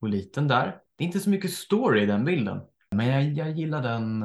och 0.00 0.08
liten 0.08 0.48
där. 0.48 0.80
Det 0.96 1.04
är 1.04 1.06
inte 1.06 1.20
så 1.20 1.30
mycket 1.30 1.52
story 1.52 2.02
i 2.02 2.06
den 2.06 2.24
bilden. 2.24 2.60
Men 2.92 3.06
jag, 3.06 3.24
jag 3.24 3.50
gillar 3.50 3.82
den, 3.82 4.24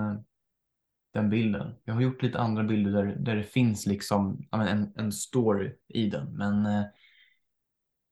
den 1.13 1.29
bilden. 1.29 1.75
Jag 1.83 1.93
har 1.93 2.01
gjort 2.01 2.23
lite 2.23 2.39
andra 2.39 2.63
bilder 2.63 2.91
där, 2.91 3.15
där 3.15 3.35
det 3.35 3.43
finns 3.43 3.85
liksom 3.85 4.47
en, 4.51 4.93
en 4.95 5.11
story 5.11 5.75
i 5.87 6.09
den. 6.09 6.37
Men 6.37 6.65
eh, 6.65 6.83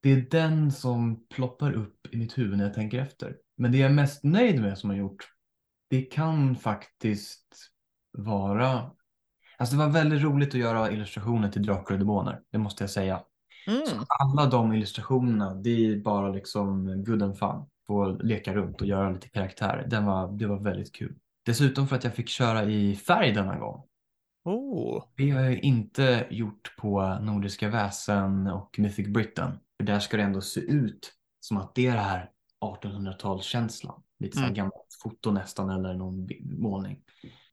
det 0.01 0.11
är 0.11 0.21
den 0.31 0.71
som 0.71 1.27
ploppar 1.27 1.71
upp 1.71 2.07
i 2.11 2.17
mitt 2.17 2.37
huvud 2.37 2.57
när 2.57 2.65
jag 2.65 2.73
tänker 2.73 2.99
efter. 2.99 3.35
Men 3.57 3.71
det 3.71 3.77
jag 3.77 3.89
är 3.89 3.95
mest 3.95 4.23
nöjd 4.23 4.61
med 4.61 4.77
som 4.77 4.89
jag 4.89 4.99
gjort, 4.99 5.29
det 5.89 6.01
kan 6.01 6.55
faktiskt 6.55 7.71
vara... 8.11 8.91
Alltså 9.57 9.75
det 9.75 9.85
var 9.85 9.91
väldigt 9.91 10.21
roligt 10.21 10.49
att 10.49 10.59
göra 10.59 10.91
illustrationer 10.91 11.49
till 11.49 11.63
Drakar 11.63 11.93
och 11.93 11.99
Demoner, 11.99 12.41
det 12.51 12.57
måste 12.57 12.83
jag 12.83 12.89
säga. 12.89 13.23
Mm. 13.67 13.85
Så 13.85 14.05
alla 14.07 14.49
de 14.49 14.73
illustrationerna, 14.73 15.53
det 15.53 15.69
är 15.69 15.97
bara 15.97 16.29
liksom 16.29 17.03
good 17.03 17.23
and 17.23 17.37
fun. 17.37 17.65
Få 17.87 18.07
leka 18.21 18.53
runt 18.53 18.81
och 18.81 18.87
göra 18.87 19.09
lite 19.09 19.29
karaktärer. 19.29 19.87
Den 19.87 20.05
var, 20.05 20.31
det 20.31 20.47
var 20.47 20.59
väldigt 20.59 20.95
kul. 20.95 21.15
Dessutom 21.45 21.87
för 21.87 21.95
att 21.95 22.03
jag 22.03 22.13
fick 22.15 22.29
köra 22.29 22.63
i 22.63 22.95
färg 22.95 23.31
denna 23.31 23.57
gång. 23.59 23.83
Oh. 24.45 25.03
Det 25.15 25.29
har 25.29 25.41
jag 25.41 25.59
inte 25.63 26.27
gjort 26.29 26.75
på 26.77 27.17
Nordiska 27.21 27.69
väsen 27.69 28.47
och 28.47 28.75
Mythic 28.79 29.07
Britain. 29.07 29.51
För 29.77 29.85
där 29.85 29.99
ska 29.99 30.17
det 30.17 30.23
ändå 30.23 30.41
se 30.41 30.59
ut 30.59 31.13
som 31.39 31.57
att 31.57 31.75
det 31.75 31.87
är 31.87 31.93
det 31.93 31.99
här 31.99 32.29
1800-talskänslan. 32.65 34.01
Lite 34.19 34.37
så 34.37 34.43
Mm. 34.43 34.53
gammalt 34.53 34.97
foto 35.03 35.31
nästan 35.31 35.69
eller 35.69 35.93
någon 35.93 36.27
målning. 36.43 36.99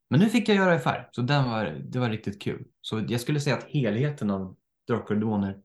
Men 0.09 0.19
nu 0.19 0.29
fick 0.29 0.49
jag 0.49 0.55
göra 0.57 0.75
i 0.75 0.79
färg, 0.79 1.05
så 1.11 1.21
den 1.21 1.49
var, 1.49 1.65
det 1.65 1.99
var 1.99 2.09
riktigt 2.09 2.41
kul. 2.41 2.65
Så 2.81 3.05
jag 3.07 3.21
skulle 3.21 3.39
säga 3.39 3.55
att 3.57 3.63
helheten 3.63 4.29
av 4.29 4.55
Drakar 4.87 5.15
och 5.15 5.19
Demoner 5.21 5.57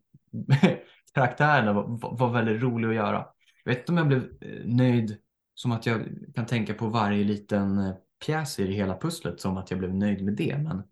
karaktärerna 1.15 1.73
var, 1.73 1.83
var- 1.89 2.17
var 2.19 2.33
väldigt 2.33 2.63
rolig 2.63 2.89
att 2.89 2.95
göra. 2.95 3.27
Jag 3.69 3.75
vet 3.75 3.79
inte 3.89 3.93
om 3.93 3.99
jag 3.99 4.07
blev 4.09 4.23
eh, 4.41 4.65
nöjd 4.65 5.17
som 5.55 5.73
att 5.73 5.87
jag 5.87 6.09
kan 6.35 6.47
tänka 6.47 6.75
på 6.75 6.87
varje 6.89 7.25
liten 7.25 7.79
eh, 7.79 7.95
pjäs 8.27 8.59
i 8.59 8.65
det 8.67 8.73
hela 8.73 8.99
pusslet 8.99 9.41
som 9.41 9.57
att 9.57 9.71
jag 9.71 9.79
blev 9.79 9.95
nöjd 9.95 10.25
med 10.25 10.35
det. 10.37 10.59
Men 10.59 10.83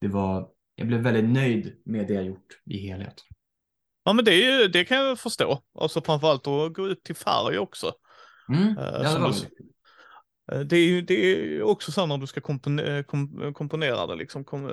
det 0.00 0.08
var, 0.08 0.48
jag 0.74 0.86
blev 0.86 1.00
väldigt 1.00 1.24
nöjd 1.30 1.82
med 1.84 2.06
det 2.08 2.14
jag 2.14 2.24
gjort 2.24 2.60
i 2.66 2.78
helhet. 2.78 3.14
Ja 4.04 4.12
men 4.12 4.24
det, 4.24 4.30
är 4.32 4.60
ju, 4.62 4.68
det 4.68 4.84
kan 4.84 4.96
jag 4.96 5.18
förstå. 5.18 5.62
Alltså 5.78 6.00
framförallt 6.00 6.46
att 6.46 6.72
gå 6.74 6.88
ut 6.88 7.02
till 7.04 7.14
färg 7.16 7.58
också. 7.58 7.92
Mm, 8.48 8.68
Eh, 8.68 8.74
det 9.14 9.18
var 9.18 9.28
du- 10.48 10.64
Det 10.64 10.76
är 10.76 10.86
ju 10.88 11.02
det 11.02 11.14
är 11.14 11.62
också 11.62 11.92
så 11.92 12.06
när 12.06 12.18
du 12.18 12.26
ska 12.26 12.40
kompone, 12.40 13.02
kom, 13.02 13.54
komponera 13.54 14.06
det 14.06 14.14
liksom. 14.16 14.44
Kom, 14.44 14.64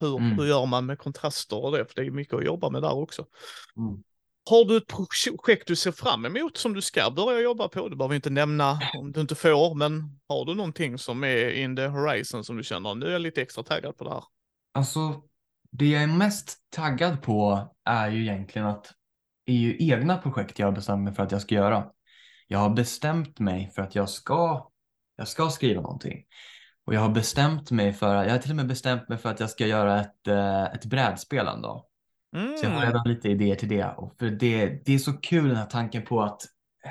hur, 0.00 0.16
Mm. 0.18 0.38
hur 0.38 0.46
gör 0.46 0.66
man 0.66 0.86
med 0.86 0.98
kontraster 0.98 1.64
och 1.64 1.72
det? 1.72 1.84
För 1.84 1.94
det 1.94 2.06
är 2.06 2.10
mycket 2.10 2.34
att 2.34 2.44
jobba 2.44 2.70
med 2.70 2.82
där 2.82 2.94
också. 2.94 3.26
Mm. 3.76 4.02
Har 4.50 4.64
du 4.64 4.76
ett 4.76 4.86
projekt 4.86 5.66
du 5.66 5.76
ser 5.76 5.92
fram 5.92 6.26
emot 6.26 6.56
som 6.56 6.74
du 6.74 6.80
ska 6.80 7.10
börja 7.10 7.40
jobba 7.40 7.68
på? 7.68 7.88
Du 7.88 7.96
behöver 7.96 8.14
inte 8.14 8.30
nämna 8.30 8.80
om 8.98 9.12
du 9.12 9.20
inte 9.20 9.34
får, 9.34 9.74
men 9.74 10.20
har 10.28 10.44
du 10.44 10.54
någonting 10.54 10.98
som 10.98 11.24
är 11.24 11.50
in 11.50 11.76
the 11.76 11.86
horizon 11.86 12.44
som 12.44 12.56
du 12.56 12.62
känner, 12.62 12.94
nu 12.94 13.06
är 13.06 13.10
jag 13.10 13.22
lite 13.22 13.42
extra 13.42 13.62
taggad 13.62 13.96
på 13.96 14.04
det 14.04 14.10
här? 14.10 14.24
Alltså, 14.74 15.22
det 15.70 15.86
jag 15.86 16.02
är 16.02 16.06
mest 16.06 16.58
taggad 16.70 17.22
på 17.22 17.68
är 17.84 18.10
ju 18.10 18.22
egentligen 18.22 18.68
att 18.68 18.92
det 19.46 19.52
är 19.52 19.56
ju 19.56 19.76
egna 19.78 20.18
projekt 20.18 20.58
jag 20.58 20.66
har 20.66 20.72
bestämt 20.72 21.04
mig 21.04 21.14
för 21.14 21.22
att 21.22 21.32
jag 21.32 21.42
ska 21.42 21.54
göra. 21.54 21.86
Jag 22.46 22.58
har 22.58 22.70
bestämt 22.70 23.38
mig 23.38 23.70
för 23.74 23.82
att 23.82 23.94
jag 23.94 24.08
ska, 24.08 24.70
jag 25.16 25.28
ska 25.28 25.50
skriva 25.50 25.80
någonting. 25.80 26.24
Och 26.86 26.94
jag 26.94 27.00
har 27.00 27.08
bestämt 27.08 27.70
mig 27.70 27.92
för, 27.92 28.24
jag 28.24 28.30
har 28.30 28.38
till 28.38 28.50
och 28.50 28.56
med 28.56 28.68
bestämt 28.68 29.08
mig 29.08 29.18
för 29.18 29.28
att 29.28 29.40
jag 29.40 29.50
ska 29.50 29.66
göra 29.66 30.00
ett, 30.00 30.28
eh, 30.28 30.64
ett 30.64 30.84
brädspel 30.84 31.46
en 31.46 31.62
dag. 31.62 31.84
Mm. 32.36 32.56
Så 32.56 32.64
jag 32.64 32.70
har 32.70 32.86
redan 32.86 33.08
lite 33.08 33.28
idéer 33.28 33.54
till 33.54 33.68
det. 33.68 33.94
Och 33.96 34.14
för 34.18 34.30
det, 34.30 34.84
det 34.84 34.94
är 34.94 34.98
så 34.98 35.12
kul 35.12 35.48
den 35.48 35.56
här 35.56 35.66
tanken 35.66 36.02
på 36.02 36.22
att 36.22 36.42
eh, 36.84 36.90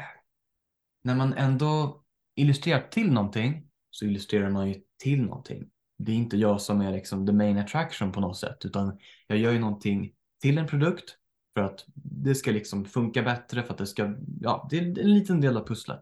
när 1.03 1.15
man 1.15 1.33
ändå 1.33 2.03
illustrerar 2.35 2.87
till 2.91 3.11
någonting 3.11 3.67
så 3.89 4.05
illustrerar 4.05 4.49
man 4.49 4.69
ju 4.69 4.75
till 5.03 5.21
någonting. 5.21 5.69
Det 5.97 6.11
är 6.11 6.15
inte 6.15 6.37
jag 6.37 6.61
som 6.61 6.81
är 6.81 6.91
liksom 6.91 7.27
the 7.27 7.33
main 7.33 7.57
attraction 7.57 8.11
på 8.11 8.19
något 8.19 8.37
sätt 8.37 8.65
utan 8.65 8.97
jag 9.27 9.37
gör 9.37 9.51
ju 9.51 9.59
någonting 9.59 10.11
till 10.41 10.57
en 10.57 10.67
produkt 10.67 11.17
för 11.53 11.61
att 11.61 11.85
det 11.95 12.35
ska 12.35 12.51
liksom 12.51 12.85
funka 12.85 13.21
bättre 13.21 13.63
för 13.63 13.71
att 13.71 13.77
det 13.77 13.87
ska, 13.87 14.15
ja, 14.41 14.67
det 14.69 14.77
är 14.77 14.81
en 14.81 15.13
liten 15.13 15.41
del 15.41 15.57
av 15.57 15.67
pusslet. 15.67 15.99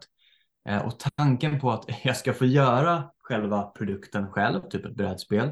Eh, 0.68 0.86
och 0.86 0.98
tanken 1.16 1.60
på 1.60 1.70
att 1.70 1.84
jag 2.04 2.16
ska 2.16 2.34
få 2.34 2.46
göra 2.46 3.10
själva 3.18 3.62
produkten 3.62 4.30
själv, 4.30 4.60
typ 4.70 4.84
ett 4.84 4.96
brädspel 4.96 5.50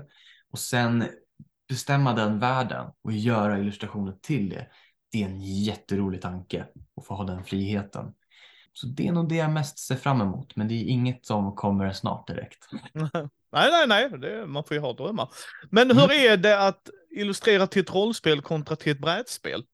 och 0.51 0.59
sen 0.59 1.05
bestämma 1.69 2.13
den 2.13 2.39
världen 2.39 2.87
och 3.03 3.13
göra 3.13 3.59
illustrationer 3.59 4.13
till 4.23 4.49
det. 4.49 4.67
Det 5.13 5.23
är 5.23 5.27
en 5.27 5.41
jätterolig 5.41 6.23
tanke 6.23 6.67
att 6.97 7.07
få 7.07 7.15
ha 7.15 7.25
den 7.25 7.45
friheten. 7.45 8.13
Så 8.73 8.87
det 8.87 9.09
är 9.09 9.13
nog 9.13 9.29
det 9.29 9.35
jag 9.35 9.51
mest 9.51 9.79
ser 9.79 9.97
fram 9.97 10.21
emot, 10.21 10.57
men 10.57 10.69
det 10.69 10.75
är 10.75 10.85
inget 10.85 11.27
som 11.27 11.55
kommer 11.55 11.93
snart 11.93 12.27
direkt. 12.27 12.69
Nej, 13.53 13.71
nej, 13.71 13.87
nej, 13.87 14.11
det, 14.19 14.47
man 14.47 14.64
får 14.64 14.75
ju 14.75 14.81
ha 14.81 14.93
drömmar. 14.93 15.29
Men 15.71 15.99
hur 15.99 16.12
är 16.12 16.37
det 16.37 16.66
att 16.66 16.89
illustrera 17.11 17.66
till 17.66 17.83
ett 17.83 17.95
rollspel 17.95 18.43
kontra 18.43 18.77
till 18.77 18.93
ett 18.93 18.99
brädspel? 18.99 19.64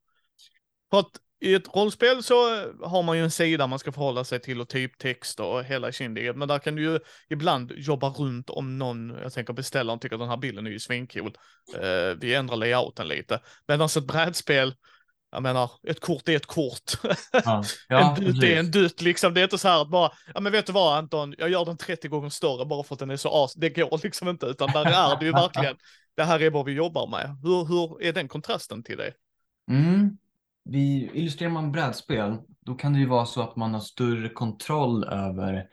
För 0.91 1.01
att 1.01 1.11
i 1.41 1.55
ett 1.55 1.77
rollspel 1.77 2.23
så 2.23 2.35
har 2.83 3.03
man 3.03 3.17
ju 3.17 3.25
en 3.25 3.31
sida 3.31 3.67
man 3.67 3.79
ska 3.79 3.93
förhålla 3.93 4.25
sig 4.25 4.41
till 4.41 4.61
och 4.61 4.69
typtext 4.69 5.41
och 5.41 5.65
hela 5.65 5.93
kindiget, 5.93 6.37
men 6.37 6.49
där 6.49 6.59
kan 6.59 6.75
du 6.75 6.83
ju 6.83 6.99
ibland 7.29 7.73
jobba 7.77 8.09
runt 8.09 8.51
om 8.51 8.79
någon, 8.79 9.15
jag 9.23 9.33
tänker 9.33 9.53
beställaren 9.53 9.99
tycker 9.99 10.19
den 10.19 10.29
här 10.29 10.37
bilden 10.37 10.67
är 10.67 10.71
ju 10.71 10.81
svincool. 10.81 11.37
Eh, 11.75 12.17
vi 12.21 12.35
ändrar 12.35 12.57
layouten 12.57 13.09
lite. 13.09 13.41
Medan 13.69 13.87
ett 13.87 14.07
brädspel, 14.07 14.75
jag 15.31 15.43
menar, 15.43 15.71
ett 15.89 16.01
kort 16.01 16.29
är 16.29 16.37
ett 16.37 16.47
kort. 16.47 16.93
Ja, 17.33 17.65
ja 17.89 18.17
en 18.17 18.25
dutt 18.25 18.45
är 18.45 18.59
en 18.59 18.71
dutt 18.71 19.01
liksom. 19.01 19.35
Det 19.35 19.41
är 19.41 19.45
inte 19.45 19.59
så 19.59 19.69
här 19.69 19.83
att 19.83 19.91
bara, 19.91 20.13
ja 20.35 20.41
men 20.41 20.53
vet 20.53 20.67
du 20.67 20.73
vad 20.73 20.99
Anton, 20.99 21.35
jag 21.39 21.51
gör 21.51 21.65
den 21.65 21.77
30 21.77 22.09
gånger 22.09 22.29
större 22.29 22.67
bara 22.67 22.85
för 22.85 22.95
att 22.95 22.99
den 22.99 23.11
är 23.11 23.17
så 23.17 23.45
as. 23.45 23.55
Det 23.55 23.71
går 23.71 24.01
liksom 24.03 24.29
inte, 24.29 24.47
utan 24.47 24.71
där 24.73 24.85
är 24.87 25.19
det 25.19 25.27
ju 25.27 25.33
verkligen, 25.43 25.77
det 26.17 26.25
här 26.25 26.43
är 26.43 26.51
vad 26.51 26.65
vi 26.65 26.73
jobbar 26.73 27.07
med. 27.07 27.37
Hur, 27.43 27.65
hur 27.65 28.03
är 28.03 28.13
den 28.13 28.29
kontrasten 28.29 28.83
till 28.83 28.97
det? 28.97 29.13
Mm. 29.71 30.19
Vi, 30.65 31.11
illustrerar 31.15 31.53
man 31.53 31.73
brädspel, 31.73 32.37
då 32.61 32.75
kan 32.75 32.93
det 32.93 32.99
ju 32.99 33.07
vara 33.07 33.27
så 33.27 33.43
att 33.43 33.57
man 33.57 33.75
har 33.75 33.81
större 33.81 34.29
kontroll 34.29 35.05
över, 35.05 35.69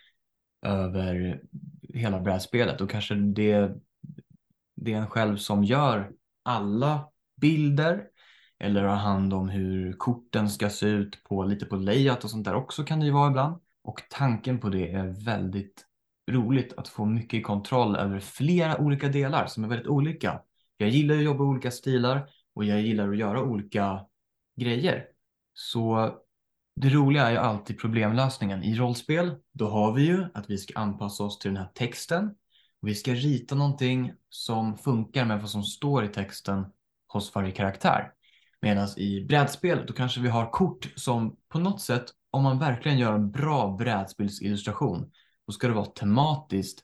över 0.65 1.41
hela 1.93 2.19
brädspelet 2.19 2.81
och 2.81 2.89
kanske 2.89 3.15
det, 3.15 3.71
det 4.75 4.93
är 4.93 4.97
en 4.97 5.09
själv 5.09 5.37
som 5.37 5.63
gör 5.63 6.11
alla 6.43 7.07
bilder 7.41 8.07
eller 8.59 8.83
har 8.83 8.95
hand 8.95 9.33
om 9.33 9.49
hur 9.49 9.93
korten 9.93 10.49
ska 10.49 10.69
se 10.69 10.85
ut 10.85 11.23
på 11.23 11.43
lite 11.43 11.65
på 11.65 11.75
layout 11.75 12.23
och 12.23 12.29
sånt 12.29 12.45
där 12.45 12.55
också 12.55 12.83
kan 12.83 12.99
det 12.99 13.05
ju 13.05 13.11
vara 13.11 13.29
ibland. 13.29 13.61
Och 13.83 14.01
tanken 14.09 14.59
på 14.59 14.69
det 14.69 14.91
är 14.91 15.25
väldigt 15.25 15.85
roligt 16.31 16.73
att 16.77 16.87
få 16.87 17.05
mycket 17.05 17.43
kontroll 17.43 17.95
över 17.95 18.19
flera 18.19 18.77
olika 18.77 19.07
delar 19.07 19.45
som 19.45 19.63
är 19.63 19.67
väldigt 19.67 19.87
olika. 19.87 20.41
Jag 20.77 20.89
gillar 20.89 21.15
att 21.15 21.23
jobba 21.23 21.43
i 21.43 21.47
olika 21.47 21.71
stilar 21.71 22.29
och 22.53 22.65
jag 22.65 22.81
gillar 22.81 23.09
att 23.09 23.17
göra 23.17 23.43
olika 23.43 24.05
grejer. 24.63 25.05
Så 25.53 26.11
det 26.75 26.89
roliga 26.89 27.27
är 27.27 27.31
ju 27.31 27.37
alltid 27.37 27.79
problemlösningen. 27.79 28.63
I 28.63 28.75
rollspel, 28.75 29.35
då 29.53 29.69
har 29.69 29.93
vi 29.93 30.05
ju 30.05 30.25
att 30.33 30.49
vi 30.49 30.57
ska 30.57 30.79
anpassa 30.79 31.23
oss 31.23 31.39
till 31.39 31.53
den 31.53 31.63
här 31.63 31.71
texten. 31.73 32.25
Och 32.81 32.87
vi 32.87 32.95
ska 32.95 33.13
rita 33.13 33.55
någonting 33.55 34.13
som 34.29 34.77
funkar 34.77 35.25
med 35.25 35.41
vad 35.41 35.49
som 35.49 35.63
står 35.63 36.05
i 36.05 36.07
texten 36.07 36.65
hos 37.07 37.35
varje 37.35 37.51
karaktär. 37.51 38.11
Medan 38.61 38.87
i 38.97 39.25
brädspel, 39.25 39.85
då 39.87 39.93
kanske 39.93 40.21
vi 40.21 40.29
har 40.29 40.51
kort 40.51 40.93
som 40.95 41.37
på 41.49 41.59
något 41.59 41.81
sätt, 41.81 42.05
om 42.31 42.43
man 42.43 42.59
verkligen 42.59 42.97
gör 42.97 43.13
en 43.13 43.31
bra 43.31 43.75
brädspelsillustration, 43.77 45.11
då 45.47 45.53
ska 45.53 45.67
det 45.67 45.73
vara 45.73 45.85
tematiskt 45.85 46.79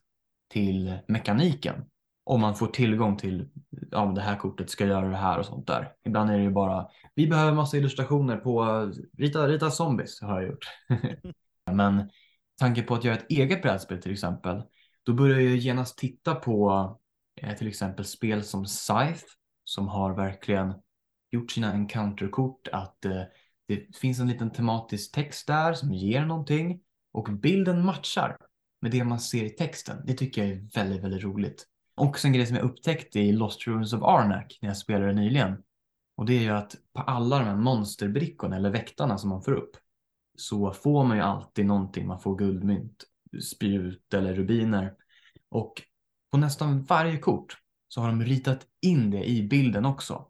till 0.48 0.98
mekaniken. 1.08 1.84
Om 2.28 2.40
man 2.40 2.54
får 2.54 2.66
tillgång 2.66 3.16
till, 3.16 3.48
ja 3.90 4.12
det 4.14 4.20
här 4.20 4.36
kortet 4.36 4.70
ska 4.70 4.86
göra 4.86 5.08
det 5.08 5.16
här 5.16 5.38
och 5.38 5.46
sånt 5.46 5.66
där. 5.66 5.92
Ibland 6.04 6.30
är 6.30 6.36
det 6.36 6.42
ju 6.42 6.50
bara, 6.50 6.88
vi 7.14 7.26
behöver 7.26 7.52
massa 7.52 7.76
illustrationer 7.76 8.36
på, 8.36 8.64
eh, 8.64 9.18
rita, 9.18 9.48
rita 9.48 9.70
zombies 9.70 10.20
har 10.20 10.40
jag 10.40 10.50
gjort. 10.50 10.64
Men 11.72 12.10
tanken 12.60 12.86
på 12.86 12.94
att 12.94 13.04
göra 13.04 13.16
ett 13.16 13.30
eget 13.30 13.62
brädspel 13.62 14.02
till 14.02 14.12
exempel, 14.12 14.62
då 15.02 15.12
börjar 15.12 15.40
jag 15.40 15.56
genast 15.56 15.98
titta 15.98 16.34
på 16.34 16.98
eh, 17.40 17.56
till 17.56 17.68
exempel 17.68 18.04
spel 18.04 18.44
som 18.44 18.66
Scythe 18.66 19.26
som 19.64 19.88
har 19.88 20.14
verkligen 20.14 20.74
gjort 21.30 21.50
sina 21.50 21.72
encounterkort 21.72 22.68
att 22.72 23.04
eh, 23.04 23.22
det 23.68 23.96
finns 23.96 24.20
en 24.20 24.28
liten 24.28 24.52
tematisk 24.52 25.14
text 25.14 25.46
där 25.46 25.72
som 25.72 25.92
ger 25.92 26.24
någonting 26.24 26.80
och 27.12 27.28
bilden 27.32 27.84
matchar 27.84 28.36
med 28.80 28.90
det 28.90 29.04
man 29.04 29.20
ser 29.20 29.44
i 29.44 29.50
texten. 29.50 30.02
Det 30.06 30.14
tycker 30.14 30.44
jag 30.44 30.50
är 30.50 30.68
väldigt, 30.74 31.04
väldigt 31.04 31.22
roligt. 31.22 31.66
Också 31.98 32.26
en 32.26 32.32
grej 32.32 32.46
som 32.46 32.56
jag 32.56 32.64
upptäckte 32.64 33.20
i 33.20 33.32
Lost 33.32 33.66
Ruins 33.66 33.92
of 33.92 34.02
Arnak 34.02 34.58
när 34.62 34.68
jag 34.68 34.76
spelade 34.76 35.12
nyligen. 35.12 35.62
Och 36.16 36.26
det 36.26 36.32
är 36.32 36.40
ju 36.40 36.50
att 36.50 36.76
på 36.92 37.02
alla 37.02 37.38
de 37.38 37.44
här 37.44 37.56
monsterbrickorna 37.56 38.56
eller 38.56 38.70
väktarna 38.70 39.18
som 39.18 39.30
man 39.30 39.42
får 39.42 39.52
upp 39.52 39.76
så 40.38 40.72
får 40.72 41.04
man 41.04 41.16
ju 41.16 41.22
alltid 41.22 41.66
någonting. 41.66 42.06
Man 42.06 42.20
får 42.20 42.36
guldmynt, 42.36 43.04
spjut 43.42 44.14
eller 44.14 44.34
rubiner. 44.34 44.94
Och 45.50 45.82
på 46.30 46.38
nästan 46.38 46.82
varje 46.82 47.18
kort 47.18 47.56
så 47.88 48.00
har 48.00 48.08
de 48.08 48.22
ritat 48.22 48.66
in 48.80 49.10
det 49.10 49.24
i 49.24 49.42
bilden 49.48 49.84
också. 49.84 50.26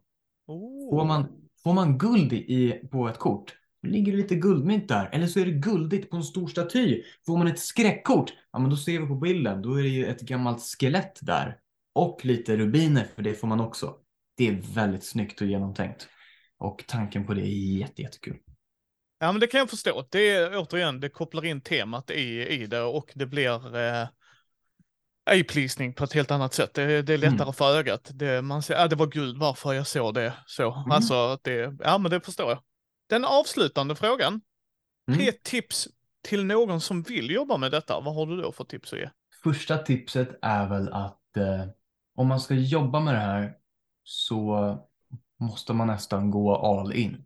Oh. 0.47 0.89
Får, 0.97 1.05
man, 1.05 1.27
får 1.63 1.73
man 1.73 1.97
guld 1.97 2.33
i, 2.33 2.71
på 2.91 3.09
ett 3.09 3.17
kort, 3.17 3.55
ligger 3.87 4.11
det 4.11 4.17
lite 4.17 4.35
guldmynt 4.35 4.87
där. 4.87 5.09
Eller 5.11 5.27
så 5.27 5.39
är 5.39 5.45
det 5.45 5.51
guldigt 5.51 6.09
på 6.09 6.17
en 6.17 6.23
stor 6.23 6.47
staty. 6.47 7.03
Får 7.25 7.37
man 7.37 7.47
ett 7.47 7.59
skräckkort, 7.59 8.33
ja 8.51 8.59
men 8.59 8.69
då 8.69 8.77
ser 8.77 8.99
vi 8.99 9.07
på 9.07 9.15
bilden, 9.15 9.61
då 9.61 9.73
är 9.79 9.83
det 9.83 9.89
ju 9.89 10.05
ett 10.05 10.21
gammalt 10.21 10.61
skelett 10.79 11.19
där. 11.21 11.57
Och 11.95 12.25
lite 12.25 12.57
rubiner, 12.57 13.07
för 13.15 13.21
det 13.21 13.33
får 13.33 13.47
man 13.47 13.59
också. 13.59 13.95
Det 14.37 14.47
är 14.47 14.61
väldigt 14.73 15.03
snyggt 15.03 15.41
och 15.41 15.47
genomtänkt. 15.47 16.07
Och 16.59 16.83
tanken 16.87 17.25
på 17.25 17.33
det 17.33 17.41
är 17.41 17.77
jätte, 17.77 18.01
jättekul. 18.01 18.37
Ja 19.19 19.31
men 19.31 19.39
det 19.39 19.47
kan 19.47 19.59
jag 19.59 19.69
förstå. 19.69 20.07
Det 20.11 20.29
är 20.29 20.57
återigen, 20.57 20.99
det 20.99 21.09
kopplar 21.09 21.45
in 21.45 21.61
temat 21.61 22.11
i, 22.11 22.47
i 22.47 22.67
det 22.67 22.81
och 22.81 23.11
det 23.15 23.25
blir 23.25 23.75
eh, 23.77 24.07
eye-pleasing 25.31 25.93
på 25.93 26.03
ett 26.03 26.13
helt 26.13 26.31
annat 26.31 26.53
sätt. 26.53 26.73
Det, 26.73 27.01
det 27.01 27.13
är 27.13 27.17
lättare 27.17 27.41
mm. 27.41 27.53
för 27.53 27.77
ögat. 27.77 28.11
Det, 28.13 28.41
man 28.41 28.63
säger, 28.63 28.81
ja 28.81 28.87
det 28.87 28.95
var 28.95 29.07
guld, 29.07 29.37
varför 29.37 29.73
jag 29.73 29.87
såg 29.87 30.13
det 30.13 30.33
så. 30.45 30.73
Mm. 30.73 30.91
Alltså, 30.91 31.39
det, 31.41 31.77
ja 31.79 31.97
men 31.97 32.11
det 32.11 32.21
förstår 32.21 32.49
jag. 32.49 32.59
Den 33.09 33.25
avslutande 33.25 33.95
frågan. 33.95 34.41
Mm. 35.07 35.19
Tre 35.19 35.31
tips 35.31 35.87
till 36.21 36.45
någon 36.45 36.81
som 36.81 37.01
vill 37.01 37.31
jobba 37.31 37.57
med 37.57 37.71
detta. 37.71 37.99
Vad 37.99 38.15
har 38.15 38.25
du 38.25 38.41
då 38.41 38.51
för 38.51 38.63
tips 38.63 38.93
att 38.93 38.99
ge? 38.99 39.09
Första 39.43 39.77
tipset 39.77 40.39
är 40.41 40.67
väl 40.67 40.93
att 40.93 41.37
eh, 41.37 41.65
om 42.15 42.27
man 42.27 42.39
ska 42.39 42.53
jobba 42.53 42.99
med 42.99 43.13
det 43.13 43.19
här 43.19 43.53
så 44.03 44.77
måste 45.39 45.73
man 45.73 45.87
nästan 45.87 46.31
gå 46.31 46.55
all 46.55 46.93
in. 46.93 47.25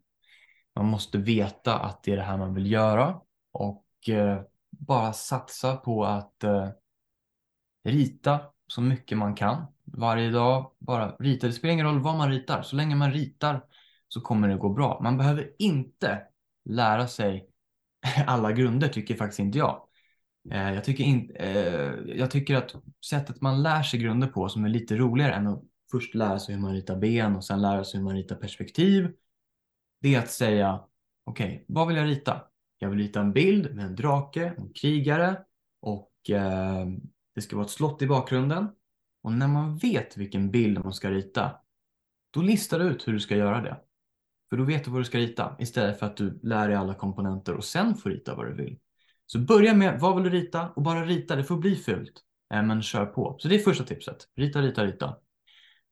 Man 0.76 0.86
måste 0.86 1.18
veta 1.18 1.80
att 1.80 2.04
det 2.04 2.12
är 2.12 2.18
det 2.18 2.24
här 2.24 2.38
man 2.38 2.54
vill 2.54 2.72
göra 2.72 3.20
och 3.54 4.10
eh, 4.10 4.42
bara 4.70 5.14
satsa 5.14 5.78
på 5.78 6.06
att 6.06 6.44
eh, 6.44 6.70
rita 7.84 8.40
så 8.68 8.82
mycket 8.82 9.18
man 9.18 9.36
kan. 9.36 9.66
Varje 9.84 10.32
dag 10.32 10.72
bara 10.80 11.16
rita. 11.16 11.48
Det 11.48 11.54
spelar 11.54 11.74
ingen 11.74 11.86
roll 11.86 12.00
vad 12.00 12.18
man 12.18 12.30
ritar. 12.30 12.62
Så 12.62 12.76
länge 12.76 12.96
man 12.96 13.12
ritar 13.12 13.62
så 14.14 14.22
kommer 14.22 14.48
det 14.48 14.56
gå 14.56 14.70
bra. 14.70 15.00
Man 15.04 15.18
behöver 15.18 15.52
inte 15.60 16.22
lära 16.66 17.08
sig 17.08 17.50
alla 18.28 18.52
grunder 18.52 18.88
tycker 18.88 19.16
faktiskt 19.16 19.40
inte 19.40 19.58
jag. 19.58 19.88
Eh, 20.52 20.74
jag 20.74 20.84
tycker, 20.84 21.04
in, 21.04 21.32
eh, 21.36 21.92
jag 22.06 22.32
tycker 22.32 22.56
att 22.56 22.76
sättet 23.10 23.42
man 23.42 23.64
lär 23.64 23.84
sig 23.84 24.00
grunder 24.00 24.28
på 24.28 24.50
som 24.50 24.66
är 24.66 24.70
lite 24.70 24.96
roligare 24.96 25.34
än 25.34 25.48
att 25.48 25.64
först 25.92 26.16
lära 26.16 26.40
sig 26.40 26.56
hur 26.56 26.62
man 26.62 26.74
ritar 26.74 26.96
ben 26.96 27.36
och 27.36 27.46
sen 27.46 27.62
lära 27.62 27.84
sig 27.84 27.98
hur 27.98 28.06
man 28.06 28.16
ritar 28.16 28.36
perspektiv. 28.36 29.12
Det 30.02 30.16
är 30.16 30.20
att 30.20 30.32
säga 30.32 30.84
okej, 31.24 31.46
okay, 31.46 31.66
vad 31.68 31.88
vill 31.88 31.98
jag 31.98 32.08
rita? 32.08 32.42
Jag 32.78 32.90
vill 32.90 33.00
rita 33.00 33.20
en 33.20 33.34
bild 33.34 33.76
med 33.76 33.86
en 33.86 33.96
drake, 33.96 34.54
en 34.58 34.74
krigare 34.74 35.38
och 35.82 36.30
eh, 36.30 36.86
det 37.36 37.42
ska 37.42 37.56
vara 37.56 37.66
ett 37.66 37.72
slott 37.72 38.02
i 38.02 38.08
bakgrunden. 38.08 38.68
Och 39.24 39.32
när 39.32 39.48
man 39.48 39.78
vet 39.78 40.18
vilken 40.18 40.52
bild 40.52 40.84
man 40.84 40.94
ska 40.94 41.12
rita, 41.12 41.52
då 42.32 42.42
listar 42.42 42.80
du 42.80 42.86
ut 42.86 43.08
hur 43.08 43.14
du 43.14 43.20
ska 43.20 43.36
göra 43.36 43.62
det. 43.62 43.78
För 44.54 44.58
då 44.58 44.64
vet 44.64 44.84
du 44.84 44.92
vad 44.92 45.02
du 45.02 45.06
ska 45.06 45.18
rita 45.18 45.56
istället 45.60 46.00
för 46.00 46.06
att 46.06 46.18
du 46.18 46.40
lär 46.44 46.68
dig 46.68 46.78
alla 46.78 46.94
komponenter 46.94 47.54
och 47.54 47.64
sen 47.64 47.96
får 47.96 48.10
rita 48.10 48.36
vad 48.36 48.46
du 48.46 48.54
vill. 48.54 48.80
Så 49.26 49.40
börja 49.40 49.74
med 49.74 50.00
vad 50.00 50.16
vill 50.16 50.32
du 50.32 50.38
rita 50.38 50.70
och 50.70 50.82
bara 50.82 51.06
rita. 51.06 51.36
Det 51.36 51.44
får 51.44 51.58
bli 51.58 51.76
fult, 51.76 52.14
eh, 52.54 52.64
men 52.64 52.82
kör 52.82 53.06
på. 53.06 53.36
Så 53.40 53.48
det 53.48 53.56
är 53.56 53.60
första 53.60 53.84
tipset. 53.84 54.18
Rita, 54.36 54.62
rita, 54.62 54.86
rita. 54.86 55.18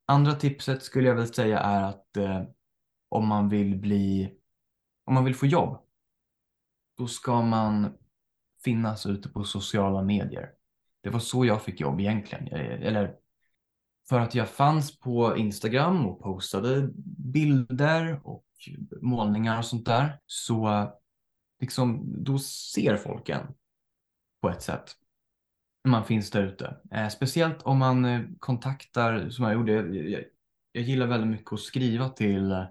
Andra 0.05 0.33
tipset 0.33 0.83
skulle 0.83 1.07
jag 1.07 1.15
väl 1.15 1.33
säga 1.33 1.59
är 1.59 1.83
att 1.83 2.17
eh, 2.17 2.43
om 3.09 3.27
man 3.27 3.49
vill 3.49 3.77
bli, 3.77 4.33
om 5.05 5.13
man 5.13 5.25
vill 5.25 5.35
få 5.35 5.45
jobb, 5.45 5.77
då 6.97 7.07
ska 7.07 7.41
man 7.41 7.93
finnas 8.63 9.05
ute 9.05 9.29
på 9.29 9.43
sociala 9.43 10.03
medier. 10.03 10.49
Det 11.03 11.09
var 11.09 11.19
så 11.19 11.45
jag 11.45 11.63
fick 11.63 11.79
jobb 11.79 11.99
egentligen. 11.99 12.47
Eh, 12.47 12.87
eller 12.87 13.15
för 14.11 14.19
att 14.19 14.35
jag 14.35 14.49
fanns 14.49 14.99
på 14.99 15.37
Instagram 15.37 16.05
och 16.05 16.19
postade 16.19 16.89
bilder 17.17 18.21
och 18.23 18.45
målningar 19.01 19.57
och 19.57 19.65
sånt 19.65 19.85
där. 19.85 20.19
Så 20.25 20.91
liksom, 21.61 22.13
då 22.23 22.39
ser 22.39 22.97
folk 22.97 23.29
en 23.29 23.47
på 24.41 24.49
ett 24.49 24.61
sätt. 24.61 24.91
Man 25.87 26.05
finns 26.05 26.31
där 26.31 26.43
ute. 26.43 26.77
Eh, 26.91 27.07
speciellt 27.07 27.61
om 27.61 27.77
man 27.77 28.05
eh, 28.05 28.21
kontaktar, 28.39 29.29
som 29.29 29.45
jag 29.45 29.53
gjorde, 29.53 29.73
jag, 29.73 30.23
jag 30.71 30.83
gillar 30.83 31.07
väldigt 31.07 31.29
mycket 31.29 31.53
att 31.53 31.59
skriva 31.59 32.09
till 32.09 32.51
eh, 32.51 32.65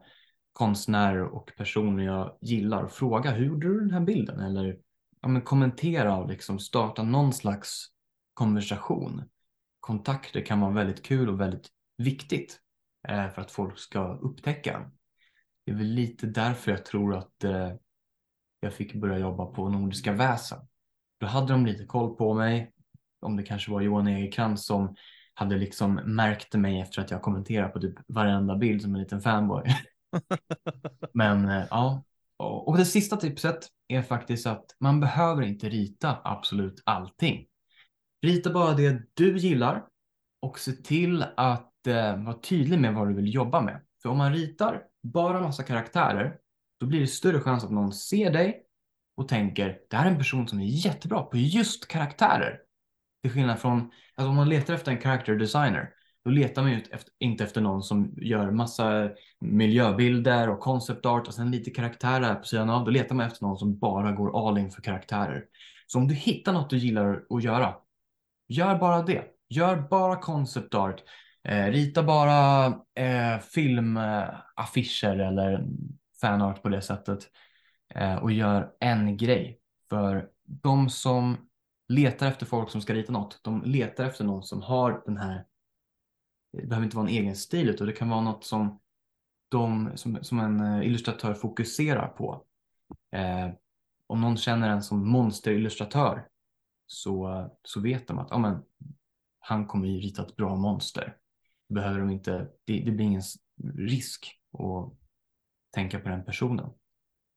konstnärer 0.53 1.25
och 1.25 1.53
personer 1.57 2.05
jag 2.05 2.39
gillar 2.41 2.83
och 2.83 2.93
fråga 2.93 3.31
hur 3.31 3.47
gjorde 3.47 3.69
du 3.69 3.81
den 3.81 3.91
här 3.91 4.01
bilden? 4.01 4.41
Eller 4.41 4.79
ja, 5.21 5.29
men 5.29 5.43
kommentera 5.43 6.17
och 6.17 6.29
liksom 6.29 6.59
starta 6.59 7.03
någon 7.03 7.33
slags 7.33 7.87
konversation. 8.35 9.23
Kontakter 9.81 10.47
kan 10.47 10.61
vara 10.61 10.73
väldigt 10.73 11.03
kul 11.03 11.29
och 11.29 11.41
väldigt 11.41 11.69
viktigt 11.99 12.61
eh, 13.09 13.29
för 13.31 13.43
att 13.43 13.51
folk 13.51 13.79
ska 13.79 14.15
upptäcka. 14.15 14.91
Det 15.65 15.73
är 15.73 15.77
väl 15.77 15.87
lite 15.87 16.27
därför 16.27 16.71
jag 16.71 16.85
tror 16.85 17.17
att 17.17 17.45
eh, 17.45 17.73
jag 18.61 18.75
fick 18.75 18.95
börja 18.95 19.19
jobba 19.19 19.47
på 19.47 19.69
Nordiska 19.69 20.13
Väsen. 20.13 20.59
Då 21.21 21.27
hade 21.27 21.53
de 21.53 21.67
lite 21.67 21.85
koll 21.85 22.17
på 22.17 22.35
mig. 22.35 22.73
Om 23.21 23.37
det 23.37 23.43
kanske 23.43 23.71
var 23.71 23.81
Johan 23.81 24.07
Egerkrans 24.07 24.67
som 24.67 24.97
hade 25.35 25.57
liksom 25.57 25.95
märkt 25.95 26.55
mig 26.55 26.81
efter 26.81 27.03
att 27.03 27.11
jag 27.11 27.23
kommenterat 27.23 27.73
på 27.73 27.81
typ 27.81 27.95
varenda 28.07 28.57
bild 28.57 28.83
som 28.83 28.95
en 28.95 29.01
liten 29.01 29.21
fanboy. 29.21 29.65
Men 31.15 31.49
eh, 31.49 31.65
ja, 31.71 32.03
och 32.43 32.77
det 32.77 32.85
sista 32.85 33.17
tipset 33.17 33.69
är 33.89 34.03
faktiskt 34.03 34.47
att 34.47 34.77
man 34.79 35.01
behöver 35.01 35.43
inte 35.43 35.69
rita 35.69 36.19
absolut 36.25 36.83
allting. 36.85 37.47
Rita 38.23 38.51
bara 38.51 38.75
det 38.75 39.03
du 39.15 39.39
gillar 39.39 39.85
och 40.43 40.59
se 40.59 40.73
till 40.73 41.25
att 41.37 41.87
eh, 41.87 42.25
vara 42.25 42.39
tydlig 42.41 42.79
med 42.79 42.95
vad 42.95 43.09
du 43.09 43.15
vill 43.15 43.35
jobba 43.35 43.61
med. 43.61 43.81
För 44.03 44.09
om 44.09 44.19
man 44.19 44.33
ritar 44.33 44.83
bara 45.03 45.41
massa 45.41 45.63
karaktärer, 45.63 46.37
då 46.81 46.87
blir 46.87 47.01
det 47.01 47.07
större 47.07 47.41
chans 47.41 47.65
att 47.65 47.71
någon 47.71 47.93
ser 47.93 48.31
dig 48.31 48.63
och 49.17 49.29
tänker 49.29 49.79
det 49.91 49.97
här 49.97 50.07
är 50.07 50.11
en 50.11 50.19
person 50.19 50.49
som 50.49 50.61
är 50.61 50.65
jättebra 50.65 51.23
på 51.23 51.37
just 51.37 51.89
karaktärer. 51.89 52.59
Till 53.23 53.33
skillnad 53.33 53.59
från, 53.59 53.91
alltså 54.15 54.29
om 54.31 54.37
man 54.37 54.49
letar 54.49 54.75
efter 54.75 54.93
en 54.93 55.01
character 55.01 55.37
designer, 55.37 55.91
då 56.25 56.31
letar 56.31 56.63
man 56.63 56.71
ju 56.71 56.79
efter, 56.79 57.13
inte 57.19 57.45
efter 57.45 57.61
någon 57.61 57.83
som 57.83 58.15
gör 58.17 58.51
massa 58.51 59.11
miljöbilder 59.41 60.49
och 60.49 60.61
concept 60.61 61.07
art 61.07 61.29
och 61.29 61.35
sen 61.35 61.51
lite 61.51 61.71
karaktärer 61.71 62.35
på 62.35 62.45
sidan 62.45 62.71
av. 62.71 62.85
Då 62.85 62.91
letar 62.91 63.15
man 63.15 63.27
efter 63.27 63.43
någon 63.47 63.59
som 63.59 63.79
bara 63.79 64.13
går 64.13 64.49
all 64.49 64.59
in 64.59 64.71
för 64.71 64.83
karaktärer. 64.83 65.45
Så 65.87 65.99
om 65.99 66.09
du 66.09 66.15
hittar 66.15 66.53
något 66.53 66.71
du 66.71 66.77
gillar 66.77 67.23
att 67.31 67.43
göra, 67.43 67.75
Gör 68.51 68.79
bara 68.79 69.03
det. 69.03 69.25
Gör 69.49 69.77
bara 69.77 70.17
concept 70.17 70.75
art. 70.75 71.03
Eh, 71.45 71.67
rita 71.67 72.03
bara 72.03 72.67
eh, 72.95 73.39
filmaffischer 73.39 75.19
eller 75.19 75.67
fanart 76.21 76.63
på 76.63 76.69
det 76.69 76.83
sättet. 76.83 77.19
Eh, 77.95 78.15
och 78.15 78.33
gör 78.33 78.73
en 78.81 79.17
grej. 79.17 79.61
För 79.91 80.29
de 80.45 80.91
som 80.91 81.49
letar 81.89 82.27
efter 82.27 82.47
folk 82.47 82.71
som 82.71 82.81
ska 82.81 82.95
rita 82.95 83.13
något. 83.13 83.41
De 83.45 83.63
letar 83.63 84.05
efter 84.05 84.25
någon 84.25 84.43
som 84.43 84.63
har 84.63 85.03
den 85.07 85.17
här, 85.17 85.45
det 86.53 86.67
behöver 86.67 86.85
inte 86.85 86.97
vara 86.97 87.09
en 87.09 87.15
egen 87.15 87.37
stil 87.37 87.69
utan 87.69 87.87
det 87.87 87.93
kan 87.93 88.09
vara 88.09 88.21
något 88.21 88.45
som, 88.45 88.81
de, 89.49 89.91
som, 89.95 90.19
som 90.23 90.41
en 90.41 90.61
eh, 90.61 90.87
illustratör 90.87 91.35
fokuserar 91.35 92.09
på. 92.09 92.45
Eh, 93.13 93.51
om 94.07 94.21
någon 94.21 94.37
känner 94.37 94.69
en 94.69 94.83
som 94.83 95.11
monsterillustratör 95.11 96.27
så, 96.93 97.51
så 97.63 97.81
vet 97.81 98.09
de 98.09 98.19
att 98.19 98.41
men, 98.41 98.63
han 99.39 99.67
kommer 99.67 99.89
ju 99.89 99.99
rita 99.99 100.23
ett 100.23 100.37
bra 100.37 100.57
monster. 100.57 101.17
Behöver 101.69 101.99
de 101.99 102.11
inte, 102.11 102.49
det, 102.65 102.81
det 102.81 102.91
blir 102.91 103.07
ingen 103.07 103.23
risk 103.77 104.41
att 104.59 104.99
tänka 105.75 106.01
på 106.01 106.09
den 106.09 106.25
personen. 106.25 106.71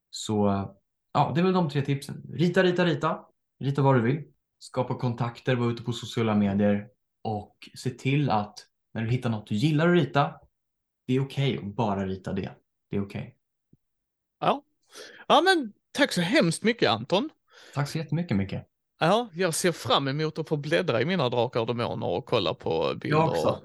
Så 0.09 0.45
ja, 1.13 1.31
det 1.35 1.41
är 1.41 1.43
väl 1.43 1.53
de 1.53 1.69
tre 1.69 1.81
tipsen. 1.81 2.23
Rita, 2.33 2.63
rita, 2.63 2.85
rita. 2.85 3.25
Rita 3.59 3.81
vad 3.81 3.95
du 3.95 4.01
vill. 4.01 4.23
Skapa 4.59 4.95
kontakter, 4.95 5.55
vara 5.55 5.71
ute 5.71 5.83
på 5.83 5.93
sociala 5.93 6.35
medier 6.35 6.87
och 7.21 7.57
se 7.75 7.89
till 7.89 8.29
att 8.29 8.55
när 8.93 9.01
du 9.01 9.09
hittar 9.09 9.29
något 9.29 9.47
du 9.47 9.55
gillar 9.55 9.89
att 9.89 9.95
rita, 9.95 10.39
det 11.07 11.13
är 11.13 11.19
okej 11.19 11.57
okay 11.57 11.69
att 11.69 11.75
bara 11.75 12.05
rita 12.05 12.33
det. 12.33 12.51
Det 12.89 12.97
är 12.97 13.01
okej. 13.01 13.21
Okay. 13.21 13.33
Ja. 14.39 14.63
ja, 15.27 15.41
men 15.41 15.73
tack 15.91 16.11
så 16.11 16.21
hemskt 16.21 16.63
mycket 16.63 16.89
Anton. 16.89 17.29
Tack 17.73 17.89
så 17.89 17.97
jättemycket 17.97 18.37
Micke. 18.37 18.72
Ja, 18.99 19.29
jag 19.33 19.53
ser 19.53 19.71
fram 19.71 20.07
emot 20.07 20.39
att 20.39 20.49
få 20.49 20.57
bläddra 20.57 21.01
i 21.01 21.05
mina 21.05 21.29
drakar 21.29 21.59
och 21.59 21.67
demoner 21.67 22.07
och 22.07 22.25
kolla 22.25 22.53
på 22.53 22.93
bilder. 23.01 23.17
Jag 23.17 23.29
också. 23.29 23.61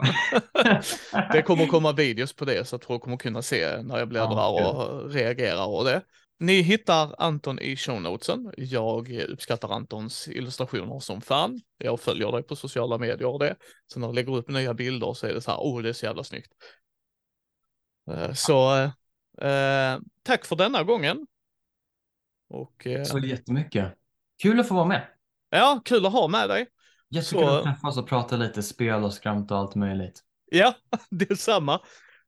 det 1.33 1.43
kommer 1.43 1.67
komma 1.67 1.93
videos 1.93 2.33
på 2.33 2.45
det 2.45 2.69
så 2.69 2.77
att 2.77 2.85
folk 2.85 3.03
kommer 3.03 3.17
kunna 3.17 3.43
se 3.43 3.83
när 3.83 3.99
jag 3.99 4.09
bläddrar 4.09 4.31
ja, 4.31 4.71
och 4.71 5.11
reagerar 5.11 5.67
och 5.67 5.85
det. 5.85 6.03
Ni 6.41 6.61
hittar 6.61 7.15
Anton 7.19 7.59
i 7.59 7.77
shownotesen. 7.77 8.53
Jag 8.57 9.11
uppskattar 9.11 9.69
Antons 9.69 10.29
illustrationer 10.29 11.01
som 11.01 11.21
fan. 11.21 11.61
Jag 11.79 12.01
följer 12.01 12.33
dig 12.33 12.43
på 12.43 12.57
sociala 12.57 12.99
medier 12.99 13.27
och 13.27 13.39
det. 13.39 13.57
Så 13.87 14.01
när 14.01 14.09
du 14.09 14.15
lägger 14.15 14.37
upp 14.37 14.49
nya 14.49 14.75
bilder 14.75 15.15
så 15.15 15.27
är 15.27 15.35
det 15.35 15.41
så 15.41 15.51
här, 15.51 15.59
oh 15.59 15.83
det 15.83 15.89
är 15.89 15.93
så 15.93 16.07
jävla 16.07 16.25
snyggt. 16.25 16.53
Eh, 18.11 18.33
så 18.33 18.75
eh, 19.41 19.99
tack 20.23 20.45
för 20.45 20.57
denna 20.57 20.83
gången. 20.83 21.27
Och, 22.49 22.87
eh, 22.87 23.05
så 23.05 23.19
jättemycket. 23.19 23.95
Kul 24.43 24.61
att 24.61 24.69
få 24.69 24.75
vara 24.75 24.87
med. 24.87 25.18
Ja, 25.51 25.81
kul 25.85 26.07
att 26.07 26.13
ha 26.13 26.29
med 26.29 26.49
dig. 26.49 26.67
Jättekul 27.11 27.47
så... 27.47 27.57
att 27.57 27.65
träffas 27.65 27.97
och 27.97 28.09
prata 28.09 28.37
lite 28.37 28.63
spel 28.63 29.05
och 29.05 29.15
skramt 29.15 29.51
och 29.51 29.59
allt 29.59 29.75
möjligt. 29.75 30.21
Ja, 30.51 30.75
detsamma. 31.11 31.81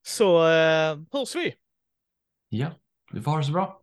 Så 0.02 0.48
eh, 0.48 0.98
hörs 1.12 1.36
vi. 1.36 1.54
Ja, 2.48 2.70
vi 3.12 3.20
får 3.20 3.30
ha 3.30 3.38
det 3.38 3.44
så 3.44 3.52
bra. 3.52 3.79